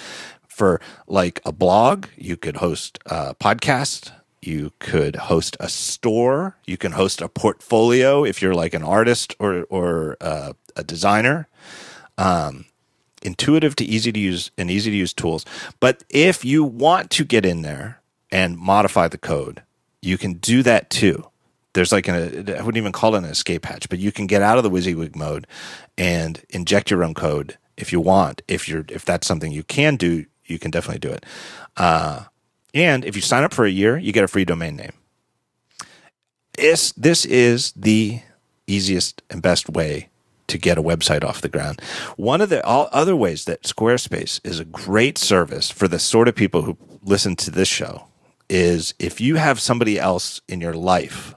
[0.47, 2.09] for like a blog.
[2.19, 4.13] You could host a podcast.
[4.43, 6.59] You could host a store.
[6.67, 11.49] You can host a portfolio if you're like an artist or or uh, a designer.
[12.19, 12.67] Um,
[13.25, 15.45] intuitive to easy to use and easy to use tools.
[15.81, 18.01] But if you want to get in there
[18.31, 19.63] and modify the code,
[20.01, 21.27] you can do that too.
[21.75, 22.17] There's like an,
[22.51, 24.71] I wouldn't even call it an escape hatch, but you can get out of the
[24.71, 25.47] WYSIWYG mode
[25.97, 28.43] and inject your own code if you want.
[28.47, 31.25] If you're, if that's something you can do, you can definitely do it.
[31.77, 32.25] Uh,
[32.75, 34.93] and if you sign up for a year, you get a free domain name.
[36.59, 38.21] This, this is the
[38.67, 40.09] easiest and best way
[40.53, 41.81] to get a website off the ground.
[42.17, 46.29] One of the all other ways that Squarespace is a great service for the sort
[46.29, 48.07] of people who listen to this show
[48.49, 51.35] is if you have somebody else in your life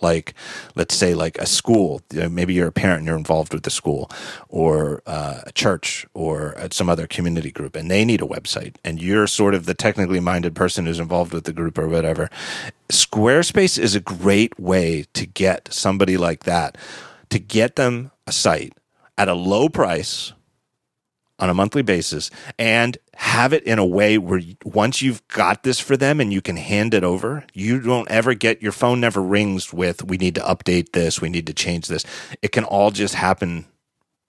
[0.00, 0.34] like
[0.74, 2.00] let's say like a school
[2.30, 4.10] maybe you're a parent and you're involved with the school
[4.48, 9.00] or uh, a church or some other community group and they need a website and
[9.00, 12.28] you're sort of the technically minded person who's involved with the group or whatever
[12.90, 16.76] squarespace is a great way to get somebody like that
[17.30, 18.72] to get them a site
[19.16, 20.32] at a low price
[21.38, 25.80] on a monthly basis and have it in a way where once you've got this
[25.80, 29.20] for them and you can hand it over, you don't ever get your phone never
[29.20, 32.04] rings with, we need to update this, we need to change this.
[32.40, 33.66] It can all just happen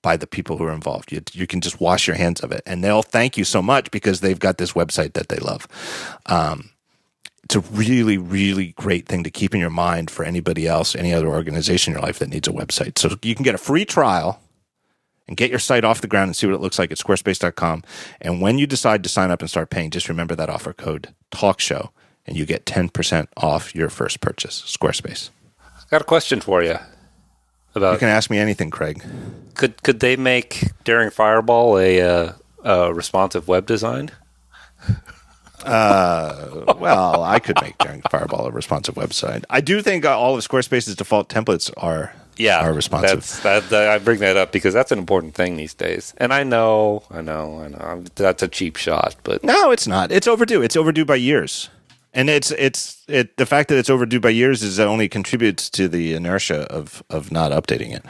[0.02, 1.12] by the people who are involved.
[1.12, 3.92] You, you can just wash your hands of it and they'll thank you so much
[3.92, 5.68] because they've got this website that they love.
[6.26, 6.72] Um,
[7.46, 11.14] it's a really, really great thing to keep in your mind for anybody else, any
[11.14, 12.98] other organization in your life that needs a website.
[12.98, 14.42] So you can get a free trial
[15.28, 17.84] and get your site off the ground and see what it looks like at squarespace.com.
[18.20, 21.14] And when you decide to sign up and start paying, just remember that offer code
[21.30, 21.92] talk show
[22.26, 24.64] and you get 10% off your first purchase.
[24.66, 25.30] Squarespace.
[25.60, 26.78] I've got a question for you.
[27.76, 29.04] About you can ask me anything, Craig.
[29.54, 34.12] Could could they make Daring Fireball a, uh, a responsive web design?
[35.66, 39.44] Uh, well, I could make Daring Fireball a responsive website.
[39.50, 43.22] I do think all of Squarespace's default templates are yeah, are responsive.
[43.22, 46.14] That's, that, that, I bring that up because that's an important thing these days.
[46.18, 50.12] And I know, I know, I know, that's a cheap shot, but no, it's not.
[50.12, 50.62] It's overdue.
[50.62, 51.70] It's overdue by years,
[52.14, 53.38] and it's it's it.
[53.38, 57.32] The fact that it's overdue by years is only contributes to the inertia of of
[57.32, 58.06] not updating it.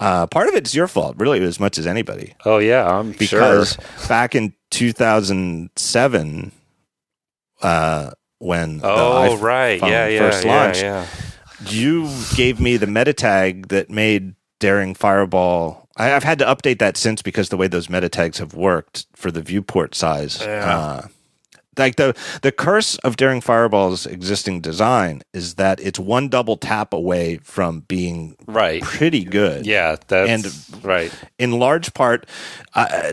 [0.00, 2.34] Uh, part of it's your fault, really, as much as anybody.
[2.44, 4.08] Oh yeah, I'm because sure.
[4.08, 6.52] back in 2007,
[7.62, 10.82] uh, when oh right, yeah, yeah, first launched.
[10.82, 11.06] Yeah, yeah
[11.66, 15.88] you gave me the meta tag that made Daring Fireball.
[15.96, 19.06] I, have had to update that since because the way those meta tags have worked
[19.14, 20.40] for the viewport size.
[20.40, 20.76] Yeah.
[20.76, 21.08] Uh,
[21.76, 26.92] like the the curse of Daring Fireball's existing design is that it's one double tap
[26.92, 29.64] away from being right pretty good.
[29.64, 31.12] Yeah, that's and right.
[31.38, 32.26] In large part,
[32.74, 33.12] uh,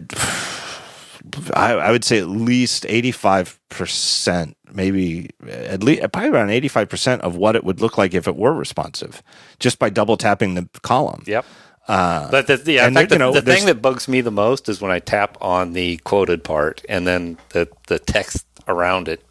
[1.53, 7.21] I, I would say at least eighty five percent maybe at least probably around 85%
[7.21, 9.23] of what it would look like if it were responsive
[9.57, 11.23] just by double tapping the column.
[11.25, 11.45] Yep.
[11.87, 14.31] Uh, but the, yeah, in fact, the, you know, the thing that bugs me the
[14.31, 19.07] most is when I tap on the quoted part and then the, the text around
[19.07, 19.23] it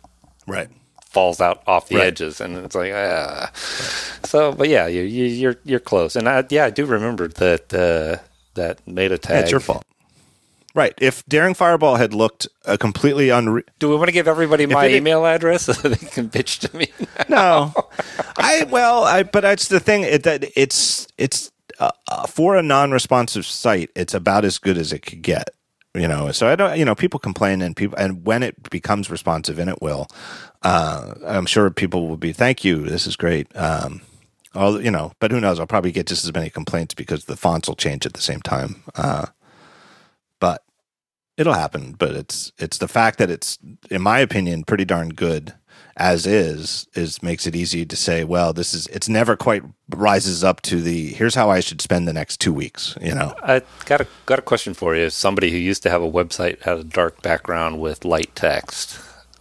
[0.47, 0.69] right
[1.11, 2.07] falls out off the right.
[2.07, 3.51] edges and it's like ah.
[3.53, 4.27] Right.
[4.27, 7.29] so but yeah you, you are you're, you're close and I, yeah I do remember
[7.29, 8.23] that uh,
[8.55, 9.43] that meta tag.
[9.43, 9.85] It's your fault.
[10.75, 10.93] Right.
[11.01, 13.65] If Daring Fireball had looked uh, completely unreal.
[13.79, 16.89] Do we want to give everybody my email address so they can bitch to me?
[17.29, 17.73] no.
[18.37, 22.63] I well, I but that's the thing it, that it's it's uh, uh, for a
[22.63, 25.51] non-responsive site, it's about as good as it could get.
[25.95, 26.77] You know, so I don't.
[26.77, 30.09] You know, people complain, and people, and when it becomes responsive, and it will,
[30.63, 32.33] uh, I'm sure people will be.
[32.33, 32.83] Thank you.
[32.83, 33.47] This is great.
[33.57, 34.01] Um,
[34.57, 35.61] all you know, but who knows?
[35.61, 38.41] I'll probably get just as many complaints because the fonts will change at the same
[38.41, 38.83] time.
[38.97, 39.27] Uh,
[41.36, 41.93] it'll happen.
[41.98, 43.59] But it's it's the fact that it's,
[43.90, 45.55] in my opinion, pretty darn good
[45.97, 50.43] as is is makes it easy to say, well, this is it's never quite rises
[50.43, 52.97] up to the here's how I should spend the next two weeks.
[53.01, 55.11] You know, I got a got a question for you.
[55.11, 58.98] Somebody who used to have a website had a dark background with light text,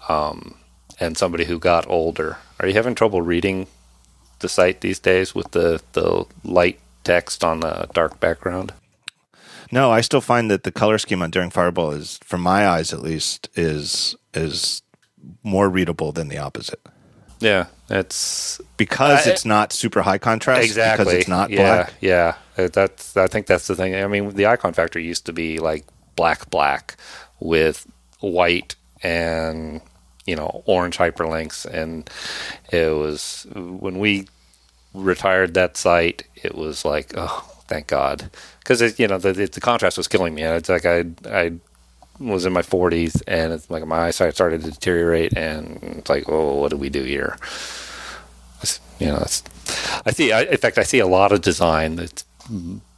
[0.07, 0.55] um,
[0.99, 2.37] and somebody who got older.
[2.59, 3.67] Are you having trouble reading
[4.39, 8.73] the site these days with the the light text on the dark background?
[9.73, 12.93] No, I still find that the color scheme on Daring Fireball is, from my eyes
[12.93, 14.83] at least, is is
[15.41, 16.79] more readable than the opposite.
[17.39, 20.63] Yeah, it's because it's not super high contrast.
[20.63, 21.93] Exactly, because it's not yeah, black.
[22.01, 23.95] Yeah, uh, that's I think that's the thing.
[23.95, 25.85] I mean, the Iconfactory used to be like
[26.15, 26.95] black black
[27.39, 27.87] with
[28.19, 29.81] white and
[30.27, 32.07] you know orange hyperlinks and
[32.71, 34.27] it was when we
[34.93, 38.29] retired that site it was like oh thank god.
[38.59, 40.43] Because you know the, the contrast was killing me.
[40.43, 41.51] It's like i i
[42.19, 46.25] was in my 40s and it's like my eyesight started to deteriorate and it's like
[46.29, 47.35] oh what do we do here?
[48.61, 49.43] It's- you know that's
[50.05, 52.23] i see I, in fact i see a lot of design that's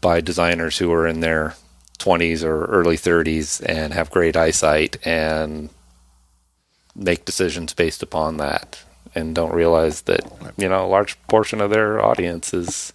[0.01, 1.55] by designers who are in their
[1.99, 5.69] 20s or early 30s and have great eyesight and
[6.95, 8.83] make decisions based upon that
[9.15, 10.21] and don't realize that
[10.57, 12.91] you know a large portion of their audience is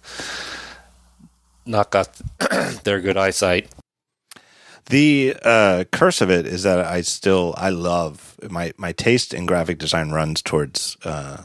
[1.65, 2.19] not got
[2.83, 3.69] their good eyesight
[4.89, 9.45] The uh, curse of it is that I still I love my my taste in
[9.47, 11.43] graphic design runs towards uh,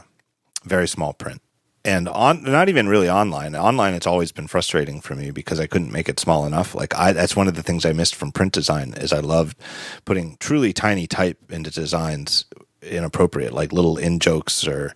[0.65, 1.41] very small print,
[1.85, 3.55] and on not even really online.
[3.55, 6.75] Online, it's always been frustrating for me because I couldn't make it small enough.
[6.75, 9.57] Like I, that's one of the things I missed from print design is I loved
[10.05, 12.45] putting truly tiny type into designs
[12.83, 14.93] inappropriate, like little in jokes or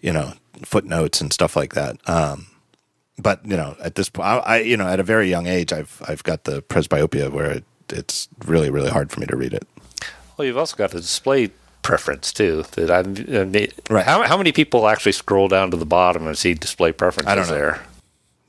[0.00, 0.34] you know
[0.64, 1.98] footnotes and stuff like that.
[2.08, 2.46] Um,
[3.22, 5.72] but you know, at this point, I, I you know, at a very young age,
[5.72, 9.52] I've I've got the presbyopia where it, it's really really hard for me to read
[9.54, 9.66] it.
[10.36, 11.50] well you've also got the display
[11.82, 14.04] preference too that i've uh, made- Right.
[14.04, 17.34] how, how many people actually scroll down to the bottom and see display preferences I
[17.34, 17.54] don't know.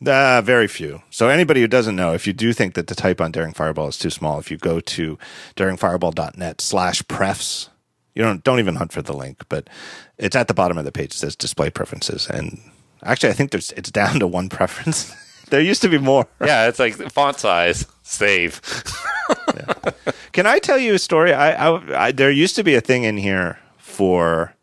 [0.02, 1.02] there Uh, very few.
[1.12, 3.88] So anybody who doesn't know, if you do think that the type on Daring Fireball
[3.88, 5.18] is too small, if you go to
[5.56, 7.70] daringfireball.net slash prefs,
[8.16, 9.70] you don't don't even hunt for the link, but
[10.18, 11.12] it's at the bottom of the page.
[11.14, 12.60] It says display preferences, and
[13.04, 15.14] actually, I think there's it's down to one preference.
[15.50, 16.28] there used to be more.
[16.40, 18.62] yeah it's like font size save
[20.32, 21.34] Can I tell you a story?
[21.34, 24.54] I, I, I there used to be a thing in here for.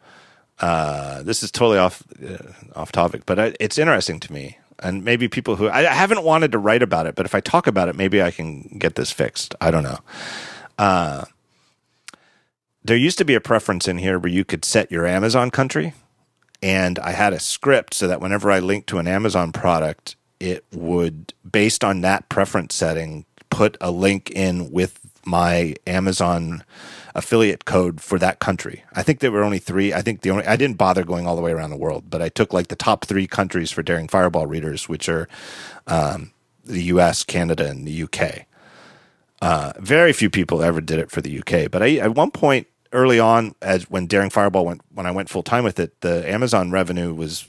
[0.60, 2.38] Uh, this is totally off uh,
[2.74, 6.24] off topic, but I, it's interesting to me, and maybe people who I, I haven't
[6.24, 8.96] wanted to write about it, but if I talk about it, maybe I can get
[8.96, 9.54] this fixed.
[9.60, 9.98] I don't know.
[10.76, 11.24] Uh,
[12.82, 15.94] there used to be a preference in here where you could set your Amazon country,
[16.62, 20.64] and I had a script so that whenever I linked to an Amazon product, it
[20.72, 26.64] would, based on that preference setting, put a link in with my Amazon
[27.14, 28.84] affiliate code for that country.
[28.94, 29.92] I think there were only three.
[29.92, 32.22] I think the only I didn't bother going all the way around the world, but
[32.22, 35.28] I took like the top three countries for Daring Fireball readers, which are
[35.86, 36.32] um,
[36.64, 38.46] the U.S., Canada, and the U.K.
[39.40, 42.66] Uh, very few people ever did it for the UK, but I, at one point
[42.92, 46.28] early on, as when Daring Fireball went, when I went full time with it, the
[46.30, 47.46] Amazon revenue was,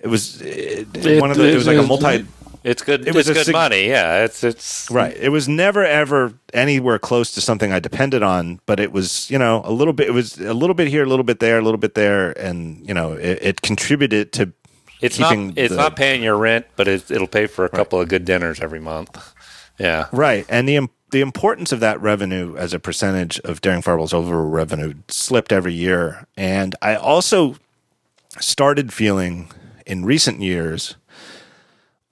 [0.00, 2.26] it was it, one of the, it was like a multi.
[2.64, 3.06] It's good.
[3.06, 3.88] It was it's good sig- money.
[3.88, 5.16] Yeah, it's it's Right.
[5.16, 9.38] It was never ever anywhere close to something I depended on, but it was, you
[9.38, 11.62] know, a little bit, it was a little bit here, a little bit there, a
[11.62, 12.32] little bit there.
[12.38, 14.52] And, you know, it, it contributed to
[15.00, 17.68] It's keeping not it's the- not paying your rent, but it, it'll pay for a
[17.68, 19.16] couple of good dinners every month.
[19.80, 20.44] Yeah, Right.
[20.48, 24.48] And the im- the importance of that revenue as a percentage of Daring Fireball's overall
[24.48, 26.26] revenue slipped every year.
[26.36, 27.56] And I also
[28.38, 29.50] started feeling
[29.86, 30.96] in recent years,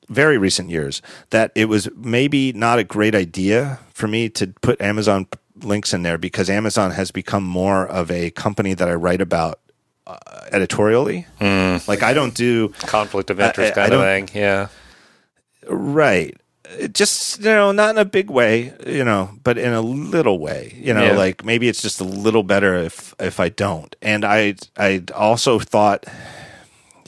[0.09, 4.81] very recent years, that it was maybe not a great idea for me to put
[4.81, 5.27] Amazon
[5.62, 9.60] links in there because Amazon has become more of a company that I write about
[10.06, 10.16] uh,
[10.52, 11.27] editorially.
[11.86, 14.40] Like I don't do conflict of interest I kind of thing.
[14.40, 14.68] Yeah,
[15.68, 16.36] Right.
[16.79, 20.39] It Just you know, not in a big way, you know, but in a little
[20.39, 21.17] way, you know, Yeah.
[21.17, 23.95] like maybe it's just a little better if if I don't.
[24.03, 26.05] And I I also thought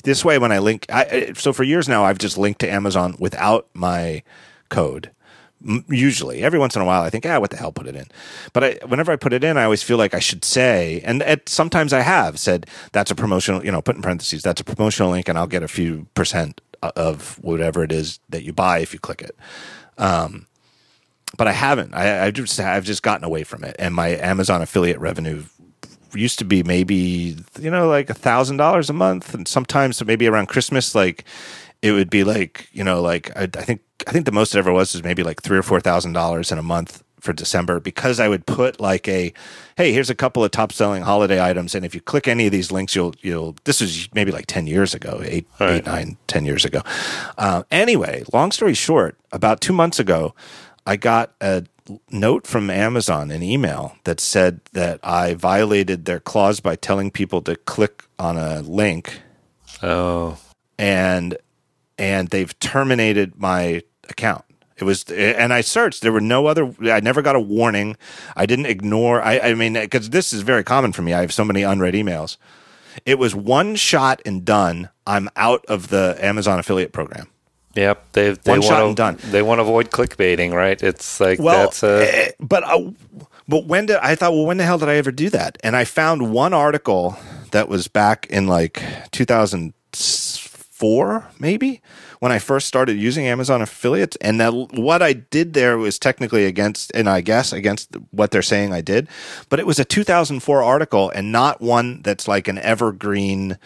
[0.04, 0.86] this way when I link.
[0.90, 4.22] I so for years now I've just linked to Amazon without my
[4.68, 5.10] code.
[5.88, 8.06] Usually, every once in a while, I think, ah, what the hell, put it in.
[8.52, 11.20] But I, whenever I put it in, I always feel like I should say, and
[11.22, 14.64] it, sometimes I have said that's a promotional, you know, put in parentheses, that's a
[14.64, 18.78] promotional link, and I'll get a few percent of whatever it is that you buy
[18.78, 19.36] if you click it.
[19.96, 20.46] Um,
[21.36, 21.94] but I haven't.
[21.94, 25.44] I, I just I've just gotten away from it, and my Amazon affiliate revenue
[26.14, 30.26] used to be maybe you know like a thousand dollars a month, and sometimes maybe
[30.26, 31.24] around Christmas, like
[31.82, 34.58] it would be like you know like I, I think I think the most it
[34.58, 37.80] ever was was maybe like three or four thousand dollars in a month for December
[37.80, 39.32] because I would put like a
[39.76, 42.52] hey here's a couple of top selling holiday items and if you click any of
[42.52, 45.76] these links you'll you'll this was maybe like 10 years ago eight Right.
[45.76, 46.82] eight nine ten years ago
[47.36, 50.34] uh, anyway long story short about two months ago
[50.86, 51.64] I got a
[52.10, 57.42] note from Amazon an email that said that I violated their clause by telling people
[57.42, 59.20] to click on a link
[59.82, 60.38] oh,
[60.78, 61.36] and
[61.98, 64.44] and they've terminated my account.
[64.78, 66.02] It was, and I searched.
[66.02, 66.72] There were no other.
[66.82, 67.96] I never got a warning.
[68.36, 69.20] I didn't ignore.
[69.20, 71.14] I, I mean, because this is very common for me.
[71.14, 72.36] I have so many unread emails.
[73.04, 74.90] It was one shot and done.
[75.06, 77.28] I'm out of the Amazon affiliate program.
[77.74, 79.18] Yep, they they One shot want and done.
[79.30, 80.82] They want to avoid clickbaiting, right?
[80.82, 82.90] It's like Well, that's a eh, but uh,
[83.46, 84.32] but when did I thought?
[84.32, 85.58] Well, when the hell did I ever do that?
[85.62, 87.16] And I found one article
[87.52, 88.82] that was back in like
[89.12, 91.80] 2004, maybe
[92.20, 94.16] when I first started using Amazon affiliates.
[94.20, 98.42] And that what I did there was technically against, and I guess against what they're
[98.42, 99.08] saying I did,
[99.48, 103.58] but it was a 2004 article and not one that's like an evergreen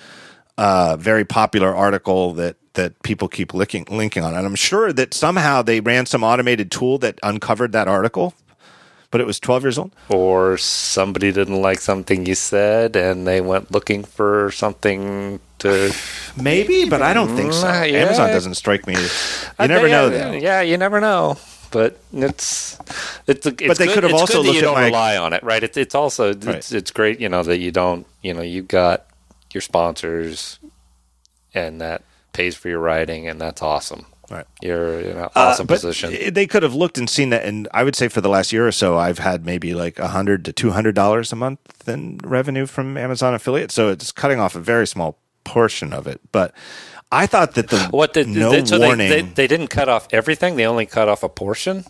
[0.58, 5.12] uh, very popular article that that people keep linking linking on, and I'm sure that
[5.12, 8.34] somehow they ran some automated tool that uncovered that article,
[9.12, 9.92] but it was 12 years old.
[10.08, 15.92] or somebody didn't like something you said and they went looking for something to
[16.40, 17.68] Maybe, but I don't think so.
[17.68, 17.98] Mm, yeah.
[18.00, 18.94] Amazon doesn't strike me.
[18.94, 19.08] You
[19.58, 20.40] I never know yeah, that.
[20.42, 21.36] Yeah, you never know.
[21.70, 22.76] But it's
[23.26, 25.32] it's, it's But they good- could have also looked you at don't my- rely on
[25.32, 25.62] it, right?
[25.62, 26.72] It's it's also it's, Right.
[26.72, 29.06] it's great, you know, that you don't, you know, you've got
[29.54, 30.58] your sponsors,
[31.54, 32.02] and that
[32.32, 34.04] pays for your writing, and that's awesome.
[34.32, 34.46] Right.
[34.62, 36.32] You're in an Uh, awesome but position.
[36.32, 38.66] They could have looked and seen that, and I would say for the last year
[38.66, 42.18] or so, I've had maybe like a hundred to two hundred dollars a month in
[42.24, 43.74] revenue from Amazon affiliates.
[43.74, 46.20] So it's cutting off a very small portion of it.
[46.32, 46.54] But
[47.10, 49.10] I thought that the what did no they, so warning.
[49.10, 50.56] They, they, they didn't cut off everything.
[50.56, 51.84] They only cut off a portion.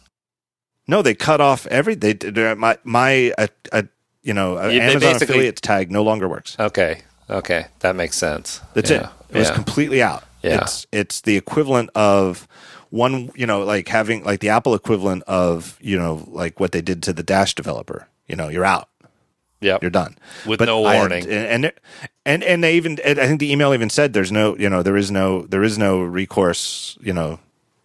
[0.89, 1.95] No, they cut off every.
[1.95, 3.83] They did- uh, my my uh, uh,
[4.25, 6.57] you know uh, Yeah, Amazon affiliates tag no longer works.
[6.59, 8.61] Okay, okay, that makes sense.
[8.75, 9.37] That's Yeah, it.
[9.37, 10.25] It was completely out.
[10.43, 10.63] Yeah.
[10.63, 12.47] It's it's the equivalent of
[12.91, 16.83] one, you know, like having like the Apple equivalent of, you know, like what they
[16.83, 18.09] did to the Dash developer.
[18.27, 18.89] You know, you're out.
[19.61, 19.83] Yep.
[19.83, 20.17] You're done.
[20.45, 21.23] With But no I- warning.
[21.29, 21.73] and and
[22.27, 24.97] and and they even I think the email even said there's no, you know, there
[24.97, 27.39] is no there is no recourse, you know,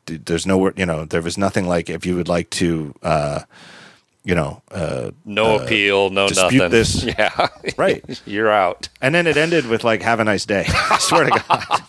[0.05, 3.41] there's no you know, there was nothing like if you would like to uh
[4.23, 6.71] you know, uh no appeal, no dispute nothing.
[6.71, 7.03] this.
[7.17, 7.47] Yeah,
[7.77, 8.03] Right.
[8.25, 8.89] You're out.
[9.01, 10.65] and then it ended with like have a nice day.
[10.67, 11.81] I swear to God.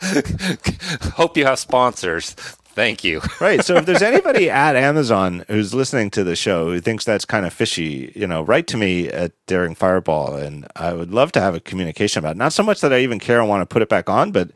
[1.14, 2.34] Hope you have sponsors.
[2.78, 3.20] Thank you.
[3.40, 3.64] right.
[3.64, 7.44] So if there's anybody at Amazon who's listening to the show who thinks that's kind
[7.44, 11.40] of fishy, you know, write to me at Daring Fireball, and I would love to
[11.40, 12.36] have a communication about.
[12.36, 12.38] It.
[12.38, 14.50] Not so much that I even care and want to put it back on, but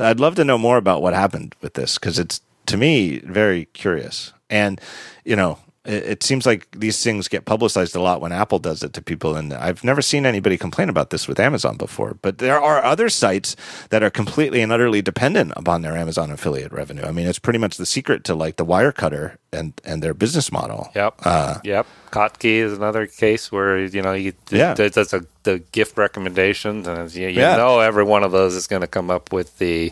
[0.00, 3.66] I'd love to know more about what happened with this because it's to me very
[3.66, 4.32] curious.
[4.48, 4.80] And
[5.24, 8.82] you know, it, it seems like these things get publicized a lot when Apple does
[8.82, 12.14] it to people, and I've never seen anybody complain about this with Amazon before.
[12.20, 13.56] But there are other sites
[13.90, 17.04] that are completely and utterly dependent upon their Amazon affiliate revenue.
[17.04, 20.52] I mean, it's pretty much the secret to like the Wirecutter and and their business
[20.52, 20.90] model.
[20.94, 21.14] Yep.
[21.24, 21.86] Uh, yep.
[22.12, 24.74] Kottke is another case where you know you Yeah.
[24.74, 27.56] that's a the gift recommendations, and you, you Yeah.
[27.56, 29.90] know every one of those is going to come up with the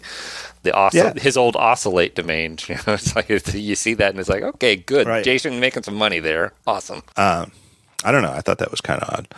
[0.69, 1.23] the oscill- Yeah.
[1.23, 2.59] his old oscillate domain.
[2.69, 5.25] You know, it's like you see that and it's like, okay, good, Right.
[5.25, 7.03] Jason making some money there, awesome.
[7.17, 8.33] I don't know.
[8.33, 9.29] I thought that was kind of odd.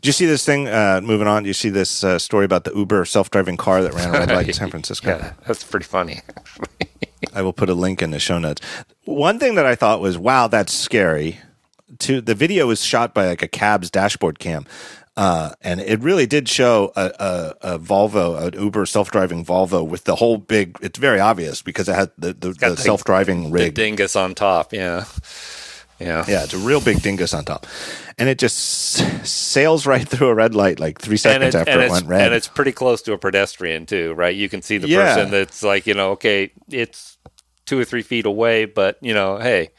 [0.00, 0.68] Do you see this thing?
[0.68, 3.94] Uh, moving on, do you see this uh, story about the Uber self-driving car that
[3.94, 5.08] ran a red light in San Francisco?
[5.16, 6.20] Yeah, that's pretty funny.
[7.34, 8.60] I will put a link in the show notes.
[9.04, 11.40] One thing that I thought was, wow, that's scary.
[12.00, 14.66] To the video was shot by like a cab's dashboard cam,
[15.16, 20.04] uh, and it really did show a, a, a Volvo, an Uber self-driving Volvo with
[20.04, 20.76] the whole big.
[20.80, 23.74] It's very obvious because it had the, the, the, the- self-driving rig.
[23.74, 25.04] dingus on top, yeah,
[26.00, 27.66] yeah, yeah, it's a real big dingus on top,
[28.18, 28.56] and it just
[29.26, 32.22] sails right through a red light like three seconds after it went red.
[32.22, 34.34] and it's pretty close to a pedestrian too, right?
[34.34, 35.14] You can see the Yeah.
[35.14, 37.16] person that's like, you know, okay, it's
[37.66, 39.70] two or three feet away, but you know, hey,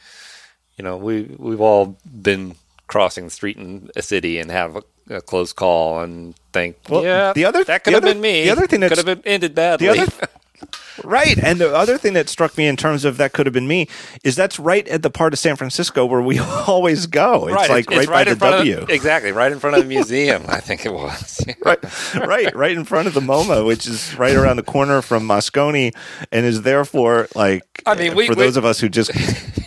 [0.77, 2.55] you know, we we've all been
[2.87, 7.03] crossing the street in a city and have a, a close call and think, Well,
[7.03, 8.43] yeah, the other- that could have other- been me.
[8.43, 9.87] the other thing that could have ended badly.
[9.87, 10.11] The other,
[11.03, 13.67] right, and the other thing that struck me in terms of that could have been
[13.67, 13.87] me
[14.23, 17.47] is that's right at the part of San Francisco where we always go.
[17.47, 18.77] It's right, like it's, right, by in the front W.
[18.79, 20.43] Of, exactly, right in front of the museum.
[20.47, 21.43] I think it was.
[21.65, 25.27] right, right, right in front of the MoMA, which is right around the corner from
[25.27, 25.93] Moscone,
[26.31, 27.63] and is therefore like.
[27.85, 29.11] I mean, we- for we- those of us who just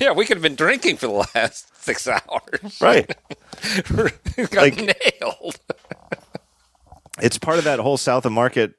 [0.01, 2.79] yeah, we could have been drinking for the last six hours.
[2.81, 3.15] right,
[3.89, 4.77] Got Like-
[5.21, 5.59] nailed.
[7.21, 8.75] It's part of that whole South of Market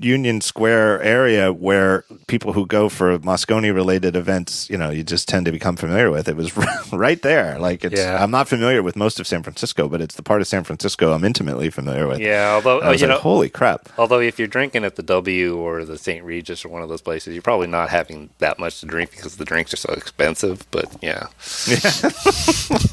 [0.00, 5.28] Union Square area where people who go for Moscone related events, you know, you just
[5.28, 6.28] tend to become familiar with.
[6.28, 6.56] It was
[6.92, 7.58] right there.
[7.58, 8.22] Like it's Yeah.
[8.22, 11.12] I'm not familiar with most of San Francisco, but it's the part of San Francisco
[11.12, 12.20] I'm intimately familiar with.
[12.20, 13.88] Yeah, although uh, was you like, know, holy crap.
[13.98, 16.24] Although if you're drinking at the W or the St.
[16.24, 19.36] Regis or one of those places, you're probably not having that much to drink because
[19.36, 20.66] the drinks are so expensive.
[20.70, 21.26] But yeah,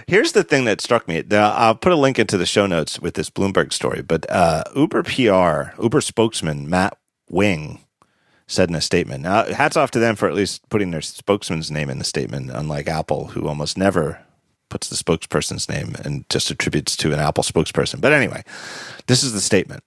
[0.08, 1.22] Here's the thing that struck me.
[1.28, 4.64] Now, I'll put a link into the show notes with this Bloomberg story, but uh,
[4.74, 6.96] Uber PR, Uber spokesman Matt
[7.28, 7.84] Wing
[8.46, 9.24] said in a statement.
[9.24, 12.50] Now, hats off to them for at least putting their spokesman's name in the statement,
[12.50, 14.18] unlike Apple, who almost never
[14.70, 18.00] puts the spokesperson's name and just attributes to an Apple spokesperson.
[18.00, 18.44] But anyway,
[19.08, 19.82] this is the statement.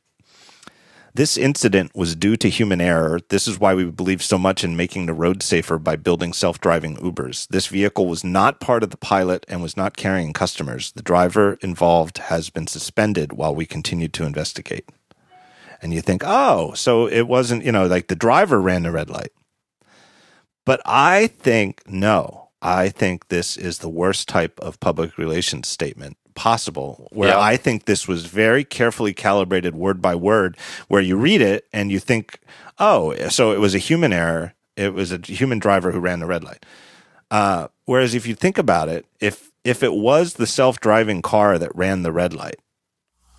[1.13, 3.19] This incident was due to human error.
[3.27, 6.61] This is why we believe so much in making the road safer by building self
[6.61, 7.49] driving Ubers.
[7.49, 10.93] This vehicle was not part of the pilot and was not carrying customers.
[10.93, 14.87] The driver involved has been suspended while we continue to investigate.
[15.81, 19.09] And you think, oh, so it wasn't, you know, like the driver ran the red
[19.09, 19.33] light.
[20.65, 22.51] But I think no.
[22.61, 27.39] I think this is the worst type of public relations statement possible where Yeah.
[27.39, 31.91] I think this was very carefully calibrated word by word where you read it and
[31.91, 32.39] you think,
[32.79, 34.53] oh, so it was a human error.
[34.77, 36.65] It was a human driver who ran the red light.
[37.29, 41.57] Uh, whereas if you think about it, if if it was the self driving car
[41.59, 42.55] that ran the red light,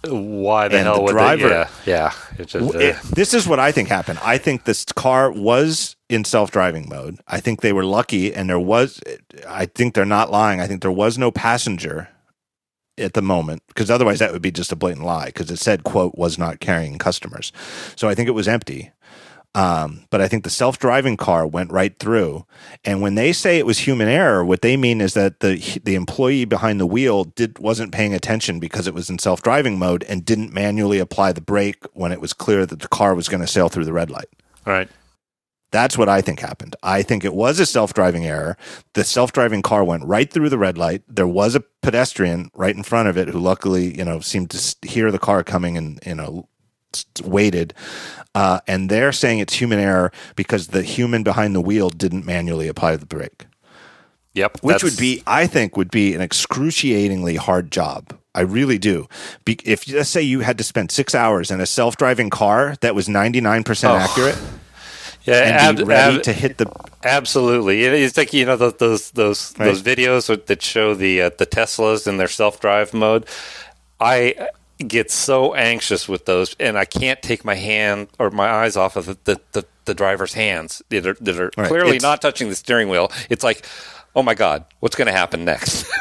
[0.05, 1.55] Why the And hell the would driver- they?
[1.55, 2.12] Yeah, yeah.
[2.39, 4.19] It just, uh, it- this is what I think happened.
[4.23, 7.20] I think this car was in self-driving mode.
[7.28, 9.01] I think they were lucky, and there was.
[9.48, 10.60] I think they're not lying.
[10.60, 12.09] I think there was no passenger
[12.98, 15.27] at the moment, because otherwise that would be just a blatant lie.
[15.27, 17.52] Because it said "quote was not carrying customers,"
[17.97, 18.93] so I think it was empty.
[19.55, 22.47] Um, but I think the self-driving car went right through.
[22.86, 25.94] And when they say it was human error, what they mean is that the the
[25.94, 30.24] employee behind the wheel did wasn't paying attention because it was in self-driving mode and
[30.24, 33.47] didn't manually apply the brake when it was clear that the car was going to
[33.47, 34.28] sail through the red light.
[34.64, 34.89] right.
[35.73, 36.77] That's what I think happened.
[36.82, 38.57] I think it was a self-driving error.
[38.93, 41.03] The self-driving car went right through the red light.
[41.09, 44.77] There was a pedestrian right in front of it who luckily, you know, seemed to
[44.89, 46.47] hear the car coming and, you know,
[47.24, 47.73] waited.
[48.35, 52.69] Uh, and they're saying it's human error because the human behind the wheel didn't manually
[52.69, 53.47] apply the brake,
[54.35, 54.59] Yep.
[54.62, 58.19] which would be, I think, would be an excruciatingly hard job.
[58.35, 59.09] I really do.
[59.44, 62.94] Be- if let's say you had to spend six hours in a self-driving car that
[62.94, 63.97] was 99% Oh.
[63.97, 64.39] accurate
[65.24, 66.66] yeah, and be ready ab- to hit the
[67.05, 69.66] Absolutely, it's like you know those those those, Right.
[69.66, 73.27] those videos that show the uh, the Teslas in their self drive mode.
[74.01, 78.77] I get so anxious with those, and I can't take my hand or my eyes
[78.77, 81.69] off of the the, the, the driver's hands that are, that are Right.
[81.69, 83.11] clearly It's- not touching the steering wheel.
[83.31, 83.66] It's like,
[84.15, 85.86] oh my god, what's going to happen next?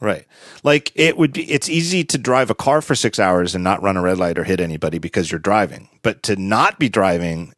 [0.00, 0.26] Right.
[0.64, 3.80] Like it would be it's easy to drive a car for 6 hours and not
[3.84, 5.88] run a red light or hit anybody because you're driving.
[6.02, 7.52] But to not be driving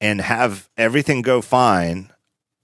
[0.00, 2.12] and have everything go fine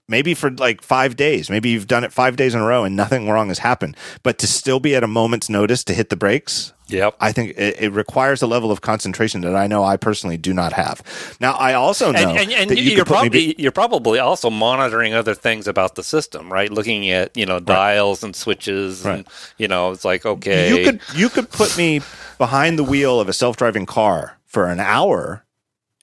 [0.08, 2.96] maybe for like 5 days, maybe you've done it 5 days in a row and
[2.96, 6.16] nothing wrong has happened, but to still be at a moment's notice to hit the
[6.16, 7.16] brakes, yep.
[7.20, 10.52] I think it, it requires a level of concentration that I know I personally do
[10.54, 11.02] not have.
[11.40, 14.50] Now, I also know and, and, and that you me probably be- you're probably also
[14.50, 16.70] monitoring other things about the system, right?
[16.70, 19.26] Looking at you know dials and switches, and
[19.58, 22.00] you know it's like okay, You could you could put me
[22.38, 25.45] behind the wheel of a self-driving car for an hour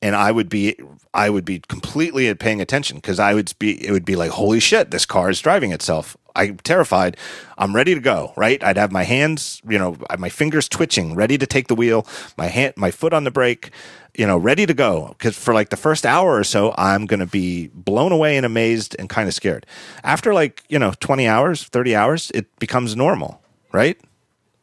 [0.03, 0.75] and I would be
[1.13, 4.59] I would be completely paying attention because I would be it would be like holy
[4.59, 6.17] shit this car is driving itself.
[6.35, 7.15] I'm terrified.
[7.57, 8.61] I'm ready to go, right?
[8.61, 12.05] I'd have my hands, you know, my fingers twitching, ready to take the wheel,
[12.37, 13.69] my hand my foot on the brake,
[14.13, 17.21] you know, ready to go cuz for like the first hour or so I'm going
[17.21, 19.65] to be blown away and amazed and kind of scared.
[20.03, 23.97] After like, you know, 20 hours, 30 hours, it becomes normal, right?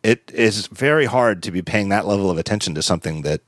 [0.03, 3.43] it is very hard to be paying that level of attention to something that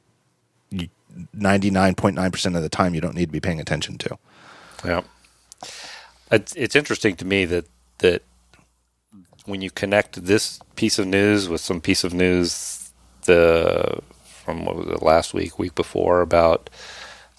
[1.36, 4.18] 99.9% of the time you don't need to be paying attention to.
[4.84, 5.02] Yeah,
[6.30, 7.66] it's it's interesting to me that
[7.98, 8.22] that
[9.46, 12.90] when you connect this piece of news with some piece of news
[13.24, 14.00] the
[14.44, 16.68] from what was it last week, week before about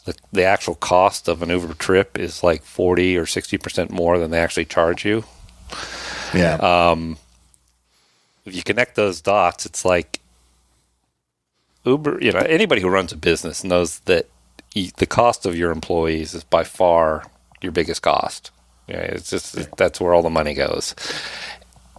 [0.06, 4.18] the the actual cost of an Uber trip is like forty or sixty percent more
[4.18, 5.24] than they actually charge you.
[6.34, 6.56] Yeah.
[6.56, 7.18] Um,
[8.46, 10.20] if you connect those dots, it's like
[11.86, 12.20] Uber.
[12.22, 14.28] You know, anybody who runs a business knows that
[14.74, 17.24] the cost of your employees is by far
[17.62, 18.52] your biggest cost.
[18.88, 20.94] Yeah, it's just that's where all the money goes.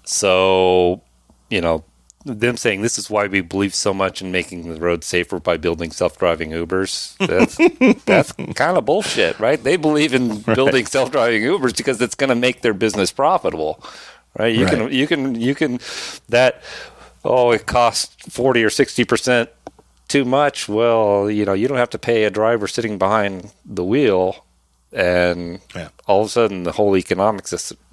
[0.05, 1.01] So,
[1.49, 1.85] you know,
[2.25, 5.57] them saying this is why we believe so much in making the road safer by
[5.57, 7.17] building self-driving Ubers.
[7.19, 7.57] That's
[8.05, 9.63] that's kind of bullshit, right?
[9.63, 13.83] They believe in building self-driving Ubers because it's going to make their business profitable,
[14.39, 14.55] right?
[14.55, 15.81] You can you can you can
[16.29, 16.63] that
[17.25, 19.49] oh it costs 40 or 60%
[20.15, 20.69] too much.
[20.69, 24.45] Well, you know, you don't have to pay a driver sitting behind the wheel
[24.93, 25.89] and Yeah.
[26.07, 27.47] all of a sudden the whole economic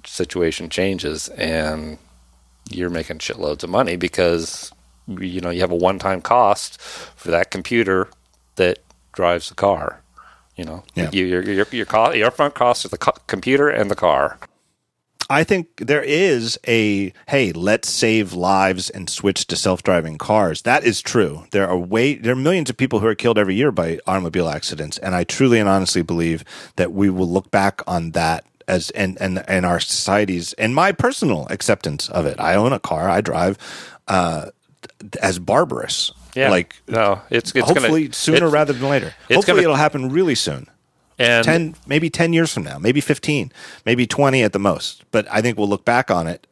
[0.06, 1.98] situation changes and
[2.70, 4.70] you're making shitloads of money because
[5.08, 8.06] you know you have a one-time cost for that computer
[8.54, 8.78] that
[9.12, 10.00] drives the car
[10.54, 11.10] you know Yeah.
[11.12, 14.38] you, your your your, co- your upfront cost is the co- computer and the car
[15.32, 20.62] I think there is a hey, let's save lives and switch to self-driving cars.
[20.62, 21.46] That is true.
[21.52, 24.48] There are way there are millions of people who are killed every year by automobile
[24.48, 26.44] accidents, and I truly and honestly believe
[26.76, 30.92] that we will look back on that as and and and our societies and my
[30.92, 32.38] personal acceptance of it.
[32.38, 33.56] I own a car, I drive
[34.08, 34.50] uh
[35.22, 36.12] as barbarous.
[36.34, 36.50] Yeah.
[36.50, 39.14] Like no, it's it's hopefully gonna, sooner rather than later.
[39.30, 40.66] Hopefully gonna- it'll happen really soon.
[41.22, 43.52] And 10 maybe 10 years from now maybe 15
[43.86, 45.04] maybe 20 at the most.
[45.10, 46.46] But i think we'll look back on it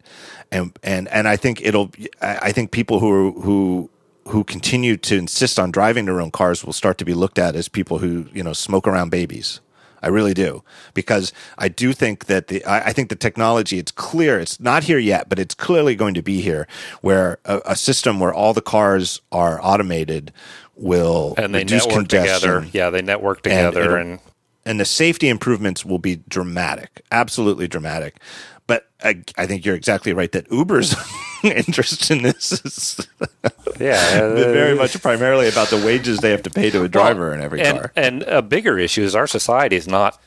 [0.53, 1.91] and and and i think it'll
[2.21, 3.91] i think people who who
[4.29, 7.57] who continue to insist on driving their own cars will start to be looked at
[7.57, 9.61] as people who you know smoke around babies.
[10.03, 10.63] I really do.
[10.95, 14.85] Because I do think that the I, I think the technology it's clear it's not
[14.85, 16.67] here yet but it's clearly going to be here
[17.03, 20.33] where a, a system where all the cars are automated
[20.75, 22.51] will and they network congestion.
[22.51, 22.67] Together.
[22.73, 24.21] Yeah, they network together, it'll- and,
[24.65, 28.17] and the safety improvements will be dramatic, absolutely dramatic.
[28.67, 30.95] But I, I think you're exactly right that Uber's
[31.43, 33.09] interest in this is
[33.81, 37.31] yeah, very uh, much primarily about the wages they have to pay to a driver
[37.31, 37.93] Well, in every and, car.
[37.97, 40.21] And a bigger issue is our society is not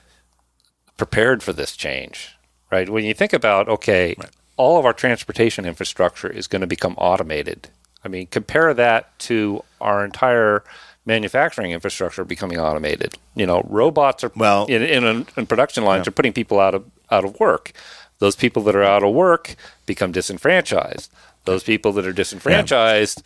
[0.97, 2.35] prepared for this change,
[2.71, 2.89] right?
[2.89, 4.15] When you think about, okay,
[4.57, 7.69] all of our transportation infrastructure is going to become automated.
[8.03, 10.63] I mean, compare that to our entire
[11.05, 13.15] manufacturing infrastructure becoming automated.
[13.35, 16.85] You know, robots are Well- in, in, in production lines are putting people out of
[17.11, 17.71] out of work.
[18.19, 19.55] Those people that are out of work
[19.85, 21.11] become disenfranchised.
[21.45, 23.21] Those people that are disenfranchised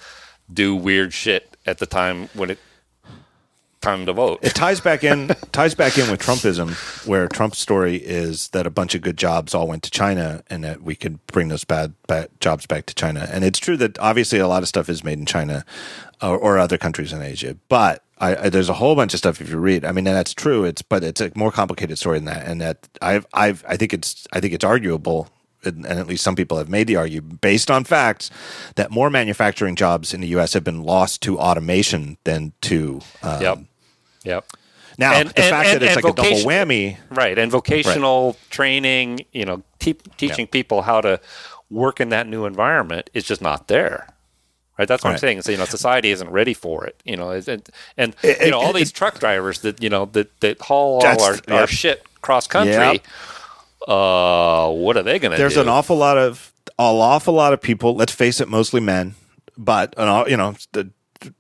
[0.52, 2.60] do weird shit at the time when it
[3.88, 4.40] time to vote.
[4.42, 6.76] It ties back in ties back in with Trumpism,
[7.08, 10.64] where Trump's story is that a bunch of good jobs all went to China, and
[10.64, 13.28] that we could bring those bad, bad jobs back to China.
[13.32, 15.66] And it's true that obviously a lot of stuff is made in China
[16.22, 19.40] or, or other countries in Asia, but I, I, there's a whole bunch of stuff
[19.42, 19.86] if you read.
[19.86, 20.66] I mean, and that's true.
[20.66, 23.94] It's but it's a more complicated story than that, and that I've I've I think
[23.94, 25.30] it's I think it's arguable.
[25.64, 28.30] And and at least some people have made the argument based on facts
[28.76, 30.54] that more manufacturing jobs in the U.S.
[30.54, 33.60] have been lost to automation than to um, Yep.
[34.28, 34.46] Yep.
[34.98, 37.38] now, And- the and- fact and- that it's like a double whammy, Right.
[37.38, 41.20] And vocational training, you know, te- teaching people how to
[41.70, 44.08] work in that new environment is just not there.
[44.78, 44.88] Right.
[44.88, 45.42] That's what I'm saying.
[45.42, 47.02] So, you know, society isn't ready for it.
[47.04, 47.68] You know, and,
[47.98, 51.02] and It- you know, all it- these truck drivers that, you know, that, that haul
[51.04, 52.74] all our, our shit cross country.
[52.74, 53.02] Yep.
[53.88, 55.42] Uh, what are they going to do?
[55.42, 57.96] there's an awful lot of an awful lot of people.
[57.96, 59.16] Let's face it, mostly men,
[59.58, 60.90] but an you know, the,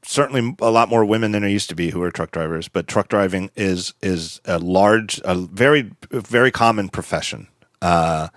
[0.04, 2.68] certainly a lot more women than there used to be who are truck drivers.
[2.68, 7.48] But truck driving is is a large, a very very common profession.
[7.82, 8.30] Uh,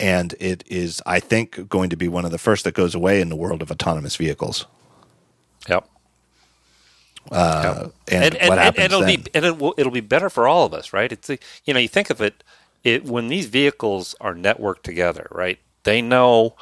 [0.00, 3.20] and it is, I think, going to be one of the first that goes away
[3.20, 4.66] in the world of autonomous vehicles.
[5.68, 5.88] Yep.
[7.30, 9.22] Uh, and, and, and, what happens and it'll then?
[9.22, 11.10] be and it will, it'll be better for all of us, right?
[11.10, 12.44] It's a, you know you think of it,
[12.82, 15.58] it when these vehicles are networked together, right?
[15.84, 16.54] They know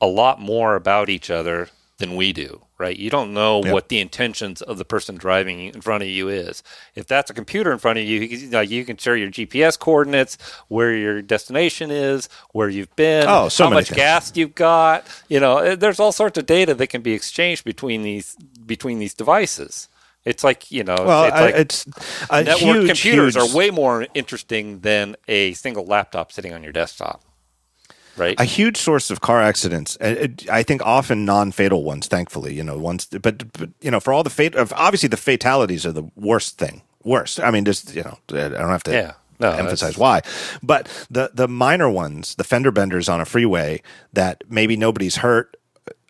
[0.00, 1.68] a lot more about each other
[1.98, 2.96] than we do, right?
[2.96, 3.72] You don't know Yep.
[3.72, 6.62] what the intentions of the person driving in front of you is.
[6.96, 9.78] If that's a computer in front of you, you know, you can share your GPS
[9.78, 10.38] coordinates,
[10.68, 13.96] where your destination is, where you've been, Oh, so how much things.
[13.96, 15.06] gas you've got.
[15.28, 18.34] You know, eh, there's all sorts of data that can be exchanged between these
[18.66, 19.88] between these devices.
[20.24, 21.86] It's like you know, well, it's I- like it's
[22.30, 26.72] network huge, computers huge- are way more interesting than a single laptop sitting on your
[26.72, 27.22] desktop,
[28.20, 28.38] right?
[28.38, 29.98] a huge source of car accidents.
[30.00, 32.54] I think often non-fatal ones, thankfully.
[32.54, 35.84] You know, ones, but, but you know, for all the fate, of obviously the fatalities
[35.84, 36.82] are the worst thing.
[37.02, 37.40] Worst.
[37.40, 39.12] I mean, just you know, I don't have to Yeah.
[39.40, 40.20] No, emphasize that's- why,
[40.62, 43.80] but the the minor ones, the fender benders on a freeway
[44.12, 45.56] that maybe nobody's hurt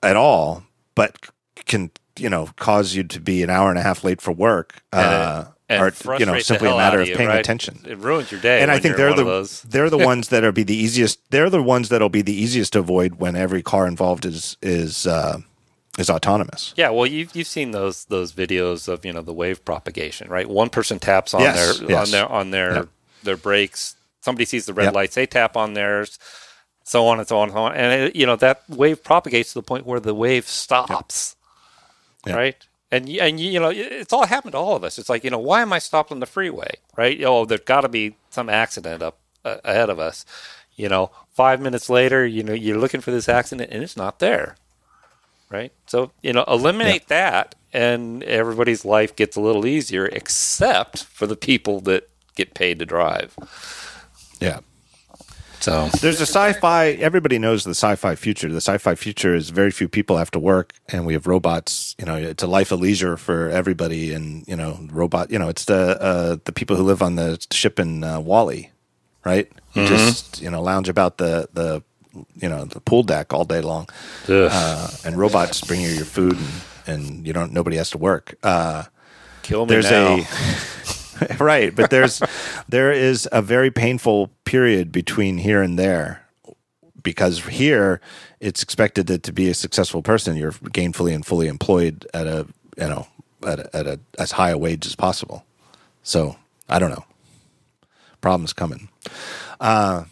[0.02, 0.64] at all,
[0.96, 1.16] but
[1.64, 4.82] can you know cause you to be an hour and a half late for work.
[4.92, 7.38] Uh, and are you know simply a matter of you, paying right?
[7.40, 8.60] attention It ruins your day.
[8.60, 11.18] and I think they're the they're the ones that are be the easiest.
[11.30, 15.06] They're the ones that'll be the easiest to avoid when every car involved is is
[15.06, 15.38] uh,
[15.98, 16.74] is autonomous.
[16.76, 20.48] Yeah, well, you've you've seen those those videos of you know the wave propagation, right?
[20.48, 22.06] One person taps on Yes, their yes.
[22.06, 22.88] on their on their Yep.
[23.22, 23.94] their brakes.
[24.22, 24.94] Somebody sees the red Yep.
[24.94, 26.18] lights, they tap on theirs,
[26.84, 29.52] so on and so on and so on, and it, you know that wave propagates
[29.52, 31.36] to the point where the wave stops,
[32.26, 32.36] Yep.
[32.36, 32.66] right?
[32.92, 34.98] And and you know it's all happened to all of us.
[34.98, 37.22] It's like you know why am I stopped on the freeway, right?
[37.22, 40.24] Oh, there's got to be some accident up uh, ahead of us.
[40.74, 44.18] You know, five minutes later, you know you're looking for this accident and it's not
[44.18, 44.56] there
[45.50, 45.72] right?
[45.86, 51.36] So you know, eliminate that, and everybody's life gets a little easier, except for the
[51.36, 53.36] people that get paid to drive.
[54.40, 54.60] Yeah.
[55.60, 56.92] So There's a sci-fi.
[56.92, 58.48] Everybody knows the sci-fi future.
[58.48, 61.94] The sci-fi future is very few people have to work, and we have robots.
[61.98, 65.30] You know, it's a life of leisure for everybody, and you know, robot.
[65.30, 68.70] You know, it's the uh, the people who live on the ship in uh, WALL-E,
[69.24, 69.50] right?
[69.74, 71.82] Who Just you know, lounge about the the
[72.36, 73.86] you know the pool deck all day long,
[74.28, 76.38] uh, and robots bring you your food,
[76.86, 77.52] and, and you don't.
[77.52, 78.34] Nobody has to work.
[78.42, 78.84] Uh,
[79.42, 80.16] kill me there's now.
[80.16, 80.26] a
[81.38, 82.22] right but there's
[82.68, 86.22] there is a very painful period between here and there
[87.02, 88.00] because here
[88.40, 92.46] it's expected that to be a successful person, you're gainfully and fully employed at a
[92.76, 93.06] you know
[93.46, 95.44] at a, at a as high a wage as possible.
[96.02, 96.36] So
[96.68, 97.04] I don't know.
[98.20, 98.88] Problems coming.
[99.60, 100.04] Uh,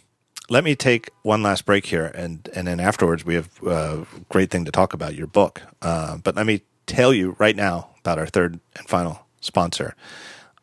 [0.50, 4.50] let me take one last break here, and and then afterwards we have a great
[4.50, 5.62] thing to talk about your book.
[5.82, 9.94] Uh, but let me tell you right now about our third and final sponsor,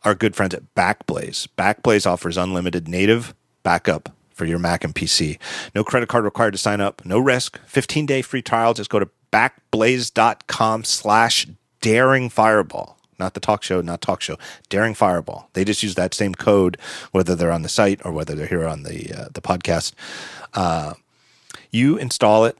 [0.05, 1.47] our good friends at Backblaze.
[1.57, 3.33] Backblaze offers unlimited native
[3.63, 5.39] backup for your Mac and PC.
[5.73, 7.03] No credit card required to sign up.
[7.05, 7.59] No risk.
[7.65, 8.73] 15 day free trial.
[8.73, 11.47] Just go to backblaze.com slash
[11.81, 12.95] daring fireball.
[13.17, 14.37] Not the talk show, not talk show.
[14.69, 15.49] Daring Fireball.
[15.53, 16.77] They just use that same code,
[17.11, 19.93] whether they're on the site or whether they're here on the uh, the podcast.
[20.53, 20.95] Uh,
[21.71, 22.57] you install it.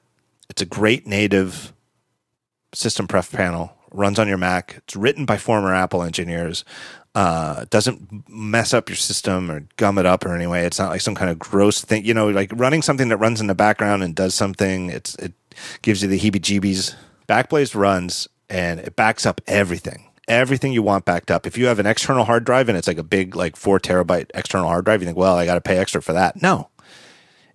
[0.49, 1.73] It's a great native
[2.73, 3.75] system pref panel.
[3.91, 4.75] Runs on your Mac.
[4.77, 6.63] It's written by former Apple engineers
[7.15, 10.65] uh, doesn't mess up your system or gum it up or anyway.
[10.65, 13.39] It's not like some kind of gross thing, you know, like running something that runs
[13.39, 14.89] in the background and does something.
[14.89, 15.33] It's it
[15.81, 16.95] gives you the heebie-jeebies.
[17.27, 20.11] Backblaze runs and it backs up everything.
[20.27, 21.47] Everything you want backed up.
[21.47, 24.29] If you have an external hard drive and it's like a big, like four terabyte
[24.33, 26.41] external hard drive, you think, well, I got to pay extra for that.
[26.41, 26.69] No,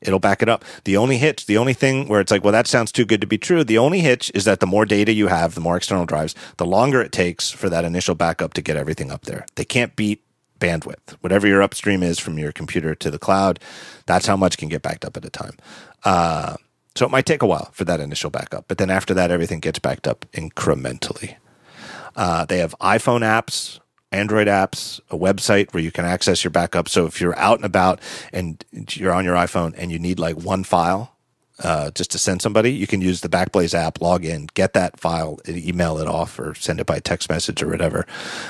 [0.01, 0.65] it'll back it up.
[0.85, 3.27] The only hitch, the only thing where it's like, well, that sounds too good to
[3.27, 3.65] be true.
[3.65, 6.67] The only hitch is that the more data you have, the more external drives, the
[6.67, 9.47] longer it takes for that initial backup to get everything up there.
[9.57, 10.23] They can't beat
[10.59, 11.17] bandwidth.
[11.21, 13.59] Whatever your upstream is from your computer to the cloud,
[14.07, 15.57] that's how much can get backed up at a time.
[16.05, 16.57] Uh,
[16.95, 19.61] so it might take a while for that initial backup, but then after that, everything
[19.61, 21.37] gets backed up incrementally.
[22.17, 23.80] Uh, they have iPhone apps
[24.12, 26.89] Android apps, a website where you can access your backup.
[26.89, 28.01] So if you're out and about
[28.32, 31.15] and you're on your iPhone and you need like one file
[31.62, 34.99] uh, just to send somebody, you can use the Backblaze app, log in, get that
[34.99, 38.07] file, email it off, or send it by text message or whatever.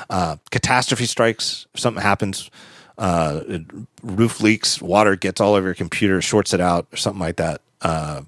[0.08, 2.50] Uh, catastrophe strikes, if something happens,
[2.98, 3.40] uh,
[4.02, 7.60] roof leaks, water gets all over your computer, shorts it out, or something like that.
[7.82, 8.22] Uh,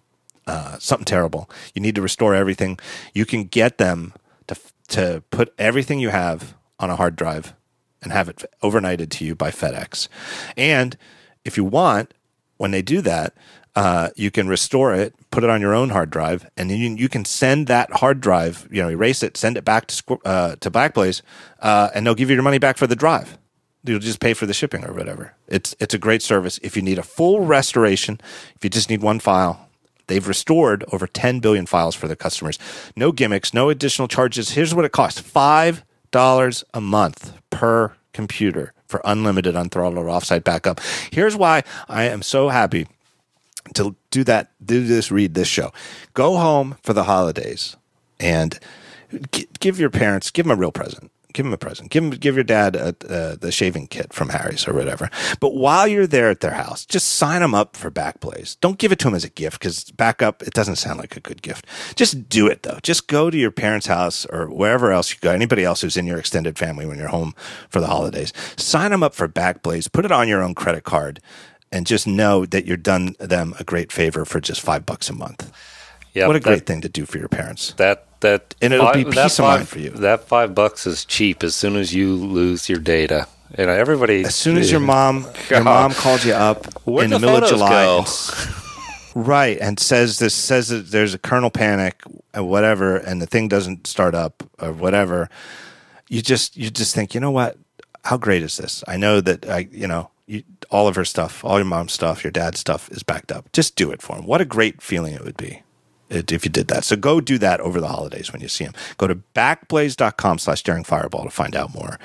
[0.46, 1.48] uh, something terrible.
[1.74, 2.78] You need to restore everything.
[3.14, 4.12] You can get them
[4.48, 4.56] to
[4.88, 7.54] to put everything you have on a hard drive
[8.02, 10.08] and have it overnighted to you by FedEx.
[10.56, 10.96] And
[11.44, 12.14] if you want,
[12.56, 13.34] when they do that,
[13.74, 16.90] uh, you can restore it, put it on your own hard drive, and then you,
[16.94, 20.56] you, can send that hard drive, you know, erase it, send it back to uh,
[20.56, 21.22] to Backblaze,
[21.60, 23.38] uh, and they'll give you your money back for the drive.
[23.84, 25.34] You'll just pay for the shipping or whatever.
[25.48, 26.60] It's it's a great service.
[26.62, 28.20] If you need a full restoration,
[28.54, 29.70] if you just need one file,
[30.06, 32.58] they've restored over 10 billion files for their customers.
[32.94, 34.50] No gimmicks, no additional charges.
[34.50, 35.82] Here's what it costs: five
[36.12, 40.80] dollars a month per computer for unlimited unthrottled or offsite backup.
[41.10, 42.86] Here's why I am so happy
[43.74, 45.72] to do that, do this, read this show.
[46.14, 47.76] Go home for the holidays
[48.20, 48.58] and
[49.58, 51.90] give your parents, give them a real present give him a present.
[51.90, 55.10] Give him, give your dad a, uh, the shaving kit from Harry's or whatever.
[55.40, 58.58] But while you're there at their house, just sign them up for Backblaze.
[58.60, 61.20] Don't give it to them as a gift because backup it doesn't sound like a
[61.20, 61.66] good gift.
[61.96, 62.78] Just do it though.
[62.82, 65.32] Just go to your parents' house or wherever else you go.
[65.32, 67.34] Anybody else who's in your extended family when you're home
[67.68, 69.90] for the holidays, sign them up for Backblaze.
[69.92, 71.20] Put it on your own credit card,
[71.72, 75.14] and just know that you're done them a great favor for just five bucks a
[75.14, 75.50] month.
[76.12, 77.72] Yeah, what a great that, thing to do for your parents.
[77.78, 79.90] That that and it'll five, be peace of mind for you.
[79.90, 83.28] That five bucks is cheap as soon as you lose your data.
[83.56, 84.24] Know, everybody.
[84.24, 87.48] As soon as your mom, your mom calls you up in the, the middle of
[87.48, 92.02] July, and, right, and says this says that there's a kernel panic,
[92.34, 95.28] or whatever, and the thing doesn't start up or whatever.
[96.08, 97.58] You just you just think, you know what?
[98.04, 98.82] How great is this?
[98.88, 102.24] I know that I, you know, you, all of her stuff, all your mom's stuff,
[102.24, 103.52] your dad's stuff is backed up.
[103.52, 104.26] Just do it for him.
[104.26, 105.61] What a great feeling it would be
[106.12, 106.84] if you did that.
[106.84, 108.74] So go do that over the holidays when you see them.
[108.98, 111.98] Go to backblaze.com slash daring fireball to find out more,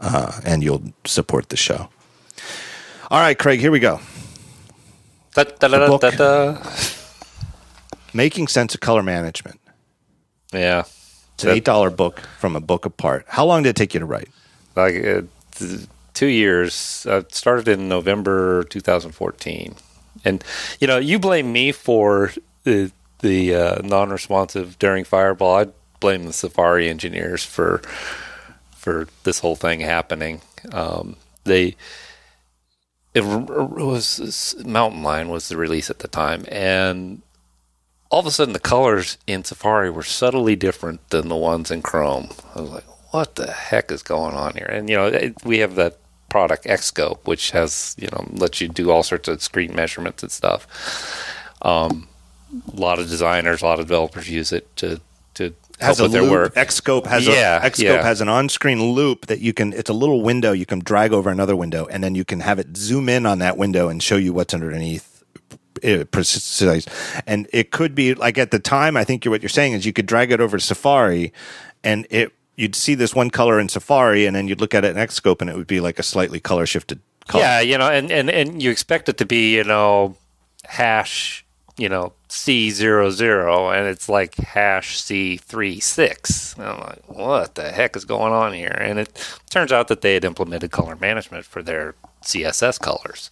[0.00, 1.90] uh, and you'll support the show.
[3.10, 4.00] All right, Craig, here we go.
[5.34, 6.62] Da, da, da,
[8.12, 9.60] Making Sense of Color Management.
[10.52, 10.84] Yeah.
[11.34, 13.24] It's an $8 book from a book apart.
[13.28, 14.28] How long did it take you to write?
[14.76, 15.22] Like uh,
[16.14, 17.06] two years.
[17.08, 19.74] I started in November 2014.
[20.24, 20.44] And,
[20.80, 22.32] you know, you blame me for
[22.66, 22.88] uh,
[23.20, 25.56] the uh, non-responsive Daring Fireball.
[25.56, 25.66] I
[26.00, 27.82] blame the Safari engineers for
[28.74, 30.40] for this whole thing happening.
[30.72, 31.76] Um, they
[33.14, 37.22] it, was Mountain Lion was the release at the time, and
[38.10, 41.82] all of a sudden the colors in Safari were subtly different than the ones in
[41.82, 42.30] Chrome.
[42.54, 45.58] I was like, "What the heck is going on here?" And you know, it, we
[45.58, 45.98] have that
[46.28, 50.32] product Xscope, which has you know lets you do all sorts of screen measurements and
[50.32, 50.66] stuff.
[51.62, 52.08] Um,
[52.72, 55.00] a lot of designers, a lot of developers use it to
[55.34, 56.22] to has help with loop.
[56.22, 56.54] their work.
[56.54, 58.02] Xscope has yeah, a Xscope yeah.
[58.02, 59.72] has an on-screen loop that you can.
[59.72, 62.58] It's a little window you can drag over another window, and then you can have
[62.58, 65.10] it zoom in on that window and show you what's underneath
[65.84, 66.86] uh, precise.
[67.26, 69.92] And it could be like at the time, I think what you're saying is you
[69.92, 71.32] could drag it over to Safari
[71.82, 74.96] and it, you'd see this one color in Safari and then you'd look at it
[74.96, 77.44] in Xscope and it would be like a slightly color shifted color.
[77.44, 80.16] Yeah, you know, and, and, and you expect it to be, you know,
[80.64, 81.44] hash,
[81.80, 86.56] you know, C00 and it's like hash C36.
[86.56, 88.76] And I'm like, what the heck is going on here?
[88.78, 93.30] And it turns out that they had implemented color management for their CSS colors.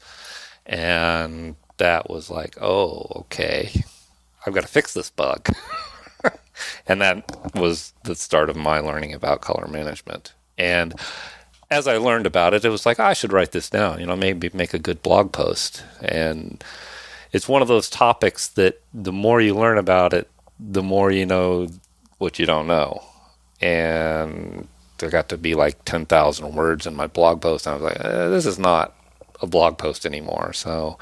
[0.64, 3.84] And that was like, oh, okay,
[4.46, 5.54] I've got to fix this bug.
[6.86, 10.32] and that was the start of my learning about color management.
[10.56, 10.94] And
[11.70, 14.06] as I learned about it, it was like, oh, I should write this down, you
[14.06, 15.84] know, maybe make a good blog post.
[16.00, 16.64] And
[17.32, 20.28] it's one of those topics that the more you learn about it,
[20.58, 21.68] the more you know
[22.18, 23.02] what you don't know.
[23.60, 24.68] And
[24.98, 27.66] there got to be like 10,000 words in my blog post.
[27.66, 28.94] And I was like, eh, this is not
[29.40, 30.52] a blog post anymore.
[30.52, 30.98] So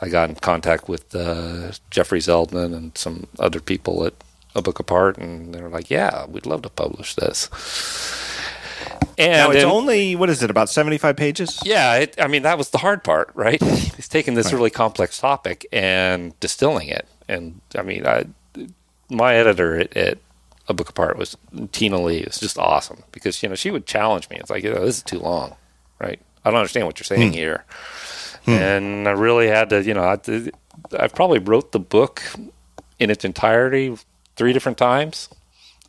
[0.00, 4.14] I got in contact with uh, Jeffrey Zeldman and some other people at
[4.54, 7.48] A Book Apart, and they were like, yeah, we'd love to publish this.
[9.18, 11.60] And now it's only what is it about seventy five pages?
[11.64, 13.62] Yeah, it, I mean that was the hard part, right?
[13.96, 14.54] He's taking this right.
[14.54, 17.06] really complex topic and distilling it.
[17.28, 18.26] And I mean, I,
[19.10, 20.18] my editor at, at,
[20.68, 21.36] A Book Apart was
[21.72, 22.18] Tina Lee.
[22.18, 24.36] It was just awesome because you know she would challenge me.
[24.36, 25.56] It's like, you know, this is too long,
[25.98, 26.20] right?
[26.44, 27.34] I don't understand what you're saying hmm.
[27.34, 27.64] here.
[28.44, 28.50] Hmm.
[28.50, 30.18] And I really had to, you know, I,
[30.98, 32.22] I probably wrote the book
[32.98, 33.96] in its entirety
[34.36, 35.28] three different times.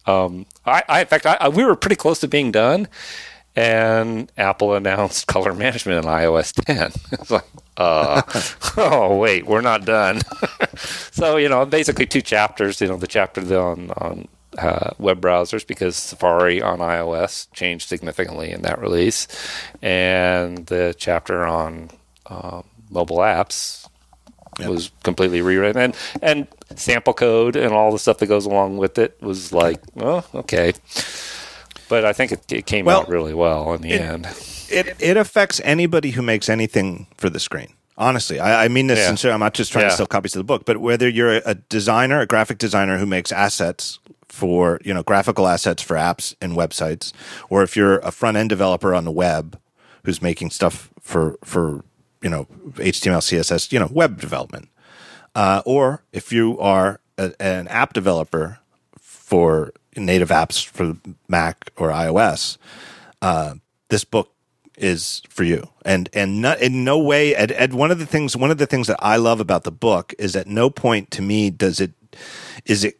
[0.08, 2.88] Um, I, I, in fact, I, we were pretty close to being done,
[3.56, 6.92] and Apple announced color management in iOS 10.
[7.12, 7.46] it's like,
[7.78, 8.22] uh,
[8.78, 10.22] oh wait, we're not done.
[10.78, 12.80] so you know, basically two chapters.
[12.82, 14.28] You know, the chapter on on
[14.58, 19.28] uh, web browsers because Safari on iOS changed significantly in that release,
[19.82, 21.90] and the chapter on
[22.28, 23.88] um, mobile apps
[24.60, 24.70] yep.
[24.70, 28.98] was completely rewritten, and and sample code and all the stuff that goes along with
[28.98, 30.74] it was like, oh, okay.
[31.88, 34.28] But I think it, it came well, out really well in the it, end.
[34.70, 37.74] It it affects anybody who makes anything for the screen.
[37.98, 39.08] Honestly, I, I mean this yeah.
[39.08, 39.34] sincerely.
[39.34, 39.92] I'm not just trying yeah.
[39.92, 43.06] to sell copies of the book, but whether you're a designer, a graphic designer who
[43.06, 47.14] makes assets for you know graphical assets for apps and websites,
[47.50, 49.58] or if you're a front end developer on the web
[50.04, 51.86] who's making stuff for for
[52.22, 54.68] you know HTML, CSS, you know web development,
[55.36, 58.60] uh, or if you are a, an app developer
[59.00, 60.98] for native apps for
[61.28, 62.58] Mac or iOS,
[63.22, 63.56] uh,
[63.90, 64.32] this book
[64.78, 65.70] is for you.
[65.84, 68.88] And and not, in no way, Ed, one of the things one of the things
[68.88, 71.92] that I love about the book is at no point to me does it
[72.66, 73.00] is it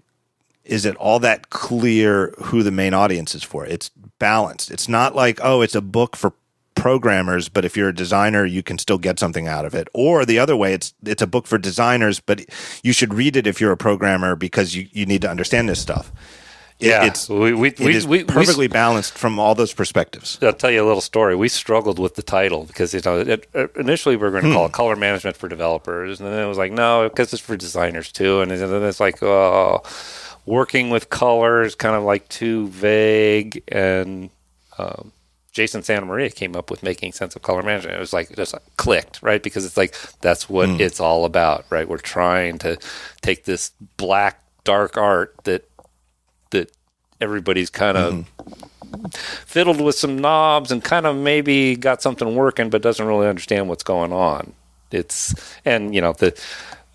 [0.64, 3.66] is it all that clear who the main audience is for.
[3.66, 3.90] It's
[4.20, 4.72] balanced.
[4.72, 6.34] It's not like oh, it's a book for
[6.76, 9.88] programmers, but if you're a designer, you can still get something out of it.
[9.94, 12.46] Or the other way, it's it's a book for designers, but
[12.84, 15.80] you should read it if you're a programmer because you, you need to understand this
[15.80, 16.12] stuff.
[16.78, 20.38] It, yeah, it's we, we, it we, is we, perfectly balanced from all those perspectives.
[20.42, 21.34] I'll tell you a little story.
[21.34, 23.48] We struggled with the title because you know it,
[23.78, 24.56] initially we were going to hmm.
[24.56, 27.56] call it color management for developers, and then it was like no, because it's for
[27.56, 29.84] designers too, and then it's like oh,
[30.46, 34.30] working with colors kind of like too vague, and
[34.78, 35.14] um,
[35.56, 37.96] Jason Santa Maria came up with making sense of color management.
[37.96, 39.42] It was like it just clicked, right?
[39.42, 40.82] Because it's like that's what mm.
[40.82, 41.88] it's all about, right?
[41.88, 42.78] We're trying to
[43.22, 45.70] take this black dark art that
[46.50, 46.72] that
[47.22, 49.08] everybody's kind of mm-hmm.
[49.46, 53.70] fiddled with some knobs and kind of maybe got something working, but doesn't really understand
[53.70, 54.52] what's going on.
[54.92, 55.34] It's
[55.64, 56.38] and you know the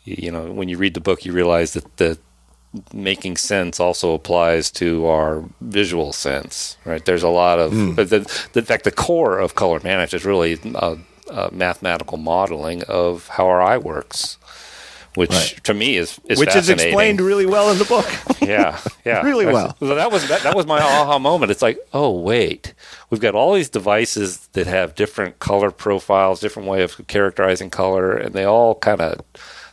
[0.05, 2.19] you know when you read the book, you realize that the
[2.93, 7.05] making sense also applies to our visual sense, right?
[7.05, 7.97] There's a lot of, mm.
[7.97, 8.21] but the,
[8.53, 10.99] the, in fact, the core of color management is really a,
[11.31, 14.39] a mathematical modeling of how our eye works
[15.15, 15.65] which right.
[15.65, 18.07] to me is, is which is explained really well in the book.
[18.41, 19.77] yeah, yeah, really well.
[19.79, 21.51] So that was that, that, was my aha moment.
[21.51, 22.75] It's like, oh wait,
[23.11, 28.17] we've got all these devices that have different color profiles, different way of characterizing color,
[28.17, 29.21] and they all kind of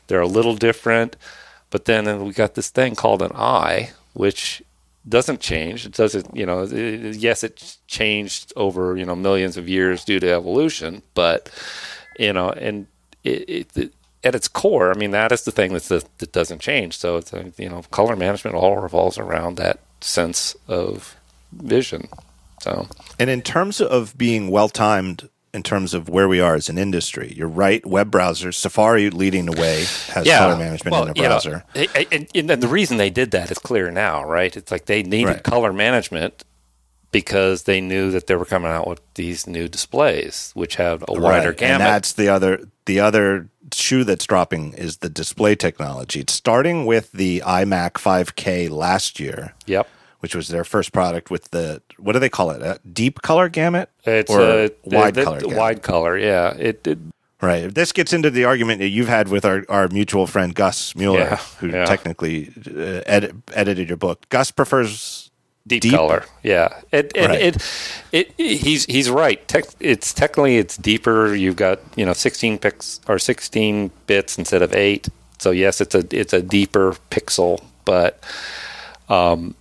[0.07, 1.15] they're a little different.
[1.69, 4.63] But then we got this thing called an eye, which
[5.07, 5.85] doesn't change.
[5.85, 10.19] It doesn't, you know, it, yes, it's changed over you know millions of years due
[10.19, 11.49] to evolution, but
[12.17, 12.87] you know, and
[13.23, 16.59] it, it, at its core, I mean, that is the thing that's the, that doesn't
[16.59, 16.97] change.
[16.97, 21.15] So it's a, you know, color management all revolves around that sense of
[21.53, 22.07] vision.
[22.61, 22.87] So,
[23.19, 26.77] and in terms of being well timed, in terms of where we are as an
[26.77, 27.83] industry, you're right.
[27.83, 30.37] Web browsers, Safari leading the way has yeah.
[30.37, 31.63] color management well, in the browser.
[31.73, 34.55] You know, and, and, the reason they did that is clear now, right?
[34.55, 35.43] It's like they needed right.
[35.43, 36.45] color management
[37.11, 41.13] because they knew that they were coming out with these new displays, which have a
[41.13, 41.57] wider Right.
[41.57, 41.81] gamut.
[41.81, 46.19] And that's the other the other shoe that's dropping is the display technology.
[46.19, 49.89] It's starting with the iMac 5K last year, yep.
[50.27, 52.61] Which was their first product with the what do they call it?
[52.61, 55.57] A deep color gamut It's or uh, wide the, color the gamut?
[55.57, 56.17] wide color.
[56.17, 56.53] Yeah.
[56.57, 56.99] It, it
[57.41, 57.73] Right.
[57.73, 61.19] This gets into the argument that you've had with our, our mutual friend Gus Mueller,
[61.19, 61.85] Yeah, who yeah.
[61.85, 64.27] technically uh, edit, edited your book.
[64.27, 65.31] Gus prefers
[65.65, 65.93] deep, Deep?
[65.93, 66.25] color.
[66.43, 67.41] Yeah, it, it, Right.
[67.41, 67.55] it,
[68.11, 69.47] it, he's he's right.
[69.47, 71.33] Tech, it's technically it's deeper.
[71.35, 75.07] You've got you know 16 pix or 16 bits instead of eight.
[75.39, 78.21] So yes, it's a it's a deeper pixel, but
[79.09, 79.55] um,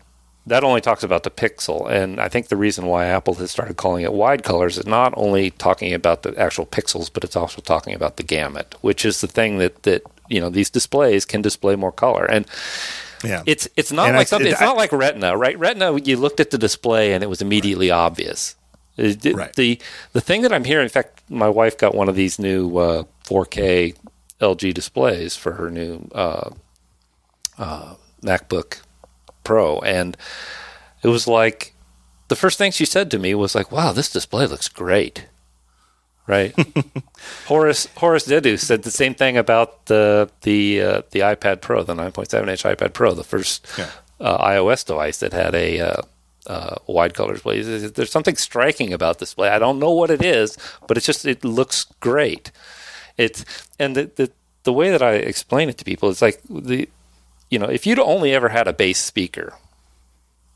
[0.46, 1.90] that only talks about the pixel.
[1.90, 5.12] And I think the reason why Apple has started calling it wide colors is not
[5.16, 9.20] only talking about the actual pixels, but it's also talking about the gamut, which is
[9.20, 12.46] the thing that that you know these displays can display more color and
[13.24, 13.42] yeah.
[13.46, 14.50] it's it's not And like I- something.
[14.52, 15.58] It's I- not like Retina, right?
[15.58, 18.54] Retina, you looked at the display and it was immediately obvious.
[18.96, 19.54] It- it- Right.
[19.54, 19.78] The
[20.12, 23.02] the thing that I'm hearing, in fact, my wife got one of these new uh,
[23.24, 23.94] 4K
[24.40, 26.50] LG displays for her new uh,
[27.58, 28.78] uh, MacBook
[29.46, 30.16] Pro, and
[31.02, 31.72] it was like
[32.28, 35.26] the first thing she said to me was like, "Wow, this display looks great."
[36.28, 36.52] Right.
[37.46, 41.94] Horace Horace Dediu said the same thing about the the uh, the iPad Pro, the
[41.94, 43.90] 9.7 inch iPad Pro, the first Yeah.
[44.20, 46.02] uh, iOS device that had a uh,
[46.48, 47.62] uh, wide color display.
[47.62, 49.48] There's something striking about display.
[49.50, 50.58] I don't know what it is,
[50.88, 52.50] but it's just it looks great.
[53.16, 53.44] It's
[53.78, 54.30] and the the,
[54.64, 56.88] the way that I explain it to people is like the
[57.50, 59.54] you know if you'd only ever had a bass speaker,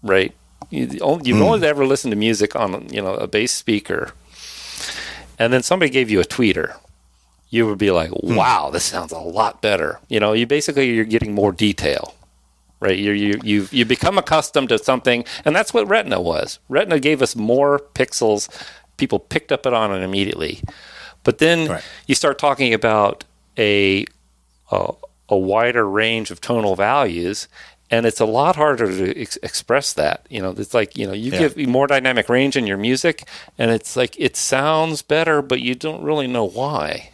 [0.02, 0.34] right?
[0.70, 1.44] You, the only- you've hmm.
[1.44, 4.12] only ever listened to music on you know a bass speaker,
[5.38, 6.76] and then somebody gave you a tweeter,
[7.48, 8.34] you would be like, hmm.
[8.34, 12.14] "Wow, this sounds a lot better." You know, you basically you're getting more detail,
[12.80, 12.98] right?
[12.98, 16.58] You you you you become accustomed to something, and that's what Retina was.
[16.68, 18.48] Retina gave us more pixels.
[18.96, 20.60] People picked up it on it immediately,
[21.24, 21.82] but then Right.
[22.06, 23.24] you start talking about
[23.58, 24.04] a
[24.70, 24.92] a,
[25.30, 27.48] a wider range of tonal values.
[27.92, 30.24] And it's a lot harder to ex- express that.
[30.30, 31.48] You know, it's like you know, you Yeah.
[31.48, 33.26] give more dynamic range in your music,
[33.58, 37.10] and it's like it sounds better, but you don't really know why.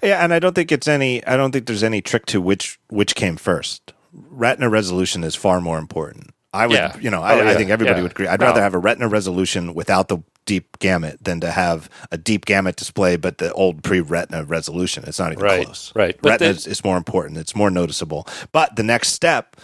[0.00, 1.26] Yeah, and I don't think it's any.
[1.26, 3.92] I don't think there's any trick to which which came first.
[4.12, 6.30] Retina resolution is far more important.
[6.54, 6.96] I would, Yeah.
[7.00, 8.02] you know, I, Oh, I think everybody Yeah.
[8.04, 8.28] would agree.
[8.28, 8.46] I'd No.
[8.46, 12.74] rather have a Retina resolution without the deep gamut than to have a deep gamut
[12.76, 15.04] display but the old pre-Retina resolution.
[15.06, 15.92] It's not even Right, close.
[15.94, 16.16] right.
[16.22, 17.36] But Retina the- is, is more important.
[17.38, 18.26] It's more noticeable.
[18.50, 19.56] But the next step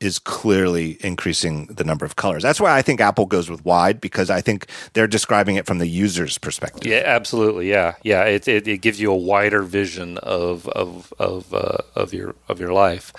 [0.00, 2.42] is clearly increasing the number of colors.
[2.42, 5.78] That's why I think Apple goes with wide because I think they're describing it from
[5.78, 6.90] the user's perspective.
[6.90, 7.70] Yeah, absolutely.
[7.70, 8.24] Yeah, yeah.
[8.24, 12.58] It it, it gives you a wider vision of of of uh, of your of
[12.58, 13.12] your life,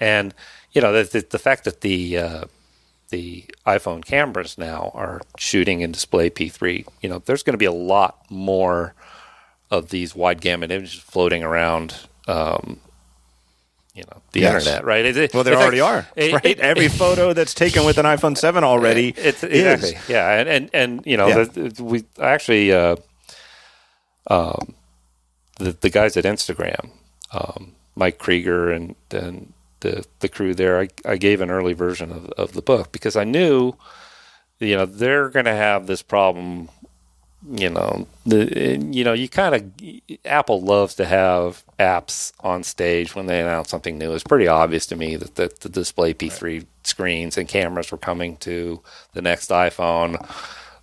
[0.00, 0.34] and
[0.72, 2.44] you know the the, the fact that the uh,
[3.14, 6.84] the iPhone cameras now are shooting in display P3.
[7.00, 8.94] You know, there's going to be a lot more
[9.70, 11.94] of these wide gamut images floating around.
[12.26, 12.80] Um,
[13.94, 14.66] you know, the Yes.
[14.66, 15.04] internet, right?
[15.04, 16.08] It- it- Well, there already are.
[16.16, 16.58] it- right?
[16.58, 20.90] Every photo that's taken with an iPhone 7 already it's exactly yeah and and, and
[21.06, 21.44] you know Yeah.
[21.44, 22.96] the, the- we actually uh,
[24.28, 24.74] um,
[25.60, 26.90] the the guys at Instagram
[27.32, 29.52] um, Mike Krieger and and
[29.84, 33.14] the the crew there I, I gave an early version of, of the book because
[33.14, 33.74] I knew
[34.58, 36.68] you know they're going to have this problem
[37.50, 43.14] you know the you know you kind of Apple loves to have apps on stage
[43.14, 44.12] when they announce something new.
[44.12, 48.36] It's pretty obvious to me that the, the display P3 screens and cameras were coming
[48.38, 48.80] to
[49.12, 50.16] the next iPhone.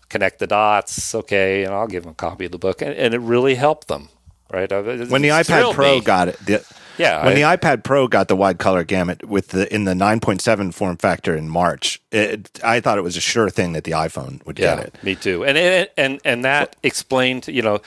[0.10, 3.14] Connect the dots, okay, and I'll give them a copy of the book, and, and
[3.14, 4.10] it really helped them,
[4.52, 4.70] right?
[4.70, 6.02] when the iPad Pro me.
[6.02, 6.66] got it, the,
[6.98, 9.94] yeah, when I- the iPad Pro got the wide color gamut with the in the
[9.94, 13.92] 9.7 form factor in March, it, I thought it was a sure thing that the
[13.92, 15.04] iPhone would Yeah, get it.
[15.04, 15.44] me too.
[15.46, 17.80] And and and and that explained, you know,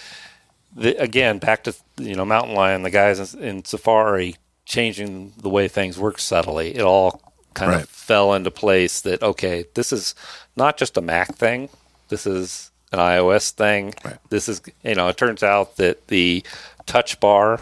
[0.76, 5.48] the, again back to you know Mountain Lion, the guys in, in Safari changing the
[5.48, 6.74] way things work subtly.
[6.74, 7.20] It all
[7.54, 7.82] kind Right.
[7.82, 9.00] of fell into place.
[9.02, 10.14] That okay, this is
[10.56, 11.68] not just a Mac thing.
[12.08, 13.94] This is an iOS thing.
[14.04, 14.16] Right.
[14.30, 15.08] This is you know.
[15.08, 16.42] It turns out that the
[16.86, 17.60] touch bar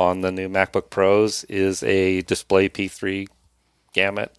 [0.00, 3.28] on the new MacBook Pros is a display P3
[3.92, 4.34] gamut.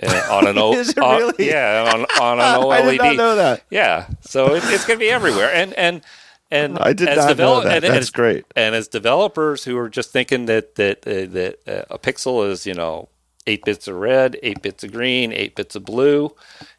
[0.00, 1.48] And on an O, Is it on- really?
[1.48, 2.72] yeah, on, on an OLED.
[2.72, 3.62] I did not know that.
[3.70, 6.02] Yeah, so it, it's going to be everywhere, and and
[6.50, 7.84] and I did as not know that.
[7.84, 8.44] And, That's as, great.
[8.54, 12.66] And as developers who are just thinking that that uh, that uh, a pixel is
[12.66, 13.08] you know
[13.46, 16.34] eight bits of red, eight bits of green, eight bits of blue,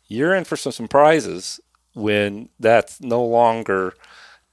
[0.07, 1.59] you're in for some surprises
[1.93, 3.95] when that's no longer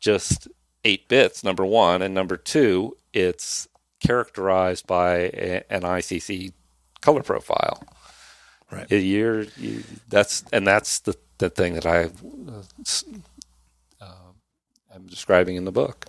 [0.00, 0.48] just
[0.84, 1.44] eight bits.
[1.44, 3.68] Number one, and number two, it's
[4.00, 6.52] characterized by a, an ICC
[7.00, 7.82] color profile.
[8.70, 8.90] Right.
[8.90, 12.04] You're, you, that's and that's the the thing that I
[14.00, 14.06] uh,
[14.94, 16.06] I'm describing in the book.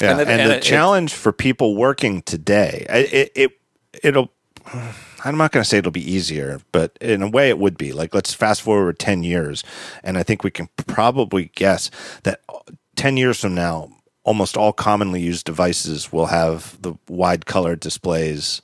[0.00, 3.52] Yeah, And and, it- and the it- challenge for people working today, it, it
[4.02, 4.32] it'll.
[5.24, 7.92] I'm not going to say it'll be easier, but in a way it would be.
[7.92, 9.64] Like let's fast forward 10 years,
[10.04, 11.90] and I think we can probably guess
[12.24, 12.42] that
[12.96, 13.90] 10 years from now,
[14.28, 18.62] almost all commonly used devices will have the wide color displays.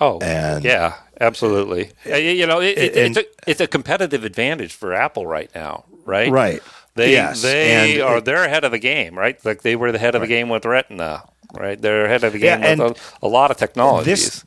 [0.00, 1.84] Oh, And- yeah, absolutely.
[2.06, 5.50] Uh, y- you know, it, it, it's a it's a competitive advantage for Apple right
[5.54, 6.30] now, right?
[6.32, 6.62] Right.
[6.94, 9.36] They Yes, they and are it- they're ahead of the game, right?
[9.44, 11.22] Like they were the head of the game with Retina,
[11.64, 11.80] right?
[11.80, 14.06] They're ahead of the game Yeah, with a, a lot of technologies.
[14.24, 14.44] This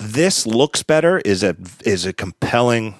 [0.00, 1.54] this looks better is a
[1.84, 2.94] is a compelling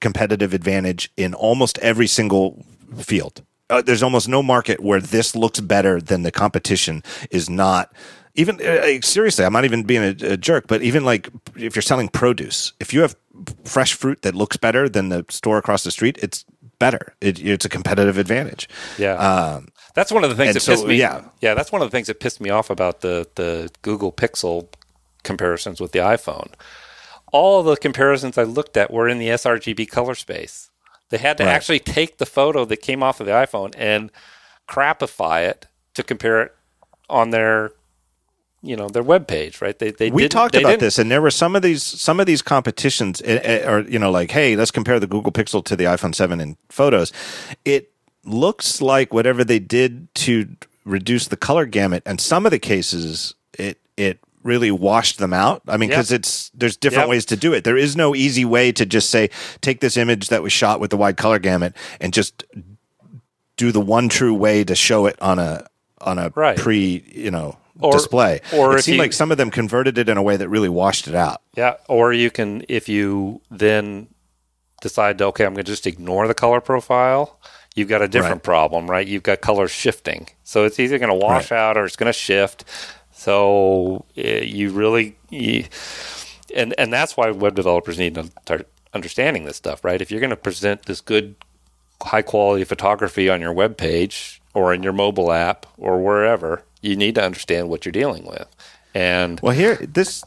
[0.00, 2.64] competitive advantage in almost every single
[2.96, 3.42] field.
[3.72, 7.92] Uh, there's almost no market where this looks better than the competition is not.
[8.34, 11.82] Even uh, seriously, I'm not even being a, a jerk, but even like if you're
[11.82, 13.16] selling produce, if you have
[13.64, 16.44] fresh fruit that looks better than the store across the street, it's
[16.78, 17.14] better.
[17.20, 18.68] It, it's a competitive advantage.
[18.98, 19.14] Yeah.
[19.14, 20.96] Um, That's one of the things that so, pissed me.
[20.96, 21.24] yeah.
[21.40, 24.68] yeah, that's one of the things that pissed me off about the the Google Pixel
[25.22, 26.52] comparisons with the iPhone.
[27.32, 30.70] All the comparisons I looked at were in the sRGB color space.
[31.12, 31.52] They had to Right.
[31.52, 34.10] actually take the photo that came off of the iPhone and
[34.66, 36.52] crapify it to compare it
[37.10, 37.72] on their
[38.64, 39.78] you know their web page, right?
[39.78, 42.18] They they we talked they about didn't- this and there were some of these some
[42.18, 45.62] of these competitions eh, eh, or you know like hey let's compare the google pixel
[45.64, 47.12] to the iphone 7 in photos
[47.64, 47.90] it
[48.24, 50.46] looks like whatever they did to
[50.84, 55.62] reduce the color gamut and some of the cases it it really washed them out
[55.68, 57.10] i mean because it's there's different Yep.
[57.10, 60.28] ways to do it there is no easy way to just say take this image
[60.28, 62.44] that was shot with the wide color gamut and just
[63.56, 65.66] do the one true way to show it on a
[66.00, 66.56] on a Right.
[66.56, 70.08] pre you know Or- display or it seemed you- like some of them converted it
[70.08, 74.08] in a way that really washed it out Yeah, or you can if you then
[74.80, 77.38] decide to okay, I'm going to just ignore the color profile.
[77.76, 78.42] You've got a different Right.
[78.42, 79.06] problem, right?
[79.06, 82.18] You've got color shifting, so it's either going to wash out or it's going to
[82.18, 82.64] shift.
[83.22, 85.66] So eh, you really, you,
[86.56, 90.02] and and that's why web developers need to start understanding this stuff, right?
[90.02, 91.36] If you're going to present this good,
[92.02, 96.96] high quality photography on your web page or in your mobile app or wherever, you
[96.96, 98.48] need to understand what you're dealing with.
[98.92, 100.24] And Well, here this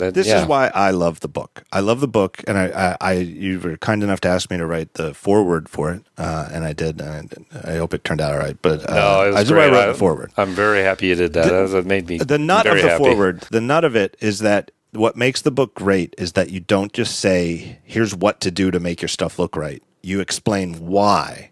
[0.00, 0.42] that, this yeah.
[0.42, 1.62] is why I love the book.
[1.72, 4.56] I love the book, and I, I, I you were kind enough to ask me
[4.58, 7.00] to write the foreword for it, uh, and I did.
[7.00, 8.56] And I hope it turned out all right.
[8.60, 9.78] But uh, No, it was I just why I great.
[9.78, 10.32] wrote the foreword.
[10.36, 11.68] I'm very happy you did that.
[11.70, 13.04] that made me The nut of the happy.
[13.04, 16.60] foreword, the nut of it is that what makes the book great is that you
[16.60, 20.86] don't just say, "Here's what to do to make your stuff look right." You explain
[20.86, 21.50] why.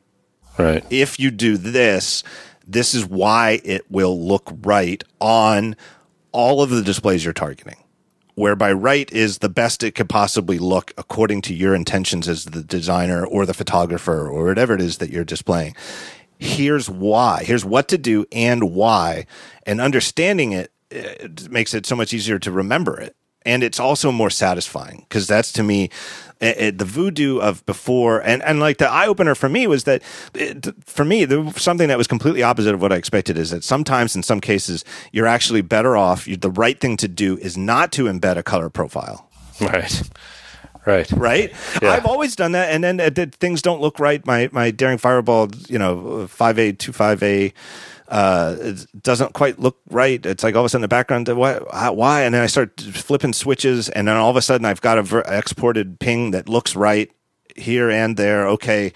[0.59, 0.85] Right.
[0.91, 2.25] if you do this,
[2.67, 5.77] this is why it will look right on
[6.33, 7.77] all of the displays you're targeting.
[8.39, 12.63] Whereby right is the best it could possibly look according to your intentions as the
[12.63, 15.75] designer or the photographer or whatever it is that you're displaying.
[16.39, 17.43] Here's why.
[17.43, 19.27] Here's what to do and why.
[19.65, 23.17] And understanding it, it makes it so much easier to remember it.
[23.43, 25.91] And it's also more satisfying because that's to me
[26.41, 28.21] eh, eh, the voodoo of before.
[28.21, 30.03] And, and like the eye opener for me was that
[30.35, 33.51] it, for me, there was something that was completely opposite of what I expected is
[33.51, 36.27] that sometimes in some cases, you're actually better off.
[36.29, 39.29] You, the right thing to do is not to embed a color profile
[39.61, 40.03] Right.
[40.87, 41.11] Right.
[41.13, 41.53] right?
[41.83, 41.91] Yeah.
[41.91, 43.11] I've always done that, and then uh,
[43.41, 44.25] things don't look right.
[44.25, 47.53] My my daring fireball, you know, five A two five A.
[48.09, 50.25] Uh, it doesn't quite look right.
[50.25, 51.59] It's like all of a sudden the background, why,
[51.91, 52.23] why?
[52.23, 55.03] And then I start flipping switches, and then all of a sudden I've got a
[55.03, 57.11] ver- exported ping that looks right
[57.55, 58.49] here and there.
[58.49, 58.93] Okay,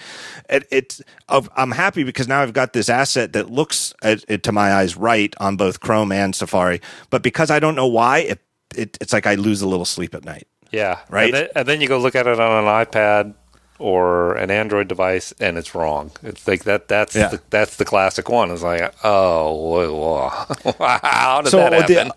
[0.48, 4.52] it, it's I'm happy because now I've got this asset that looks, it, it, to
[4.52, 6.80] my eyes, right on both Chrome and Safari.
[7.10, 8.40] But because I don't know why, it,
[8.74, 10.47] it it's like I lose a little sleep at night.
[10.70, 11.01] Yeah.
[11.10, 11.26] Right.
[11.26, 13.34] And then, and then you go look at it on an iPad
[13.83, 16.13] or an Android device, and it's wrong.
[16.23, 16.89] It's like that.
[16.89, 17.29] That's Yeah.
[17.29, 18.51] the, that's the classic one.
[18.51, 20.29] It's like, oh,
[20.79, 22.13] how did So that the-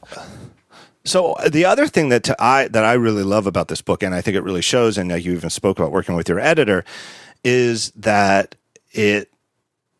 [1.05, 4.15] So the other thing that to, I that I really love about this book, and
[4.15, 6.83] I think it really shows, and uh, you even spoke about working with your editor,
[7.43, 8.55] is that
[8.91, 9.29] it,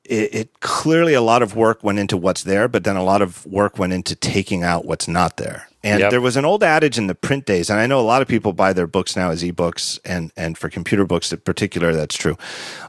[0.04, 3.22] it it clearly a lot of work went into what's there, but then a lot
[3.22, 5.68] of work went into taking out what's not there.
[5.86, 6.10] And Yep.
[6.10, 8.28] there was an old adage in the print days, and I know a lot of
[8.28, 12.18] people buy their books now as ebooks, and and for computer books in particular, that's
[12.18, 12.38] true.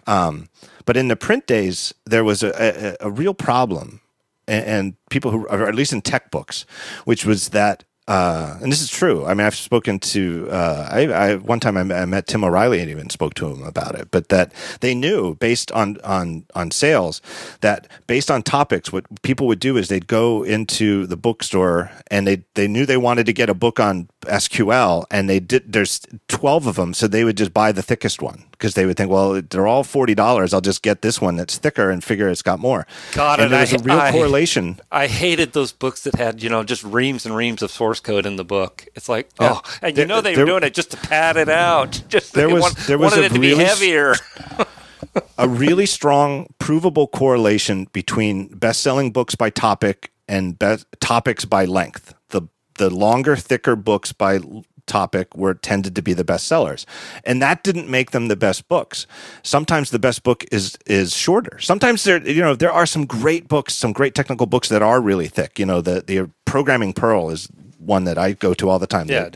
[0.06, 0.48] Um,
[0.86, 4.01] but in the print days, there was a, a, a real problem
[4.48, 6.64] and, and people who, or at least in tech books,
[7.05, 9.26] which was that, uh, and this is true.
[9.26, 12.44] I mean, I've spoken to, uh, I, I, one time I met, I met Tim
[12.44, 16.44] O'Reilly and even spoke to him about it, but that they knew based on, on,
[16.54, 17.20] on sales
[17.62, 22.28] that based on topics, what people would do is they'd go into the bookstore and
[22.28, 26.00] they, they knew they wanted to get a book on SQL and they did, there's
[26.28, 26.94] 12 of them.
[26.94, 29.84] So they would just buy the thickest one because they would think, well, they're all
[29.84, 30.52] forty dollars.
[30.54, 32.86] I'll just get this one that's thicker and figure it's got more.
[33.12, 34.80] God, and and there's I- a real I- correlation.
[34.90, 38.26] I hated those books that had, you know, just reams and reams of source code
[38.26, 38.86] in the book.
[38.94, 39.54] It's like, Yeah.
[39.56, 42.00] oh, and you know they there- were doing it just to pad it out.
[42.08, 44.14] Just There they was- want- there was wanted it to be really s- heavier.
[45.38, 52.14] a really strong, provable correlation between best-selling books by topic and be- topics by length.
[52.30, 52.42] The
[52.78, 54.40] the longer, thicker books by
[54.86, 56.86] topic were tended to be the best sellers,
[57.24, 59.06] and that didn't make them the best books.
[59.42, 61.58] Sometimes the best book is is shorter.
[61.60, 65.00] Sometimes there you know there are some great books, some great technical books that are
[65.00, 65.58] really thick.
[65.58, 67.48] You know the the programming Perl is
[67.78, 69.08] one that I go to all the time.
[69.08, 69.30] Yeah.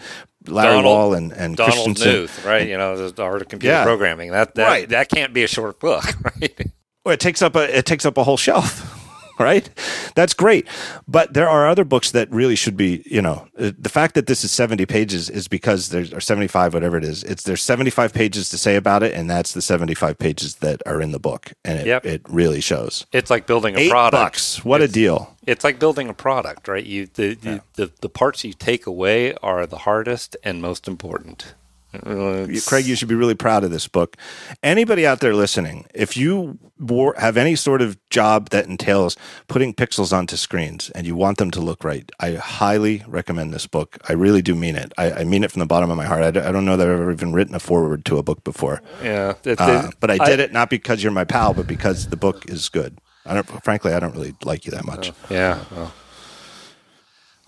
[0.46, 2.12] Larry Donald- Wall and and Donald Christiansen.
[2.12, 2.66] Knuth, right?
[2.66, 3.84] You know, the art of computer Yeah.
[3.84, 4.30] programming.
[4.30, 4.88] That that Right.
[4.88, 6.02] that can't be a short book,
[6.40, 6.58] right?
[7.04, 8.99] Well, it takes up a it takes up a whole shelf,
[9.50, 9.68] right?
[10.14, 10.66] That's great,
[11.08, 13.02] but there are other books that really should be.
[13.06, 16.46] You know, uh, the fact that this is seventy pages is because there's or seventy
[16.48, 17.24] five, whatever it is.
[17.24, 20.56] It's there's seventy five pages to say about it, and that's the seventy five pages
[20.56, 22.04] that are in the book, and it Yep.
[22.06, 23.06] it really shows.
[23.12, 24.12] It's like building a Eight product.
[24.22, 25.36] bucks, what a deal!
[25.46, 26.84] It's like building a product, right?
[26.84, 31.54] You the, you, the the parts you take away are the hardest and most important.
[31.92, 34.16] Uh, Craig, you should be really proud of this book.
[34.62, 39.16] Anybody out there listening, if you wor- have any sort of job that entails
[39.48, 43.66] putting pixels onto screens and you want them to look right, I highly recommend this
[43.66, 43.98] book.
[44.08, 44.92] I really do mean it.
[44.98, 46.22] I, I mean it from the bottom of my heart.
[46.22, 48.44] I, d- I don't know that I've ever even written a foreword to a book
[48.44, 52.16] before, yeah, uh, but I did it not because you're my pal, but because the
[52.16, 52.98] book is good.
[53.26, 53.46] I don't.
[53.64, 55.12] Frankly, I don't really like you that much.
[55.28, 55.64] Yeah.
[55.70, 55.92] Well,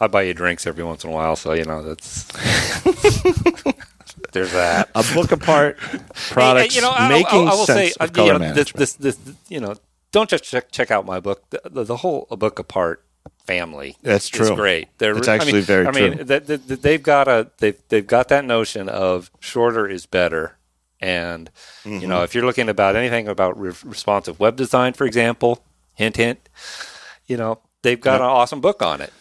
[0.00, 2.26] I buy you drinks every once in a while, so you know that's
[4.32, 4.90] there's that.
[4.94, 5.78] A book apart,
[6.30, 8.38] products you know, I, making I, I will sense say, uh, of color you know,
[8.40, 8.76] management.
[8.78, 9.74] this, this, this, you know,
[10.10, 11.48] don't just check check out my book.
[11.50, 13.04] The, the, the whole a book apart
[13.46, 13.96] family.
[14.02, 14.54] That's is true.
[14.54, 14.88] great.
[14.98, 16.56] They're, It's I actually mean, very I mean, true.
[16.58, 20.56] they've got a they've they've got that notion of shorter is better.
[21.00, 21.50] And
[21.84, 22.08] you Mm-hmm.
[22.08, 25.64] know, if you're looking about anything about re- responsive web design, for example,
[25.94, 26.48] hint hint,
[27.26, 29.12] you know, they've got an awesome book on it.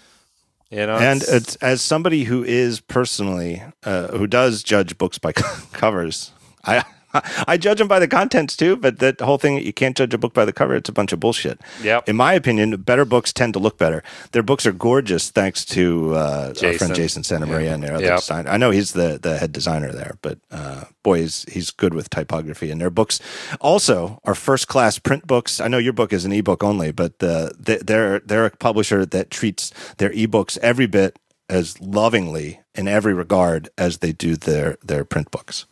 [0.71, 5.17] You know, and it's- it's, as somebody who is personally uh, who does judge books
[5.17, 5.31] by
[5.73, 6.31] covers
[6.63, 6.83] i
[7.47, 10.17] i judge them by the contents too but that whole thing, you can't judge a
[10.17, 12.07] book by the cover it's a bunch of bullshit Yep.
[12.09, 16.13] in my opinion better books tend to look better their books are gorgeous thanks to
[16.15, 18.19] uh, our friend jason santa maria and their other Yep.
[18.19, 21.93] design i know he's the the head designer there but uh, boy he's, he's good
[21.93, 23.19] with typography and their books
[23.59, 27.19] also are first class print books i know your book is an ebook only but
[27.19, 31.17] the, the they're they're a publisher that treats their ebooks every bit
[31.49, 35.65] as lovingly in every regard as they do their their print books.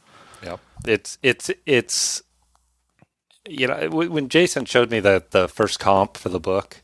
[0.85, 2.23] It's it's it's
[3.47, 6.81] you know when Jason showed me the the first comp for the book,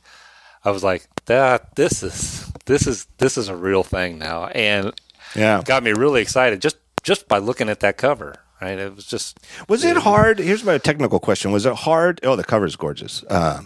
[0.63, 4.93] I was like that this is this is this is a real thing now, and
[5.35, 8.35] yeah got me really excited just just by looking at that cover.
[8.61, 10.39] Right, it was just Was it hard?
[10.39, 11.51] Here's my technical question.
[11.51, 12.21] Was it hard?
[12.23, 13.21] Oh, the cover's gorgeous.
[13.29, 13.61] Uh,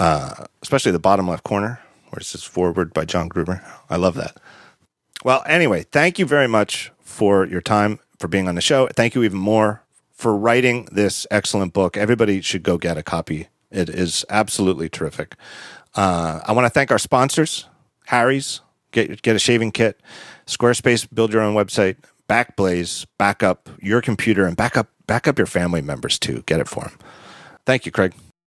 [0.00, 1.80] uh, especially the bottom left corner
[2.10, 3.62] where it says foreword by John Gruber.
[3.88, 4.36] I love that.
[5.24, 8.88] Well, anyway, thank you very much for your time, for being on the show.
[8.96, 9.82] Thank you even more
[10.14, 11.94] for writing this excellent book.
[11.94, 13.48] Everybody should go get a copy.
[13.70, 15.34] It is absolutely terrific.
[15.94, 17.66] Uh, I want to thank our sponsors,
[18.06, 20.00] Harry's, get, get a shaving kit,
[20.46, 21.96] Squarespace, build your own website,
[22.26, 26.44] Backblaze, back up your computer and back up, back up your family members too.
[26.46, 26.98] Get it for them.
[27.66, 28.14] Thank you, Craig.